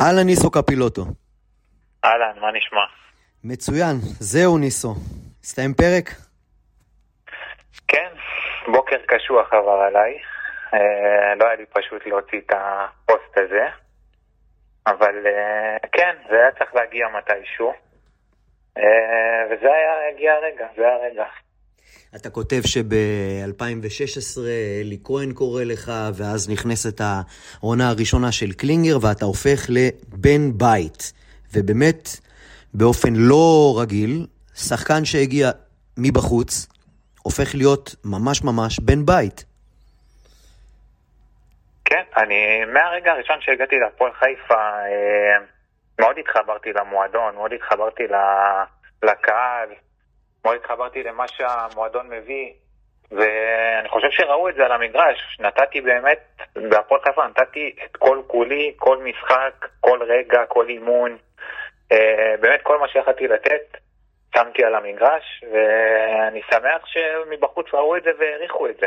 אהלן 0.00 0.26
ניסו 0.26 0.50
קפילוטו. 0.50 1.02
אהלן, 2.04 2.38
מה 2.40 2.52
נשמע? 2.52 2.84
מצוין, 3.44 3.96
זהו 4.20 4.58
ניסו. 4.58 4.94
הסתיים 5.42 5.74
פרק? 5.74 6.10
כן, 7.88 8.08
בוקר 8.72 8.96
קשוח 9.08 9.52
עבר 9.52 9.80
עליי. 9.88 10.18
אה, 10.74 11.34
לא 11.34 11.44
היה 11.46 11.56
לי 11.56 11.66
פשוט 11.66 12.06
להוציא 12.06 12.38
את 12.38 12.52
הפוסט 12.56 13.38
הזה. 13.38 13.66
אבל 14.86 15.26
אה, 15.26 15.76
כן, 15.92 16.16
זה 16.28 16.34
היה 16.34 16.52
צריך 16.58 16.74
להגיע 16.74 17.06
מתישהו. 17.08 17.72
אה, 18.78 19.42
וזה 19.50 19.66
היה, 19.72 20.14
הגיע 20.14 20.32
הרגע, 20.32 20.66
זה 20.76 20.82
היה 20.86 20.94
הרגע. 20.94 21.24
אתה 22.16 22.30
כותב 22.30 22.60
שב-2016 22.66 24.38
אלי 24.80 24.98
כהן 25.04 25.32
קורא 25.32 25.64
לך, 25.64 25.92
ואז 26.14 26.50
נכנסת 26.50 27.00
העונה 27.00 27.88
הראשונה 27.88 28.32
של 28.32 28.52
קלינגר, 28.52 28.98
ואתה 29.02 29.24
הופך 29.24 29.60
לבן 29.68 30.58
בית. 30.58 31.12
ובאמת, 31.54 32.08
באופן 32.74 33.12
לא 33.16 33.74
רגיל, 33.80 34.26
שחקן 34.54 35.04
שהגיע 35.04 35.50
מבחוץ, 35.98 36.66
הופך 37.22 37.54
להיות 37.54 37.94
ממש 38.04 38.42
ממש 38.44 38.80
בן 38.80 39.06
בית. 39.06 39.44
כן, 41.84 42.02
אני 42.16 42.64
מהרגע 42.64 43.12
הראשון 43.12 43.36
שהגעתי 43.40 43.76
להפועל 43.78 44.12
חיפה, 44.12 44.54
אה, 44.54 45.44
מאוד 45.98 46.16
התחברתי 46.18 46.72
למועדון, 46.72 47.34
מאוד 47.34 47.52
התחברתי 47.52 48.02
לקהל. 49.02 49.68
מאוד 50.44 50.56
התחברתי 50.56 51.02
למה 51.02 51.28
שהמועדון 51.28 52.08
מביא, 52.10 52.52
ואני 53.10 53.88
חושב 53.88 54.10
שראו 54.10 54.48
את 54.48 54.54
זה 54.54 54.64
על 54.64 54.72
המגרש. 54.72 55.38
נתתי 55.40 55.80
באמת, 55.80 56.18
בהפועל 56.70 57.00
חיפה 57.04 57.26
נתתי 57.26 57.74
את 57.84 57.96
כל 57.96 58.22
כולי, 58.26 58.72
כל 58.76 58.98
משחק, 59.04 59.68
כל 59.80 59.98
רגע, 60.08 60.46
כל 60.48 60.68
אימון. 60.68 61.16
אה, 61.92 62.34
באמת 62.40 62.60
כל 62.62 62.78
מה 62.80 62.88
שיכולתי 62.88 63.28
לתת, 63.28 63.78
שמתי 64.36 64.64
על 64.64 64.74
המגרש, 64.74 65.44
ואני 65.52 66.40
שמח 66.50 66.86
שמבחוץ 66.86 67.66
ראו 67.74 67.96
את 67.96 68.02
זה 68.02 68.10
והעריכו 68.20 68.66
את 68.68 68.76
זה. 68.80 68.86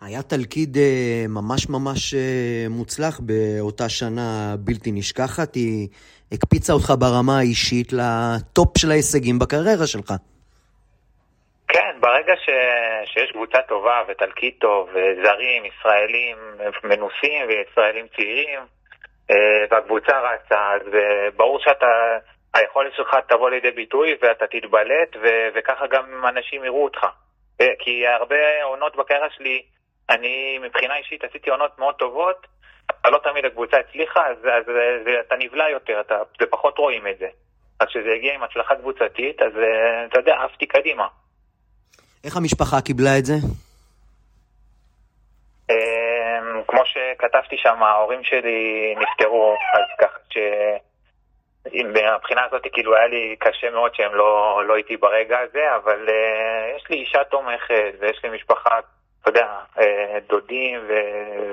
היה 0.00 0.22
תלכיד 0.22 0.76
אה, 0.76 1.24
ממש 1.28 1.68
ממש 1.68 2.14
אה, 2.14 2.66
מוצלח 2.70 3.20
באותה 3.20 3.88
שנה 3.88 4.54
בלתי 4.58 4.92
נשכחת, 4.92 5.54
היא 5.54 5.88
הקפיצה 6.32 6.72
אותך 6.72 6.92
ברמה 6.98 7.38
האישית 7.38 7.92
לטופ 7.92 8.78
של 8.78 8.90
ההישגים 8.90 9.38
בקריירה 9.38 9.86
שלך. 9.86 10.12
ברגע 12.02 12.36
ש... 12.36 12.48
שיש 13.04 13.30
קבוצה 13.32 13.62
טובה 13.62 14.02
ותלכיד 14.08 14.54
טוב, 14.60 14.88
וזרים, 14.88 15.64
ישראלים 15.64 16.36
מנוסים 16.84 17.48
וישראלים 17.48 18.06
צעירים, 18.16 18.60
אה, 19.30 19.64
והקבוצה 19.70 20.20
רצה, 20.20 20.72
אז 20.72 20.82
ברור 21.36 21.58
שאתה, 21.60 22.18
שלך 22.96 23.16
תבוא 23.28 23.50
לידי 23.50 23.70
ביטוי 23.70 24.16
ואתה 24.22 24.46
תתבלט, 24.46 25.16
ו... 25.22 25.26
וככה 25.54 25.86
גם 25.86 26.24
אנשים 26.28 26.64
יראו 26.64 26.84
אותך. 26.84 27.06
כי 27.78 28.06
הרבה 28.06 28.62
עונות 28.62 28.96
בקריירה 28.96 29.30
שלי, 29.30 29.62
אני 30.10 30.58
מבחינה 30.58 30.96
אישית 30.96 31.24
עשיתי 31.24 31.50
עונות 31.50 31.78
מאוד 31.78 31.94
טובות, 31.94 32.46
אבל 33.04 33.12
לא 33.12 33.18
תמיד 33.18 33.44
הקבוצה 33.44 33.76
הצליחה, 33.76 34.26
אז, 34.26 34.36
אז 34.38 34.64
זה, 35.04 35.20
אתה 35.20 35.36
נבלע 35.36 35.68
יותר, 35.68 36.00
אתה, 36.00 36.22
פחות 36.50 36.78
רואים 36.78 37.06
את 37.06 37.18
זה. 37.18 37.28
אז 37.80 37.88
כשזה 37.88 38.12
הגיע 38.16 38.34
עם 38.34 38.42
הצלחה 38.42 38.74
קבוצתית, 38.74 39.42
אז 39.42 39.52
אה, 39.56 40.04
אתה 40.04 40.18
יודע, 40.18 40.36
עפתי 40.42 40.66
קדימה. 40.66 41.06
איך 42.24 42.36
המשפחה 42.36 42.80
קיבלה 42.80 43.18
את 43.18 43.24
זה? 43.24 43.34
אמ, 45.70 46.62
כמו 46.68 46.80
שכתבתי 46.84 47.56
שם, 47.56 47.82
ההורים 47.82 48.24
שלי 48.24 48.94
נפטרו, 48.98 49.56
אז 49.74 49.98
ככה 49.98 50.18
ש... 50.30 50.38
מהבחינה 51.84 52.44
הזאת 52.44 52.62
כאילו 52.72 52.96
היה 52.96 53.06
לי 53.06 53.36
קשה 53.38 53.70
מאוד 53.70 53.94
שהם 53.94 54.14
לא, 54.14 54.62
לא 54.66 54.76
איתי 54.76 54.96
ברגע 54.96 55.38
הזה, 55.38 55.76
אבל 55.76 56.08
uh, 56.08 56.76
יש 56.76 56.90
לי 56.90 56.96
אישה 56.96 57.24
תומכת 57.24 57.92
ויש 58.00 58.20
לי 58.24 58.30
משפחה, 58.30 58.78
אתה 59.20 59.30
יודע, 59.30 59.48
uh, 59.76 59.82
דודים 60.28 60.80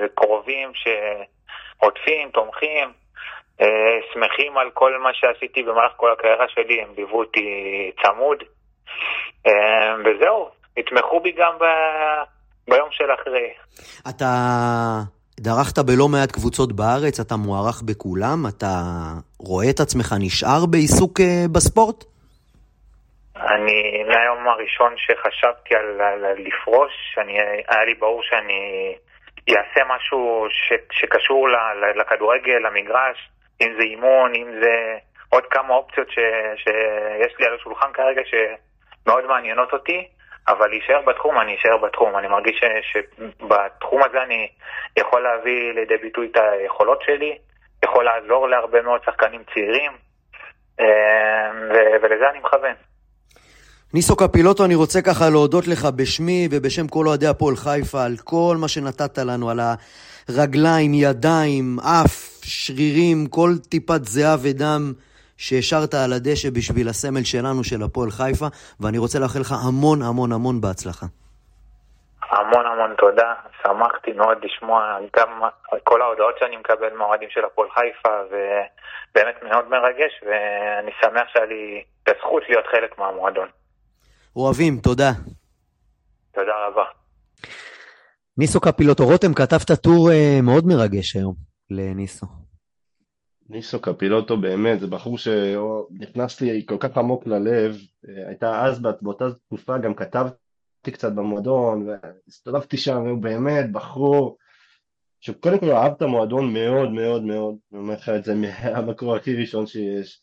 וקרובים 0.02 0.72
שעוטפים, 0.76 2.30
תומכים, 2.30 2.94
uh, 3.62 3.66
שמחים 4.14 4.58
על 4.58 4.70
כל 4.74 4.98
מה 4.98 5.14
שעשיתי 5.14 5.64
במהלך 5.64 5.92
כל 5.96 6.12
הקריירה 6.12 6.46
שלי, 6.48 6.82
הם 6.82 6.90
ליוו 6.98 7.20
אותי 7.20 7.92
צמוד, 8.04 8.44
uh, 9.48 9.52
וזהו, 10.06 10.50
יתמכו 10.78 11.20
בי 11.20 11.32
גם 11.32 11.54
ב... 11.60 11.64
ביום 12.70 12.88
של 12.92 13.06
אחרי. 13.22 13.54
אתה 14.10 14.26
דרכת 15.40 15.80
בלא 15.80 16.08
מעט 16.08 16.32
קבוצות 16.32 16.74
בארץ, 16.74 17.20
אתה 17.20 17.36
מוערך 17.36 17.82
בכולם, 17.82 18.38
אתה 18.50 18.74
רואה 19.40 19.70
את 19.70 19.80
עצמך 19.80 20.16
נשאר 20.20 20.66
בעיסוק 20.72 21.20
אה, 21.20 21.46
בספורט? 21.52 22.04
אני, 23.36 24.04
מהיום 24.08 24.48
הראשון 24.48 24.94
שחשבתי 24.98 25.76
על, 25.76 26.02
על, 26.02 26.26
על 26.26 26.38
לפרוש, 26.48 27.18
אני, 27.18 27.34
היה 27.68 27.86
לי 27.86 27.94
ברור 27.94 28.24
שאני 28.24 28.96
אעשה 29.50 29.82
משהו 29.96 30.48
ש, 30.50 30.74
שקשור 30.92 31.50
ל, 31.50 31.56
ל, 31.56 32.00
לכדורגל, 32.02 32.58
למגרש, 32.68 33.30
אם 33.62 33.74
זה 33.78 33.84
אימון, 33.84 34.36
אם 34.36 34.48
זה 34.62 34.98
עוד 35.30 35.44
כמה 35.46 35.74
אופציות 35.74 36.12
ש, 36.12 36.20
שיש 36.56 37.34
לי 37.40 37.46
על 37.46 37.56
השולחן 37.56 37.92
כרגע 37.94 38.22
שמאוד 38.26 39.26
מעניינות 39.26 39.74
אותי. 39.74 40.08
אבל 40.48 40.68
להישאר 40.68 41.02
בתחום, 41.08 41.40
אני 41.40 41.56
אשאר 41.56 41.78
בתחום. 41.78 42.18
אני 42.18 42.28
מרגיש 42.28 42.62
שבתחום 42.92 44.02
הזה 44.04 44.24
אני 44.24 44.48
יכול 44.98 45.24
להביא 45.24 45.74
לידי 45.74 45.98
ביטוי 45.98 46.28
את 46.32 46.38
היכולות 46.38 47.02
שלי, 47.06 47.38
יכול 47.86 48.06
לעזור 48.06 48.48
להרבה 48.48 48.82
מאוד 48.82 49.02
שחקנים 49.06 49.42
צעירים, 49.54 49.92
אה, 50.80 51.50
ולזה 52.02 52.30
אני 52.30 52.40
מכוון. 52.40 52.74
ניסו 53.94 54.16
קפילוטו, 54.16 54.66
אני 54.66 54.76
רוצה 54.76 55.02
ככה 55.02 55.30
להודות 55.30 55.68
לך 55.68 55.86
בשמי 55.96 56.48
ובשם 56.52 56.88
כל 56.88 57.08
אוהדי 57.08 57.28
הפועל 57.28 57.56
חיפה 57.56 58.04
על 58.04 58.16
כל 58.24 58.56
מה 58.60 58.68
שנתת 58.68 59.18
לנו, 59.18 59.50
על 59.50 59.60
הרגליים, 60.30 60.94
ידיים, 60.94 61.78
אף, 61.80 62.42
שרירים, 62.44 63.28
כל 63.30 63.50
טיפת 63.70 64.06
זיעה 64.06 64.36
ודם. 64.44 64.94
שהשארת 65.46 65.94
על 65.94 66.14
הדשא 66.14 66.50
בשביל 66.50 66.88
הסמל 66.90 67.24
שלנו, 67.24 67.64
של 67.64 67.84
הפועל 67.84 68.12
חיפה, 68.12 68.48
ואני 68.80 68.98
רוצה 68.98 69.20
לאחל 69.20 69.40
לך 69.40 69.52
המון 69.68 70.02
המון 70.02 70.32
המון 70.32 70.62
בהצלחה. 70.62 71.06
המון 72.32 72.66
המון 72.66 72.92
תודה, 72.98 73.34
שמחתי 73.62 74.12
מאוד 74.12 74.38
לשמוע 74.46 74.98
גם 75.16 75.30
כל 75.84 76.02
ההודעות 76.02 76.36
שאני 76.40 76.58
מקבל 76.58 76.94
מהאוהדים 76.98 77.30
של 77.32 77.46
הפועל 77.46 77.70
חיפה, 77.70 78.16
ובאמת 78.30 79.36
מאוד 79.44 79.66
מרגש, 79.70 80.14
ואני 80.26 80.92
שמח 81.02 81.28
שהיה 81.34 81.46
לי 81.46 81.84
את 82.04 82.10
הזכות 82.10 82.44
להיות 82.50 82.66
חלק 82.72 83.00
מהמועדון. 83.00 83.48
אוהבים, 84.36 84.74
תודה. 84.84 85.12
תודה 86.34 86.54
רבה. 86.68 86.84
ניסו 88.38 88.60
קפילוטו 88.60 89.04
רותם, 89.06 89.34
כתבת 89.34 89.72
טור 89.84 90.10
uh, 90.10 90.42
מאוד 90.44 90.64
מרגש 90.66 91.16
היום 91.16 91.36
לניסו. 91.72 92.49
ניסו 93.50 93.82
קפילוטו 93.82 94.38
באמת, 94.38 94.80
זה 94.80 94.88
בחור 94.88 95.18
שנכנס 95.18 96.42
לי 96.42 96.66
כל 96.66 96.78
כך 96.80 96.98
עמוק 96.98 97.28
ללב, 97.28 97.78
הייתה 98.28 98.66
אז 98.66 98.82
באותה 99.02 99.26
תקופה 99.48 99.78
גם 99.78 99.94
כתבתי 99.94 100.92
קצת 100.92 101.12
במועדון 101.12 101.88
והסתובבתי 101.88 102.78
שם, 102.78 103.02
והוא 103.06 103.22
באמת 103.22 103.72
בחור 103.72 104.38
שקודם 105.20 105.60
כל 105.60 105.72
אהב 105.72 105.92
את 105.92 106.02
המועדון 106.02 106.54
מאוד 106.54 106.92
מאוד 106.92 107.24
מאוד, 107.24 107.56
אני 107.72 107.80
אומר 107.80 107.94
לך 107.94 108.10
את 108.10 108.24
זה 108.24 108.36
מהמקור 108.36 109.16
הכי 109.16 109.36
ראשון 109.36 109.68
שיש. 109.68 110.22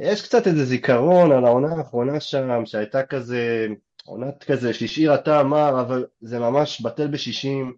יש 0.00 0.22
קצת 0.22 0.46
איזה 0.46 0.64
זיכרון 0.64 1.32
על 1.32 1.44
העונה 1.44 1.74
האחרונה 1.74 2.20
שם, 2.20 2.66
שהייתה 2.66 3.06
כזה, 3.06 3.66
עונת 4.04 4.44
כזה 4.44 4.74
שהשאירה 4.74 5.18
טעם 5.18 5.50
מר, 5.50 5.80
אבל 5.80 6.06
זה 6.20 6.38
ממש 6.38 6.80
בטל 6.80 7.06
בשישים, 7.06 7.76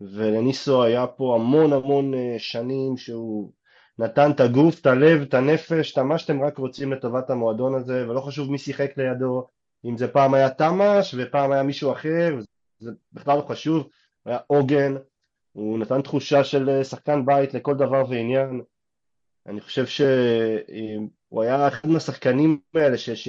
ולניסו 0.00 0.82
היה 0.82 1.06
פה 1.06 1.34
המון 1.34 1.72
המון 1.72 2.14
אה, 2.14 2.34
שנים 2.38 2.96
שהוא 2.96 3.52
נתן 3.98 4.30
את 4.30 4.40
הגוף, 4.40 4.80
את 4.80 4.86
הלב, 4.86 5.22
את 5.22 5.34
הנפש, 5.34 5.92
את 5.92 5.98
מה 5.98 6.18
שאתם 6.18 6.42
רק 6.42 6.58
רוצים 6.58 6.92
לטובת 6.92 7.30
המועדון 7.30 7.74
הזה, 7.74 8.08
ולא 8.08 8.20
חשוב 8.20 8.50
מי 8.50 8.58
שיחק 8.58 8.90
לידו, 8.96 9.46
אם 9.84 9.96
זה 9.96 10.08
פעם 10.08 10.34
היה 10.34 10.50
תמ"ש 10.50 11.14
ופעם 11.18 11.52
היה 11.52 11.62
מישהו 11.62 11.92
אחר, 11.92 12.36
זה 12.78 12.90
בכלל 13.12 13.36
לא 13.36 13.42
חשוב, 13.42 13.88
היה 14.24 14.38
עוגן, 14.46 14.94
הוא 15.52 15.78
נתן 15.78 16.02
תחושה 16.02 16.44
של 16.44 16.70
אה, 16.70 16.84
שחקן 16.84 17.26
בית 17.26 17.54
לכל 17.54 17.74
דבר 17.74 18.04
ועניין. 18.08 18.62
אני 19.46 19.60
חושב 19.60 19.86
שהוא 19.86 21.42
היה 21.42 21.68
אחד 21.68 21.88
מהשחקנים 21.88 22.60
האלה 22.74 22.98
ש, 22.98 23.10
ש, 23.10 23.28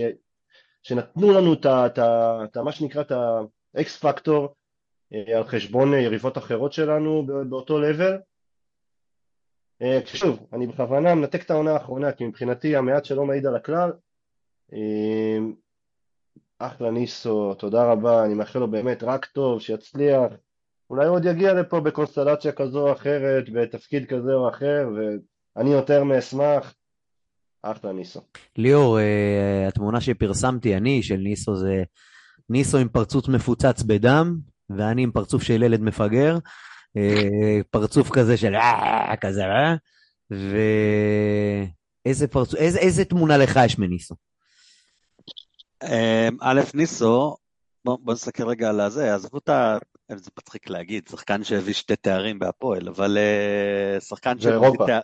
שנתנו 0.84 1.32
לנו 1.32 1.54
את, 1.54 2.58
מה 2.58 2.72
שנקרא 2.72 3.02
את 3.02 3.12
האקס 3.76 3.98
פקטור 3.98 4.56
אה, 5.14 5.38
על 5.38 5.44
חשבון 5.44 5.94
יריבות 5.94 6.38
אחרות 6.38 6.74
שלנו 6.74 7.28
באותו 7.50 7.80
לבל. 7.80 8.18
אה, 9.82 10.00
שוב, 10.06 10.40
אני 10.54 10.68
בכוונה 10.68 11.16
מנתק 11.16 11.44
את 11.44 11.52
העונה 11.52 11.72
האחרונה, 11.72 12.12
כי 12.12 12.26
מבחינתי 12.26 12.76
המעט 12.76 13.06
שלא 13.06 13.26
מעיד 13.26 13.46
על 13.46 13.56
הכלל. 13.56 13.92
אה, 14.74 15.38
אחלה 16.60 16.92
ניסו, 16.92 17.54
תודה 17.54 17.92
רבה, 17.92 18.26
אני 18.26 18.34
מאחל 18.34 18.60
לו 18.60 18.72
באמת 18.72 19.04
רק 19.04 19.26
טוב, 19.26 19.62
שיצליח. 19.62 20.32
אולי 20.90 21.08
עוד 21.08 21.26
יגיע 21.26 21.54
לפה 21.54 21.80
בקונסטלציה 21.80 22.52
כזו 22.52 22.88
או 22.88 22.92
אחרת, 22.94 23.50
בתפקיד 23.50 24.06
כזה 24.06 24.34
או 24.34 24.50
אחר, 24.50 24.90
ואני 24.96 25.70
יותר 25.70 26.04
מאשמח. 26.04 26.74
אחלה 27.62 27.92
ניסו. 27.92 28.22
ליאור, 28.58 29.00
אה, 29.00 29.68
התמונה 29.68 30.02
שפרסמתי 30.02 30.76
אני 30.76 31.04
של 31.04 31.16
ניסו 31.18 31.56
זה 31.56 31.84
ניסו 32.50 32.78
עם 32.78 32.90
פרצוף 32.90 33.28
מפוצץ 33.28 33.84
בדם, 33.84 34.38
ואני 34.70 35.04
עם 35.04 35.12
פרצוף 35.12 35.44
של 35.44 35.64
ילד 35.64 35.82
מפגר. 35.82 36.38
אה, 36.98 37.60
פרצוף 37.72 38.10
כזה 38.12 38.38
של 38.38 38.56
אה, 38.56 39.16
כזה, 39.22 39.44
אה? 39.46 39.76
ואיזה 42.06 42.28
פרצוף, 42.28 42.56
איזה, 42.60 42.80
איזה 42.80 43.06
תמונה 43.06 43.38
לך 43.38 43.60
יש 43.66 43.80
מניסו? 43.80 44.16
אמ, 45.84 46.38
א', 46.42 46.62
ניסו, 46.74 47.36
בוא, 47.86 47.98
בוא 48.02 48.14
נסתכל 48.14 48.48
רגע 48.48 48.70
על 48.70 48.80
הזה, 48.80 49.16
עזבו 49.16 49.38
את 49.38 49.50
ה... 49.50 49.78
זה 50.16 50.30
מצחיק 50.40 50.70
להגיד, 50.70 51.08
שחקן 51.08 51.44
שהביא 51.44 51.74
שתי 51.74 51.96
תארים 51.96 52.40
בהפועל, 52.40 52.88
אבל 52.88 53.18
uh, 53.18 54.02
שחקן 54.02 54.40
שהביא 54.40 54.70
תאר... 54.88 55.00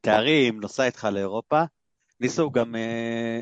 תארים, 0.00 0.60
נוסע 0.60 0.84
איתך 0.84 1.08
לאירופה. 1.12 1.62
ניסו 2.20 2.42
הוא 2.42 2.52
גם 2.52 2.74
uh, 2.74 2.78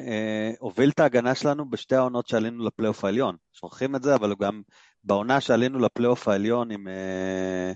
uh, 0.07 0.57
הוביל 0.61 0.91
את 0.91 1.01
ההגנה 1.01 1.35
שלנו 1.35 1.71
בשתי 1.71 1.97
העונות 1.97 2.29
שעלינו 2.29 2.65
לפלייאוף 2.65 3.05
העליון. 3.05 3.37
שוכחים 3.53 3.97
את 3.97 4.03
זה, 4.03 4.15
אבל 4.15 4.31
הוא 4.31 4.39
גם 4.39 4.63
בעונה 5.05 5.41
שעלינו 5.41 5.79
לפלייאוף 5.79 6.29
העליון 6.29 6.71
עם, 6.71 6.89
אה, 6.89 7.73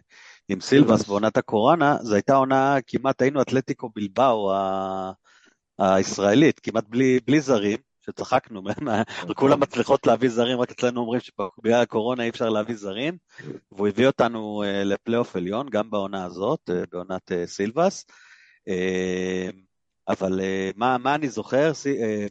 עם 0.48 0.60
סילבס 0.60 1.06
בעונת 1.06 1.36
הקורונה, 1.36 1.96
זו 2.02 2.14
הייתה 2.14 2.34
עונה, 2.34 2.76
כמעט 2.86 3.22
היינו 3.22 3.42
אתלטיקו 3.42 3.90
בלבאו 3.94 4.52
הישראלית, 5.78 6.60
כמעט 6.60 6.84
בלי, 6.88 7.20
בלי 7.26 7.40
זרים, 7.40 7.78
שצחקנו, 8.06 8.62
כולם 9.36 9.60
מצליחות 9.60 10.06
להביא 10.06 10.28
זרים, 10.28 10.60
רק 10.60 10.70
אצלנו 10.70 11.00
אומרים 11.00 11.20
שבגלל 11.20 11.82
הקורונה 11.82 12.22
אי 12.24 12.28
אפשר 12.28 12.48
להביא 12.48 12.76
זרים, 12.76 13.18
והוא 13.72 13.88
הביא 13.88 14.06
אותנו 14.06 14.62
אה, 14.66 14.84
לפלייאוף 14.84 15.36
עליון, 15.36 15.68
גם 15.70 15.90
בעונה 15.90 16.24
הזאת, 16.24 16.70
אה, 16.70 16.82
בעונת 16.92 17.32
סילבס. 17.46 18.06
אבל 20.08 20.40
מה, 20.76 20.98
מה 20.98 21.14
אני 21.14 21.28
זוכר? 21.28 21.72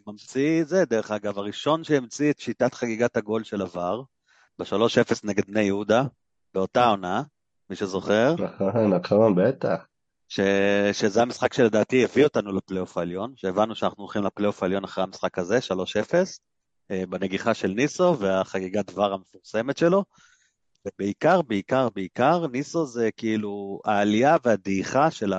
ממציא 0.08 0.64
זה, 0.64 0.86
דרך 0.86 1.12
אגב, 1.12 1.38
הראשון 1.38 1.84
שהמציא 1.84 2.32
את 2.32 2.39
שיטת 2.39 2.74
חגיגת 2.74 3.18
הגול 3.18 3.44
של 3.44 3.62
עבר, 3.62 4.02
ב-3-0 4.60 5.20
נגד 5.24 5.45
בני 5.45 5.62
יהודה, 5.62 6.04
באותה 6.54 6.88
עונה, 6.88 7.24
מי 7.70 7.76
שזוכר. 7.76 8.36
נכון, 8.39 8.93
נכון, 8.93 9.36
בטח. 9.36 9.86
ש... 10.28 10.39
שזה 10.93 11.22
המשחק 11.22 11.54
שלדעתי 11.54 12.04
הביא 12.04 12.24
אותנו 12.24 12.52
לפלייאוף 12.52 12.97
העליון, 12.97 13.34
שהבנו 13.36 13.76
שאנחנו 13.76 14.04
הולכים 14.04 14.24
לפלייאוף 14.24 14.64
העליון 14.64 14.84
אחרי 14.84 15.04
המשחק 15.04 15.38
הזה, 15.38 15.60
3-0, 16.12 16.14
אה, 16.91 17.04
בנגיחה 17.10 17.54
של 17.54 17.68
ניסו 17.68 18.20
והחגיגת 18.20 18.91
דבר 18.91 19.14
המפורסמת 19.14 19.78
שלו. 19.78 20.04
ובעיקר, 20.86 21.41
בעיקר, 21.41 21.89
בעיקר, 21.89 22.47
ניסו 22.47 22.86
זה 22.86 23.10
כאילו 23.18 23.82
העלייה 23.86 24.36
והדעיכה 24.43 25.12
של 25.12 25.34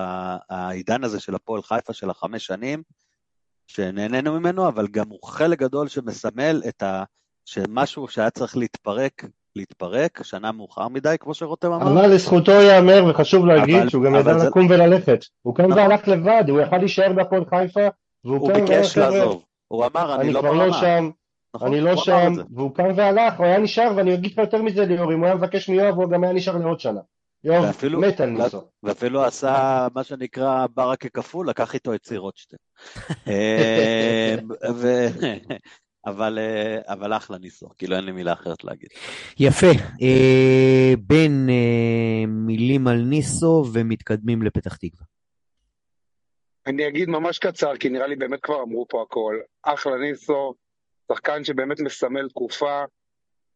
העידן 0.50 1.04
הזה 1.04 1.20
של 1.20 1.34
הפועל 1.34 1.62
חיפה 1.62 1.92
של 1.92 2.10
החמש 2.10 2.46
שנים, 2.46 2.82
שנהנינו 3.66 4.40
ממנו, 4.40 4.68
אבל 4.68 4.88
גם 4.88 5.08
הוא 5.08 5.22
חלק 5.22 5.58
גדול 5.58 5.88
שמסמל 5.88 6.62
את 6.68 6.82
ה... 6.82 7.04
שמשהו 7.44 8.08
שהיה 8.08 8.30
צריך 8.30 8.56
להתפרק 8.56 9.24
להתפרק, 9.56 10.22
שנה 10.22 10.52
מאוחר 10.52 10.88
מדי, 10.88 11.16
כמו 11.20 11.34
שרותם 11.34 11.72
אמר. 11.72 11.92
אבל 11.92 12.14
לזכותו 12.14 12.52
ייאמר, 12.52 13.04
וחשוב 13.10 13.46
להגיד 13.46 13.76
אבל, 13.76 13.88
שהוא 13.88 14.04
גם 14.04 14.14
ידע 14.14 14.38
זה... 14.38 14.46
לקום 14.46 14.66
וללכת. 14.70 15.24
הוא 15.42 15.54
קם 15.54 15.62
נכון. 15.62 15.78
והלך 15.78 16.08
לבד, 16.08 16.44
הוא 16.48 16.60
יכל 16.60 16.78
להישאר 16.78 17.12
בהפועל 17.12 17.44
חיפה, 17.44 17.80
והוא 18.24 18.48
קם 18.48 18.54
והלך 18.54 18.62
לבד. 18.62 18.70
הוא 18.70 18.78
ביקש 18.78 18.98
לעזוב. 18.98 19.44
הוא 19.68 19.86
אמר, 19.86 20.14
אני, 20.14 20.22
אני 20.22 20.32
לא 20.32 20.42
ברמה. 20.42 20.66
לא 20.66 20.72
שם, 20.72 21.10
נכון, 21.54 21.68
אני 21.68 21.80
לא 21.80 21.96
שם, 21.96 22.32
והוא 22.54 22.74
קם 22.74 22.90
והלך, 22.96 23.34
הוא 23.38 23.46
היה 23.46 23.58
נשאר, 23.58 23.92
ואני 23.96 24.14
אגיד 24.14 24.32
לך 24.32 24.38
יותר 24.38 24.62
מזה 24.62 24.84
ליאור, 24.84 25.12
אם 25.12 25.18
הוא 25.18 25.26
היה 25.26 25.34
מבקש 25.34 25.68
מיואב, 25.68 25.94
הוא 25.94 26.10
גם 26.10 26.24
היה 26.24 26.32
נשאר 26.32 26.56
לעוד 26.56 26.80
שנה. 26.80 27.00
יואב 27.44 27.64
ואפילו, 27.64 28.00
מת 28.00 28.20
על 28.20 28.30
ניסו. 28.30 28.62
ואפילו 28.82 29.24
עשה 29.24 29.86
מה 29.94 30.04
שנקרא 30.04 30.66
ברכה 30.74 31.08
כפול, 31.08 31.48
לקח 31.48 31.74
איתו 31.74 31.94
את 31.94 32.00
ציר 32.00 32.20
רוטשטיין. 32.20 32.58
אבל, 36.06 36.38
אה, 36.38 36.92
אבל 36.92 37.16
אחלה 37.16 37.38
ניסו, 37.38 37.68
כאילו 37.78 37.96
אין 37.96 38.04
לי 38.04 38.12
מילה 38.12 38.32
אחרת 38.32 38.64
להגיד. 38.64 38.88
יפה. 39.38 39.66
אה, 40.02 40.92
בין 40.98 41.46
אה, 41.50 42.26
מילים 42.26 42.88
על 42.88 42.96
ניסו 42.96 43.64
ומתקדמים 43.72 44.42
לפתח 44.42 44.76
תקווה. 44.76 45.06
אני 46.66 46.88
אגיד 46.88 47.08
ממש 47.08 47.38
קצר, 47.38 47.76
כי 47.76 47.88
נראה 47.88 48.06
לי 48.06 48.16
באמת 48.16 48.40
כבר 48.42 48.62
אמרו 48.62 48.86
פה 48.88 49.02
הכל. 49.02 49.38
אחלה 49.62 49.98
ניסו, 49.98 50.54
שחקן 51.12 51.44
שבאמת 51.44 51.80
מסמל 51.80 52.28
תקופה, 52.28 52.84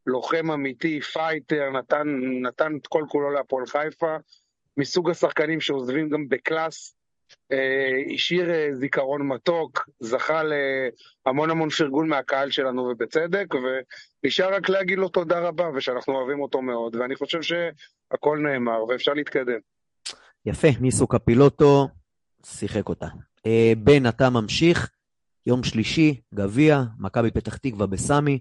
לוחם 0.07 0.51
אמיתי, 0.51 1.01
fighter, 1.01 1.71
נתן, 1.71 2.07
נתן 2.43 2.77
את 2.77 2.87
כל 2.87 3.05
כולו 3.09 3.31
להפועל 3.31 3.67
חיפה, 3.67 4.17
מסוג 4.77 5.11
השחקנים 5.11 5.61
שעוזבים 5.61 6.09
גם 6.09 6.29
ב 6.29 6.38
class, 6.38 6.96
השאיר 8.15 8.51
אה, 8.51 8.69
זיכרון 8.73 9.29
מתוק, 9.29 9.89
זכה 10.01 10.43
להמון 11.27 11.51
המון 11.51 11.71
פרגון 11.71 12.09
מהקהל 12.09 12.51
שלנו 12.51 12.83
ובצדק, 12.83 13.47
ונשאר 13.55 14.55
רק 14.55 14.69
להגיד 14.69 14.99
לו 14.99 15.09
תודה 15.09 15.41
רבה 15.41 15.71
ושאנחנו 15.75 16.15
אוהבים 16.15 16.41
אותו 16.41 16.63
מאוד, 16.63 16.97
ואני 16.97 17.17
חושב 17.17 17.43
שהכל 17.43 18.39
נאמר 18.39 18.85
ואפשר 18.85 19.15
להתקדם. 19.15 19.59
יפה, 20.47 20.69
ניסו 20.81 21.07
קפילוטו 21.07 21.89
שיחק 22.47 22.89
אותה. 22.89 23.07
אה, 23.47 23.73
בן, 23.79 24.09
אתה 24.09 24.31
ממשיך, 24.31 24.91
יום 25.47 25.65
שלישי, 25.65 26.21
גביע, 26.35 26.83
מכבי 26.99 27.31
פתח 27.31 27.57
תקווה 27.57 27.87
בסמי. 27.87 28.39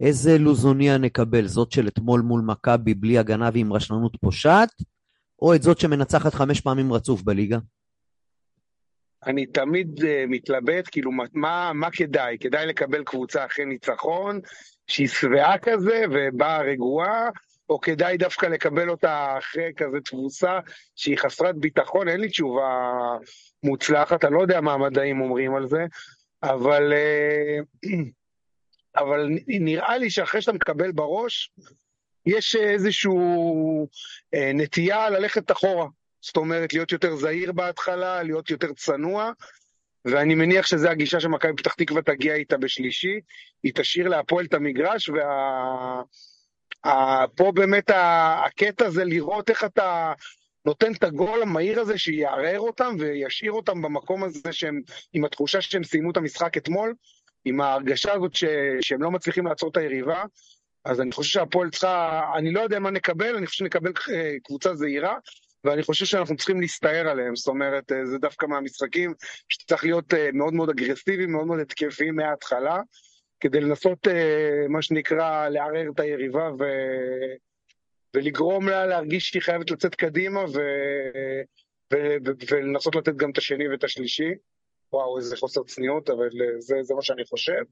איזה 0.00 0.38
לוזוניה 0.38 0.98
נקבל? 0.98 1.46
זאת 1.46 1.72
של 1.72 1.88
אתמול 1.88 2.20
מול 2.20 2.40
מכבי 2.40 2.94
בלי 2.94 3.18
הגנה 3.18 3.50
ועם 3.52 3.72
רשלנות 3.72 4.16
פושעת, 4.20 4.68
או 5.42 5.54
את 5.54 5.62
זאת 5.62 5.78
שמנצחת 5.78 6.34
חמש 6.34 6.60
פעמים 6.60 6.92
רצוף 6.92 7.22
בליגה? 7.22 7.58
אני 9.26 9.46
תמיד 9.46 9.98
uh, 9.98 10.04
מתלבט, 10.28 10.88
כאילו, 10.92 11.10
מה, 11.32 11.72
מה 11.72 11.90
כדאי? 11.90 12.38
כדאי 12.40 12.66
לקבל 12.66 13.04
קבוצה 13.04 13.44
אחרי 13.44 13.64
ניצחון, 13.64 14.40
שהיא 14.86 15.08
שבעה 15.08 15.58
כזה 15.58 16.04
ובאה 16.10 16.62
רגועה, 16.62 17.28
או 17.68 17.80
כדאי 17.80 18.16
דווקא 18.16 18.46
לקבל 18.46 18.90
אותה 18.90 19.38
אחרי 19.38 19.72
כזה 19.76 19.96
תבוסה 20.04 20.58
שהיא 20.96 21.18
חסרת 21.18 21.56
ביטחון? 21.56 22.08
אין 22.08 22.20
לי 22.20 22.28
תשובה 22.28 22.92
מוצלחת, 23.62 24.24
אני 24.24 24.34
לא 24.34 24.40
יודע 24.40 24.60
מה 24.60 24.72
המדעים 24.72 25.20
אומרים 25.20 25.54
על 25.54 25.68
זה, 25.68 25.84
אבל, 26.42 26.92
uh, 26.92 27.88
אבל 29.02 29.30
נראה 29.46 29.98
לי 29.98 30.10
שאחרי 30.10 30.42
שאתה 30.42 30.52
מקבל 30.52 30.92
בראש, 30.92 31.50
יש 32.26 32.56
איזושהי 32.56 33.10
uh, 33.10 34.38
נטייה 34.54 35.10
ללכת 35.10 35.50
אחורה. 35.50 35.86
זאת 36.26 36.36
אומרת, 36.36 36.72
להיות 36.72 36.92
יותר 36.92 37.16
זהיר 37.16 37.52
בהתחלה, 37.52 38.22
להיות 38.22 38.50
יותר 38.50 38.72
צנוע, 38.72 39.30
ואני 40.04 40.34
מניח 40.34 40.66
שזו 40.66 40.88
הגישה 40.88 41.20
שמכבי 41.20 41.52
פתח 41.56 41.74
תקווה 41.74 42.02
תגיע 42.02 42.34
איתה 42.34 42.56
בשלישי, 42.56 43.20
היא 43.62 43.72
תשאיר 43.74 44.08
להפועל 44.08 44.44
את 44.44 44.54
המגרש, 44.54 45.08
וה... 45.08 46.02
באמת 47.54 47.90
הקטע 47.94 48.90
זה 48.90 49.04
לראות 49.04 49.50
איך 49.50 49.64
אתה 49.64 50.12
נותן 50.64 50.92
את 50.92 51.04
הגול 51.04 51.42
המהיר 51.42 51.80
הזה 51.80 51.98
שיערער 51.98 52.60
אותם 52.60 52.96
וישאיר 52.98 53.52
אותם 53.52 53.82
במקום 53.82 54.24
הזה 54.24 54.52
שהם, 54.52 54.80
עם 55.12 55.24
התחושה 55.24 55.60
שהם 55.60 55.84
סיימו 55.84 56.10
את 56.10 56.16
המשחק 56.16 56.56
אתמול, 56.56 56.94
עם 57.44 57.60
ההרגשה 57.60 58.12
הזאת 58.12 58.34
ש... 58.34 58.44
שהם 58.80 59.02
לא 59.02 59.10
מצליחים 59.10 59.46
לעצור 59.46 59.70
את 59.70 59.76
היריבה. 59.76 60.24
אז 60.84 61.00
אני 61.00 61.12
חושב 61.12 61.30
שהפועל 61.30 61.70
צריכה, 61.70 62.22
אני 62.36 62.52
לא 62.52 62.60
יודע 62.60 62.78
מה 62.78 62.90
נקבל, 62.90 63.36
אני 63.36 63.46
חושב 63.46 63.58
שנקבל 63.58 63.92
אה, 64.14 64.32
קבוצה 64.44 64.74
זהירה, 64.74 65.16
ואני 65.66 65.82
חושב 65.82 66.04
שאנחנו 66.04 66.36
צריכים 66.36 66.60
להסתער 66.60 67.08
עליהם, 67.08 67.36
זאת 67.36 67.48
אומרת, 67.48 67.92
אה, 67.92 68.06
זה 68.06 68.18
דווקא 68.18 68.46
מהמשחקים 68.46 69.14
שצריך 69.48 69.84
להיות 69.84 70.14
אה, 70.14 70.30
מאוד 70.32 70.54
מאוד 70.54 70.70
אגרסיביים, 70.70 71.32
מאוד 71.32 71.46
מאוד 71.46 71.60
התקפיים 71.60 72.16
מההתחלה, 72.16 72.80
כדי 73.40 73.60
לנסות, 73.60 74.08
אה, 74.08 74.68
מה 74.68 74.82
שנקרא, 74.82 75.48
לערער 75.48 75.90
את 75.94 76.00
היריבה 76.00 76.50
ו... 76.58 76.64
ולגרום 78.14 78.68
לה 78.68 78.86
להרגיש 78.86 79.28
שהיא 79.28 79.42
חייבת 79.42 79.70
לצאת 79.70 79.94
קדימה 79.94 80.40
ו... 80.40 80.58
ו... 81.92 81.96
ו... 82.26 82.30
ולנסות 82.50 82.96
לתת 82.96 83.16
גם 83.16 83.30
את 83.30 83.38
השני 83.38 83.68
ואת 83.68 83.84
השלישי. 83.84 84.30
וואו, 84.92 85.18
איזה 85.18 85.36
חוסר 85.36 85.62
צניעות, 85.62 86.10
אבל 86.10 86.28
זה, 86.58 86.76
זה 86.82 86.94
מה 86.94 87.02
שאני 87.02 87.24
חושב. 87.24 87.62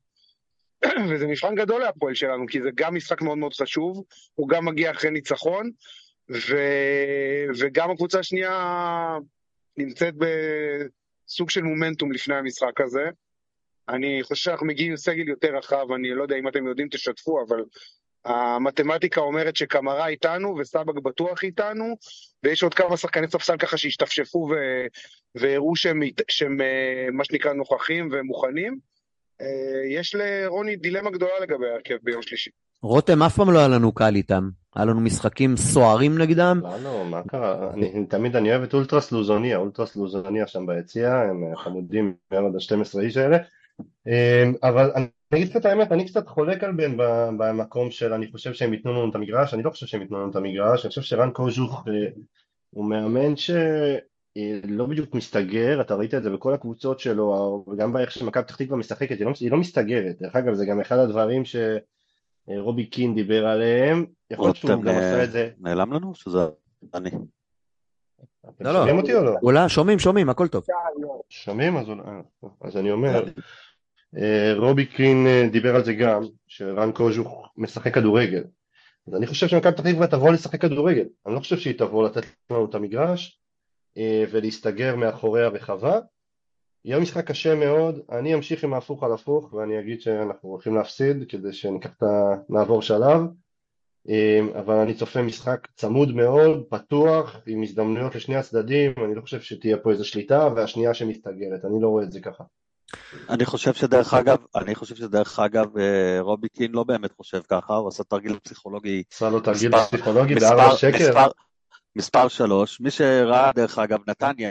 וזה 1.11 1.27
מבחן 1.27 1.55
גדול 1.55 1.81
להפועל 1.81 2.15
שלנו, 2.15 2.47
כי 2.47 2.63
זה 2.63 2.69
גם 2.75 2.95
משחק 2.95 3.23
מאוד 3.23 3.39
מאוד 3.39 3.55
חשוב, 3.55 4.05
הוא 4.35 4.49
גם 4.49 4.65
מגיע 4.65 4.91
אחרי 4.91 5.11
ניצחון, 5.11 5.71
ו... 6.31 6.57
וגם 7.59 7.91
הקבוצה 7.91 8.19
השנייה 8.19 9.19
נמצאת 9.77 10.15
בסוג 10.15 11.51
של 11.51 11.63
מומנטום 11.63 12.13
לפני 12.13 12.35
המשחק 12.35 12.81
הזה. 12.81 13.05
אני 13.89 14.21
חושב 14.23 14.45
שאנחנו 14.45 14.67
מגיעים 14.67 14.91
עם 14.91 14.97
סגל 14.97 15.29
יותר 15.29 15.57
רחב, 15.57 15.93
אני 15.95 16.15
לא 16.15 16.23
יודע 16.23 16.37
אם 16.37 16.49
אתם 16.49 16.67
יודעים, 16.67 16.89
תשתפו, 16.89 17.45
אבל 17.49 17.63
המתמטיקה 18.25 19.21
אומרת 19.21 19.57
שקמרה 19.57 20.07
איתנו 20.09 20.57
וסבק 20.59 20.95
בטוח 21.03 21.43
איתנו, 21.43 21.97
ויש 22.43 22.63
עוד 22.63 22.75
כמה 22.75 22.97
שחקני 22.97 23.29
ספסל 23.29 23.57
ככה 23.57 23.77
שהשתפשפו 23.77 24.39
ו... 24.39 24.55
והראו 25.35 25.77
שהם, 25.77 26.01
שהם 26.29 26.61
אה, 26.61 27.07
מה 27.13 27.25
שנקרא 27.25 27.53
נוכחים 27.53 28.09
ומוכנים. 28.13 28.79
אה, 29.41 29.47
יש 29.89 30.15
לרוני 30.15 30.77
דילמה 30.77 31.11
גדולה 31.11 31.41
לגבי 31.43 31.69
ההרכב 31.69 31.97
ביום 32.03 32.23
שלישי. 32.23 32.51
רותם, 32.83 33.23
אף 33.23 33.37
פעם 33.37 33.51
לא 33.51 33.59
היה 33.59 33.69
לנו 33.69 33.93
קל 33.93 34.15
איתם. 34.15 34.49
היה 34.75 34.85
לנו 34.85 35.01
משחקים 35.01 35.57
סוערים 35.57 36.19
נגדם. 36.19 36.61
לא, 36.63 36.81
לא, 36.83 37.05
מה 37.05 37.23
קרה? 37.23 37.71
אני, 37.75 38.07
תמיד 38.07 38.37
אני 38.37 38.51
אוהב 38.51 38.63
את 38.63 38.75
אולטרס 38.75 39.13
לוזוניה, 39.13 39.57
אולטרס 39.57 39.97
לוזוניה 39.97 40.47
שם 40.47 40.67
ביציע, 40.67 41.15
הם 41.15 41.57
חמודים 41.57 42.15
מאוד 42.33 42.55
ה-12 42.55 43.01
איש 43.01 43.17
האלה. 43.17 43.39
אמ, 44.07 44.55
אבל 44.63 44.91
אני 44.97 45.07
אגיד 45.35 45.49
לך 45.49 45.57
את 45.57 45.65
האמת, 45.65 45.93
אני 45.93 46.05
קצת 46.05 46.29
חולק 46.29 46.65
על 46.65 46.73
בן 46.73 46.97
במקום 47.39 47.91
של 47.91 48.13
אני 48.13 48.31
חושב 48.31 48.53
שהם 48.53 48.73
ייתנו 48.73 48.93
לנו 48.93 49.11
את 49.11 49.15
המגרש, 49.15 49.55
אני 49.55 49.63
לא 49.63 49.71
חושב 49.71 49.87
שהם 49.87 50.03
ייתנו 50.03 50.19
לנו 50.21 50.31
את 50.31 50.37
המגרש, 50.37 50.85
אני 50.85 50.89
חושב 50.89 51.03
שרן 51.03 51.31
קוז'וך 51.31 51.85
אה, 51.89 52.09
הוא 52.71 52.85
מאמן 52.85 53.37
שלא 53.37 54.87
בדיוק 54.87 55.15
מסתגר, 55.15 55.81
אתה 55.81 55.95
ראית 55.95 56.15
את 56.15 56.23
זה 56.23 56.31
בכל 56.31 56.55
הקבוצות 56.55 57.01
שלו, 57.01 57.65
וגם 57.69 57.93
באיך 57.93 58.11
שמכבי 58.11 58.43
פתח 58.45 58.57
תקווה 58.57 58.77
משחקת, 58.77 59.19
היא 59.19 59.27
לא, 59.27 59.33
היא 59.41 59.51
לא 59.51 59.57
מסתגרת, 59.57 60.23
דרך 60.23 60.37
אגב 60.37 60.55
זה 60.55 60.67
גם 60.67 60.81
אחד 60.81 60.99
הדברים 60.99 61.45
ש... 61.45 61.57
אה, 62.51 62.61
רובי 62.61 62.87
קין 62.87 63.15
דיבר 63.15 63.47
עליהם, 63.47 64.07
יכול 64.31 64.47
להיות 64.47 64.57
שהוא 64.57 64.71
גם 64.71 64.89
עשה 64.89 65.25
את 65.25 65.31
זה. 65.31 65.51
נעלם 65.59 65.93
לנו? 65.93 66.15
שזה 66.15 66.39
אני. 66.95 67.11
אתם 68.49 68.65
לא, 68.65 68.73
לא. 68.73 68.79
שומעים 68.79 68.99
אותי 68.99 69.15
או 69.15 69.25
לא? 69.25 69.35
אולי, 69.43 69.69
שומעים, 69.69 69.99
שומעים, 69.99 70.29
הכל 70.29 70.49
טוב. 70.49 70.65
שומעים? 71.29 71.77
אז, 71.77 71.87
אז 72.61 72.77
אני 72.77 72.91
אומר, 72.91 73.25
אה, 74.17 74.55
רובי 74.57 74.87
קין 74.87 75.27
אה, 75.27 75.49
דיבר 75.53 75.77
על 75.77 75.85
זה 75.85 75.95
גם, 75.95 76.23
שרן 76.47 76.93
קוז'וך 76.93 77.53
משחק 77.57 77.95
כדורגל. 77.95 78.45
אז 79.09 79.15
אני 79.15 79.27
חושב 79.27 79.49
שמכבי 79.49 79.73
פתח 79.73 79.91
תקווה 79.91 80.07
תבוא 80.07 80.31
לשחק 80.31 80.61
כדורגל. 80.61 81.05
אני 81.27 81.35
לא 81.35 81.41
חושב 81.41 81.59
שהיא 81.59 81.79
תבוא 81.79 82.09
לתת 82.09 82.25
לנו 82.51 82.65
את 82.65 82.75
המגרש 82.75 83.41
ולהסתגר 84.31 84.97
מאחורי 84.97 85.45
הרחבה. 85.45 86.01
יהיה 86.85 87.01
משחק 87.01 87.27
קשה 87.27 87.55
מאוד, 87.55 87.99
אני 88.13 88.35
אמשיך 88.35 88.65
עם 88.65 88.75
ההפוך 88.75 89.03
על 89.03 89.13
הפוך 89.13 89.53
ואני 89.53 89.81
אגיד 89.81 90.01
שאנחנו 90.01 90.49
הולכים 90.49 90.75
להפסיד 90.75 91.25
כדי 91.29 91.53
שניקח 91.53 91.91
את 91.97 92.03
ה... 92.03 92.35
נעבור 92.49 92.83
שלב 92.83 93.21
אמ, 94.09 94.49
אבל 94.59 94.75
אני 94.75 94.95
צופה 94.95 95.23
משחק 95.23 95.69
צמוד 95.77 96.15
מאוד, 96.15 96.65
פתוח, 96.69 97.37
עם 97.47 97.63
הזדמנויות 97.63 98.15
לשני 98.15 98.37
הצדדים, 98.37 98.93
אני 99.05 99.15
לא 99.15 99.21
חושב 99.21 99.41
שתהיה 99.41 99.77
פה 99.77 99.91
איזו 99.91 100.05
שליטה 100.05 100.49
והשנייה 100.57 100.95
שמסתגרת, 100.95 101.65
אני 101.65 101.83
לא 101.83 101.89
רואה 101.89 102.05
את 102.05 102.13
זה 102.13 102.21
ככה. 102.21 102.45
אני 103.29 103.45
חושב 103.45 103.75
שדרך 103.75 104.15
אגב, 104.15 104.39
אני 104.57 104.75
חושב 104.75 104.95
שדרך 104.95 105.39
אגב, 105.39 105.79
אה, 105.79 106.21
רובי 106.21 106.49
קין 106.49 106.73
לא 106.73 106.85
באמת 106.85 107.13
חושב 107.13 107.41
ככה, 107.49 107.75
הוא 107.75 107.89
עשה 107.89 108.05
תרגיל 108.05 108.39
פסיכולוגי. 108.39 109.03
עשה 109.13 109.31
לו 109.31 109.41
תרגיל 109.41 109.79
פסיכולוגי 109.79 110.35
בארבע 110.35 110.77
שקל. 110.77 111.09
מספר, 111.09 111.29
מספר 111.97 112.29
שלוש, 112.29 112.81
מי 112.81 112.91
שראה 112.91 113.53
דרך 113.53 113.79
אגב, 113.79 113.99
נתניה, 114.09 114.51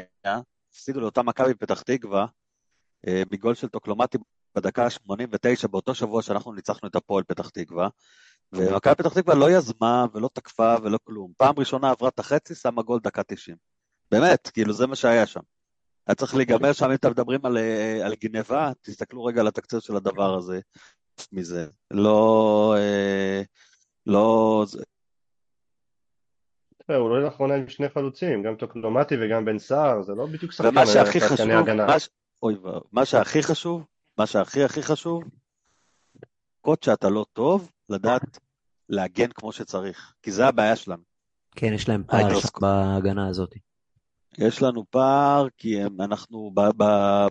הפסידו 0.73 0.99
לאותה 0.99 1.23
מכבי 1.23 1.53
פתח 1.53 1.81
תקווה, 1.81 2.25
אה, 3.07 3.23
מגול 3.31 3.55
של 3.55 3.67
טוקלומטי 3.67 4.17
בדקה 4.55 4.85
ה-89, 4.85 5.67
באותו 5.67 5.95
שבוע 5.95 6.21
שאנחנו 6.21 6.53
ניצחנו 6.53 6.89
את 6.89 6.95
הפועל 6.95 7.23
פתח 7.23 7.49
תקווה, 7.49 7.87
ומכבי 8.53 8.95
פתח 8.95 9.13
תקווה 9.13 9.35
לא 9.35 9.51
יזמה 9.51 10.05
ולא 10.13 10.29
תקפה 10.33 10.75
ולא 10.83 10.99
כלום. 11.03 11.31
פעם 11.37 11.55
ראשונה 11.57 11.89
עברה 11.89 12.09
את 12.09 12.19
החצי, 12.19 12.55
שמה 12.55 12.81
גול 12.81 12.99
דקה 13.03 13.23
90. 13.23 13.57
באמת, 14.11 14.49
כאילו 14.53 14.73
זה 14.73 14.87
מה 14.87 14.95
שהיה 14.95 15.25
שם. 15.25 15.39
היה 16.07 16.15
צריך 16.15 16.35
להיגמר 16.35 16.73
שם, 16.73 16.85
אם 16.85 16.93
אתם 16.93 17.11
מדברים 17.11 17.45
על, 17.45 17.57
אה, 17.57 18.05
על 18.05 18.13
גניבה, 18.23 18.71
תסתכלו 18.81 19.23
רגע 19.25 19.41
על 19.41 19.47
התקציר 19.47 19.79
של 19.79 19.95
הדבר 19.95 20.37
הזה, 20.37 20.59
מזה. 21.31 21.67
לא... 21.91 22.75
אה, 22.77 23.41
לא... 26.93 26.97
הוא 26.97 27.09
לא 27.09 27.23
לאחרונה 27.23 27.55
עם 27.55 27.69
שני 27.69 27.89
חלוצים, 27.89 28.43
גם 28.43 28.55
טוקלומטי 28.55 29.15
וגם 29.21 29.45
בן 29.45 29.59
סער, 29.59 30.01
זה 30.01 30.13
לא 30.13 30.25
בדיוק 30.25 30.51
שחקן 30.51 31.51
הגנה. 31.51 31.87
אוי, 32.43 32.55
מה 32.91 33.05
שהכי 33.05 33.43
חשוב, 33.43 33.85
מה 34.17 34.25
שהכי 34.25 34.63
הכי 34.63 34.83
חשוב, 34.83 35.23
קוד 36.61 36.83
שאתה 36.83 37.09
לא 37.09 37.25
טוב, 37.33 37.71
לדעת 37.89 38.39
להגן 38.89 39.29
כמו 39.35 39.51
שצריך, 39.51 40.13
כי 40.21 40.31
זה 40.31 40.47
הבעיה 40.47 40.75
שלנו. 40.75 41.03
כן, 41.55 41.73
יש 41.73 41.89
להם 41.89 42.03
פער 42.07 42.39
בהגנה 42.61 43.27
הזאת. 43.27 43.55
יש 44.37 44.61
לנו 44.61 44.85
פער, 44.89 45.47
כי 45.57 45.83
אנחנו 45.99 46.51
ב, 46.53 46.61
ב, 46.77 46.83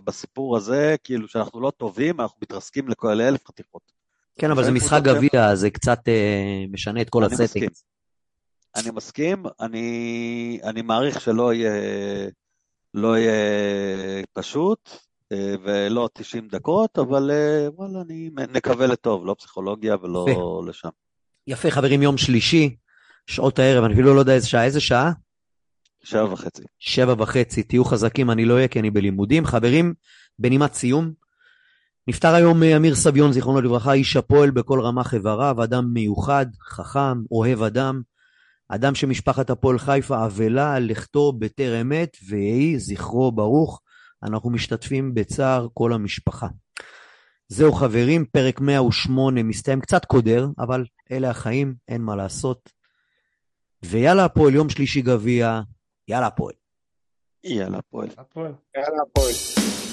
בסיפור 0.03 0.57
הזה, 0.57 0.95
כאילו 1.03 1.27
שאנחנו 1.27 1.61
לא 1.61 1.71
טובים, 1.77 2.21
אנחנו 2.21 2.37
מתרסקים 2.41 2.87
לכל 2.87 3.21
אלף 3.21 3.47
חתיכות. 3.47 3.91
כן, 4.39 4.51
אבל 4.51 4.63
זה 4.63 4.71
משחק 4.71 5.01
גביע, 5.03 5.55
זה 5.55 5.69
קצת 5.69 5.99
אה, 6.07 6.63
משנה 6.71 7.01
את 7.01 7.09
כל 7.09 7.23
הסטינג. 7.23 7.69
אני 8.75 8.91
מסכים, 8.91 9.43
אני, 9.61 10.59
אני 10.63 10.81
מעריך 10.81 11.21
שלא 11.21 11.53
יהיה, 11.53 11.71
לא 12.93 13.17
יהיה 13.17 13.33
פשוט, 14.33 14.89
אה, 15.31 15.55
ולא 15.63 16.09
90 16.13 16.47
דקות, 16.47 16.99
אבל 16.99 17.31
אה, 17.31 17.67
וואלה, 17.75 18.01
אני 18.01 18.29
נקווה 18.49 18.87
לטוב, 18.87 19.25
לא 19.25 19.35
פסיכולוגיה 19.39 19.95
ולא 20.01 20.25
יפה. 20.29 20.61
לשם. 20.67 20.89
יפה, 21.47 21.71
חברים, 21.71 22.01
יום 22.01 22.17
שלישי, 22.17 22.75
שעות 23.27 23.59
הערב, 23.59 23.83
אני 23.83 23.93
אפילו 23.93 24.13
לא 24.15 24.19
יודע 24.19 24.33
איזה 24.33 24.47
שעה, 24.47 24.65
איזה 24.65 24.81
שעה? 24.81 25.11
שבע 26.03 26.33
וחצי. 26.33 26.63
שבע 26.79 27.15
וחצי, 27.17 27.63
תהיו 27.63 27.85
חזקים, 27.85 28.31
אני 28.31 28.45
לא 28.45 28.53
אהיה 28.53 28.67
כי 28.67 28.79
אני 28.79 28.91
בלימודים. 28.91 29.45
חברים, 29.45 29.93
בנימת 30.39 30.73
סיום, 30.73 31.11
נפטר 32.07 32.35
היום 32.35 32.63
אה, 32.63 32.77
אמיר 32.77 32.95
סביון, 32.95 33.31
זיכרונו 33.31 33.61
לברכה, 33.61 33.93
איש 33.93 34.15
הפועל 34.15 34.51
בכל 34.51 34.81
רמ"ח 34.81 35.13
איבריו, 35.13 35.63
אדם 35.63 35.93
מיוחד, 35.93 36.45
חכם, 36.69 37.17
אוהב 37.31 37.61
אדם, 37.61 38.01
אדם 38.75 38.95
שמשפחת 38.95 39.49
הפועל 39.49 39.79
חיפה 39.79 40.25
אבלה 40.25 40.75
על 40.75 40.83
לכתו 40.83 41.31
בטרם 41.31 41.91
עת, 41.91 42.17
ויהי 42.27 42.79
זכרו 42.79 43.31
ברוך. 43.31 43.81
אנחנו 44.23 44.49
משתתפים 44.49 45.13
בצער 45.13 45.67
כל 45.73 45.93
המשפחה. 45.93 46.47
זהו 47.47 47.73
חברים, 47.73 48.25
פרק 48.25 48.61
108 48.61 49.43
מסתיים 49.43 49.81
קצת 49.81 50.05
קודר, 50.05 50.47
אבל 50.59 50.85
אלה 51.11 51.29
החיים, 51.29 51.75
אין 51.87 52.01
מה 52.01 52.15
לעשות. 52.15 52.69
ויאללה 53.85 54.25
הפועל, 54.25 54.55
יום 54.55 54.69
שלישי 54.69 55.01
גביע, 55.01 55.61
יאללה 56.07 56.27
הפועל. 56.27 56.53
יאללה 57.43 57.77
הפועל. 57.77 58.07
יאללה 58.75 59.01
הפועל. 59.07 59.92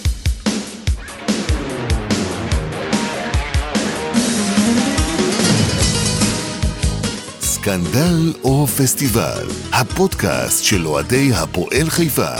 סקנדל 7.62 8.32
או 8.44 8.66
פסטיבל, 8.66 9.46
הפודקאסט 9.72 10.64
של 10.64 10.86
אוהדי 10.86 11.30
הפועל 11.34 11.90
חיפה. 11.90 12.34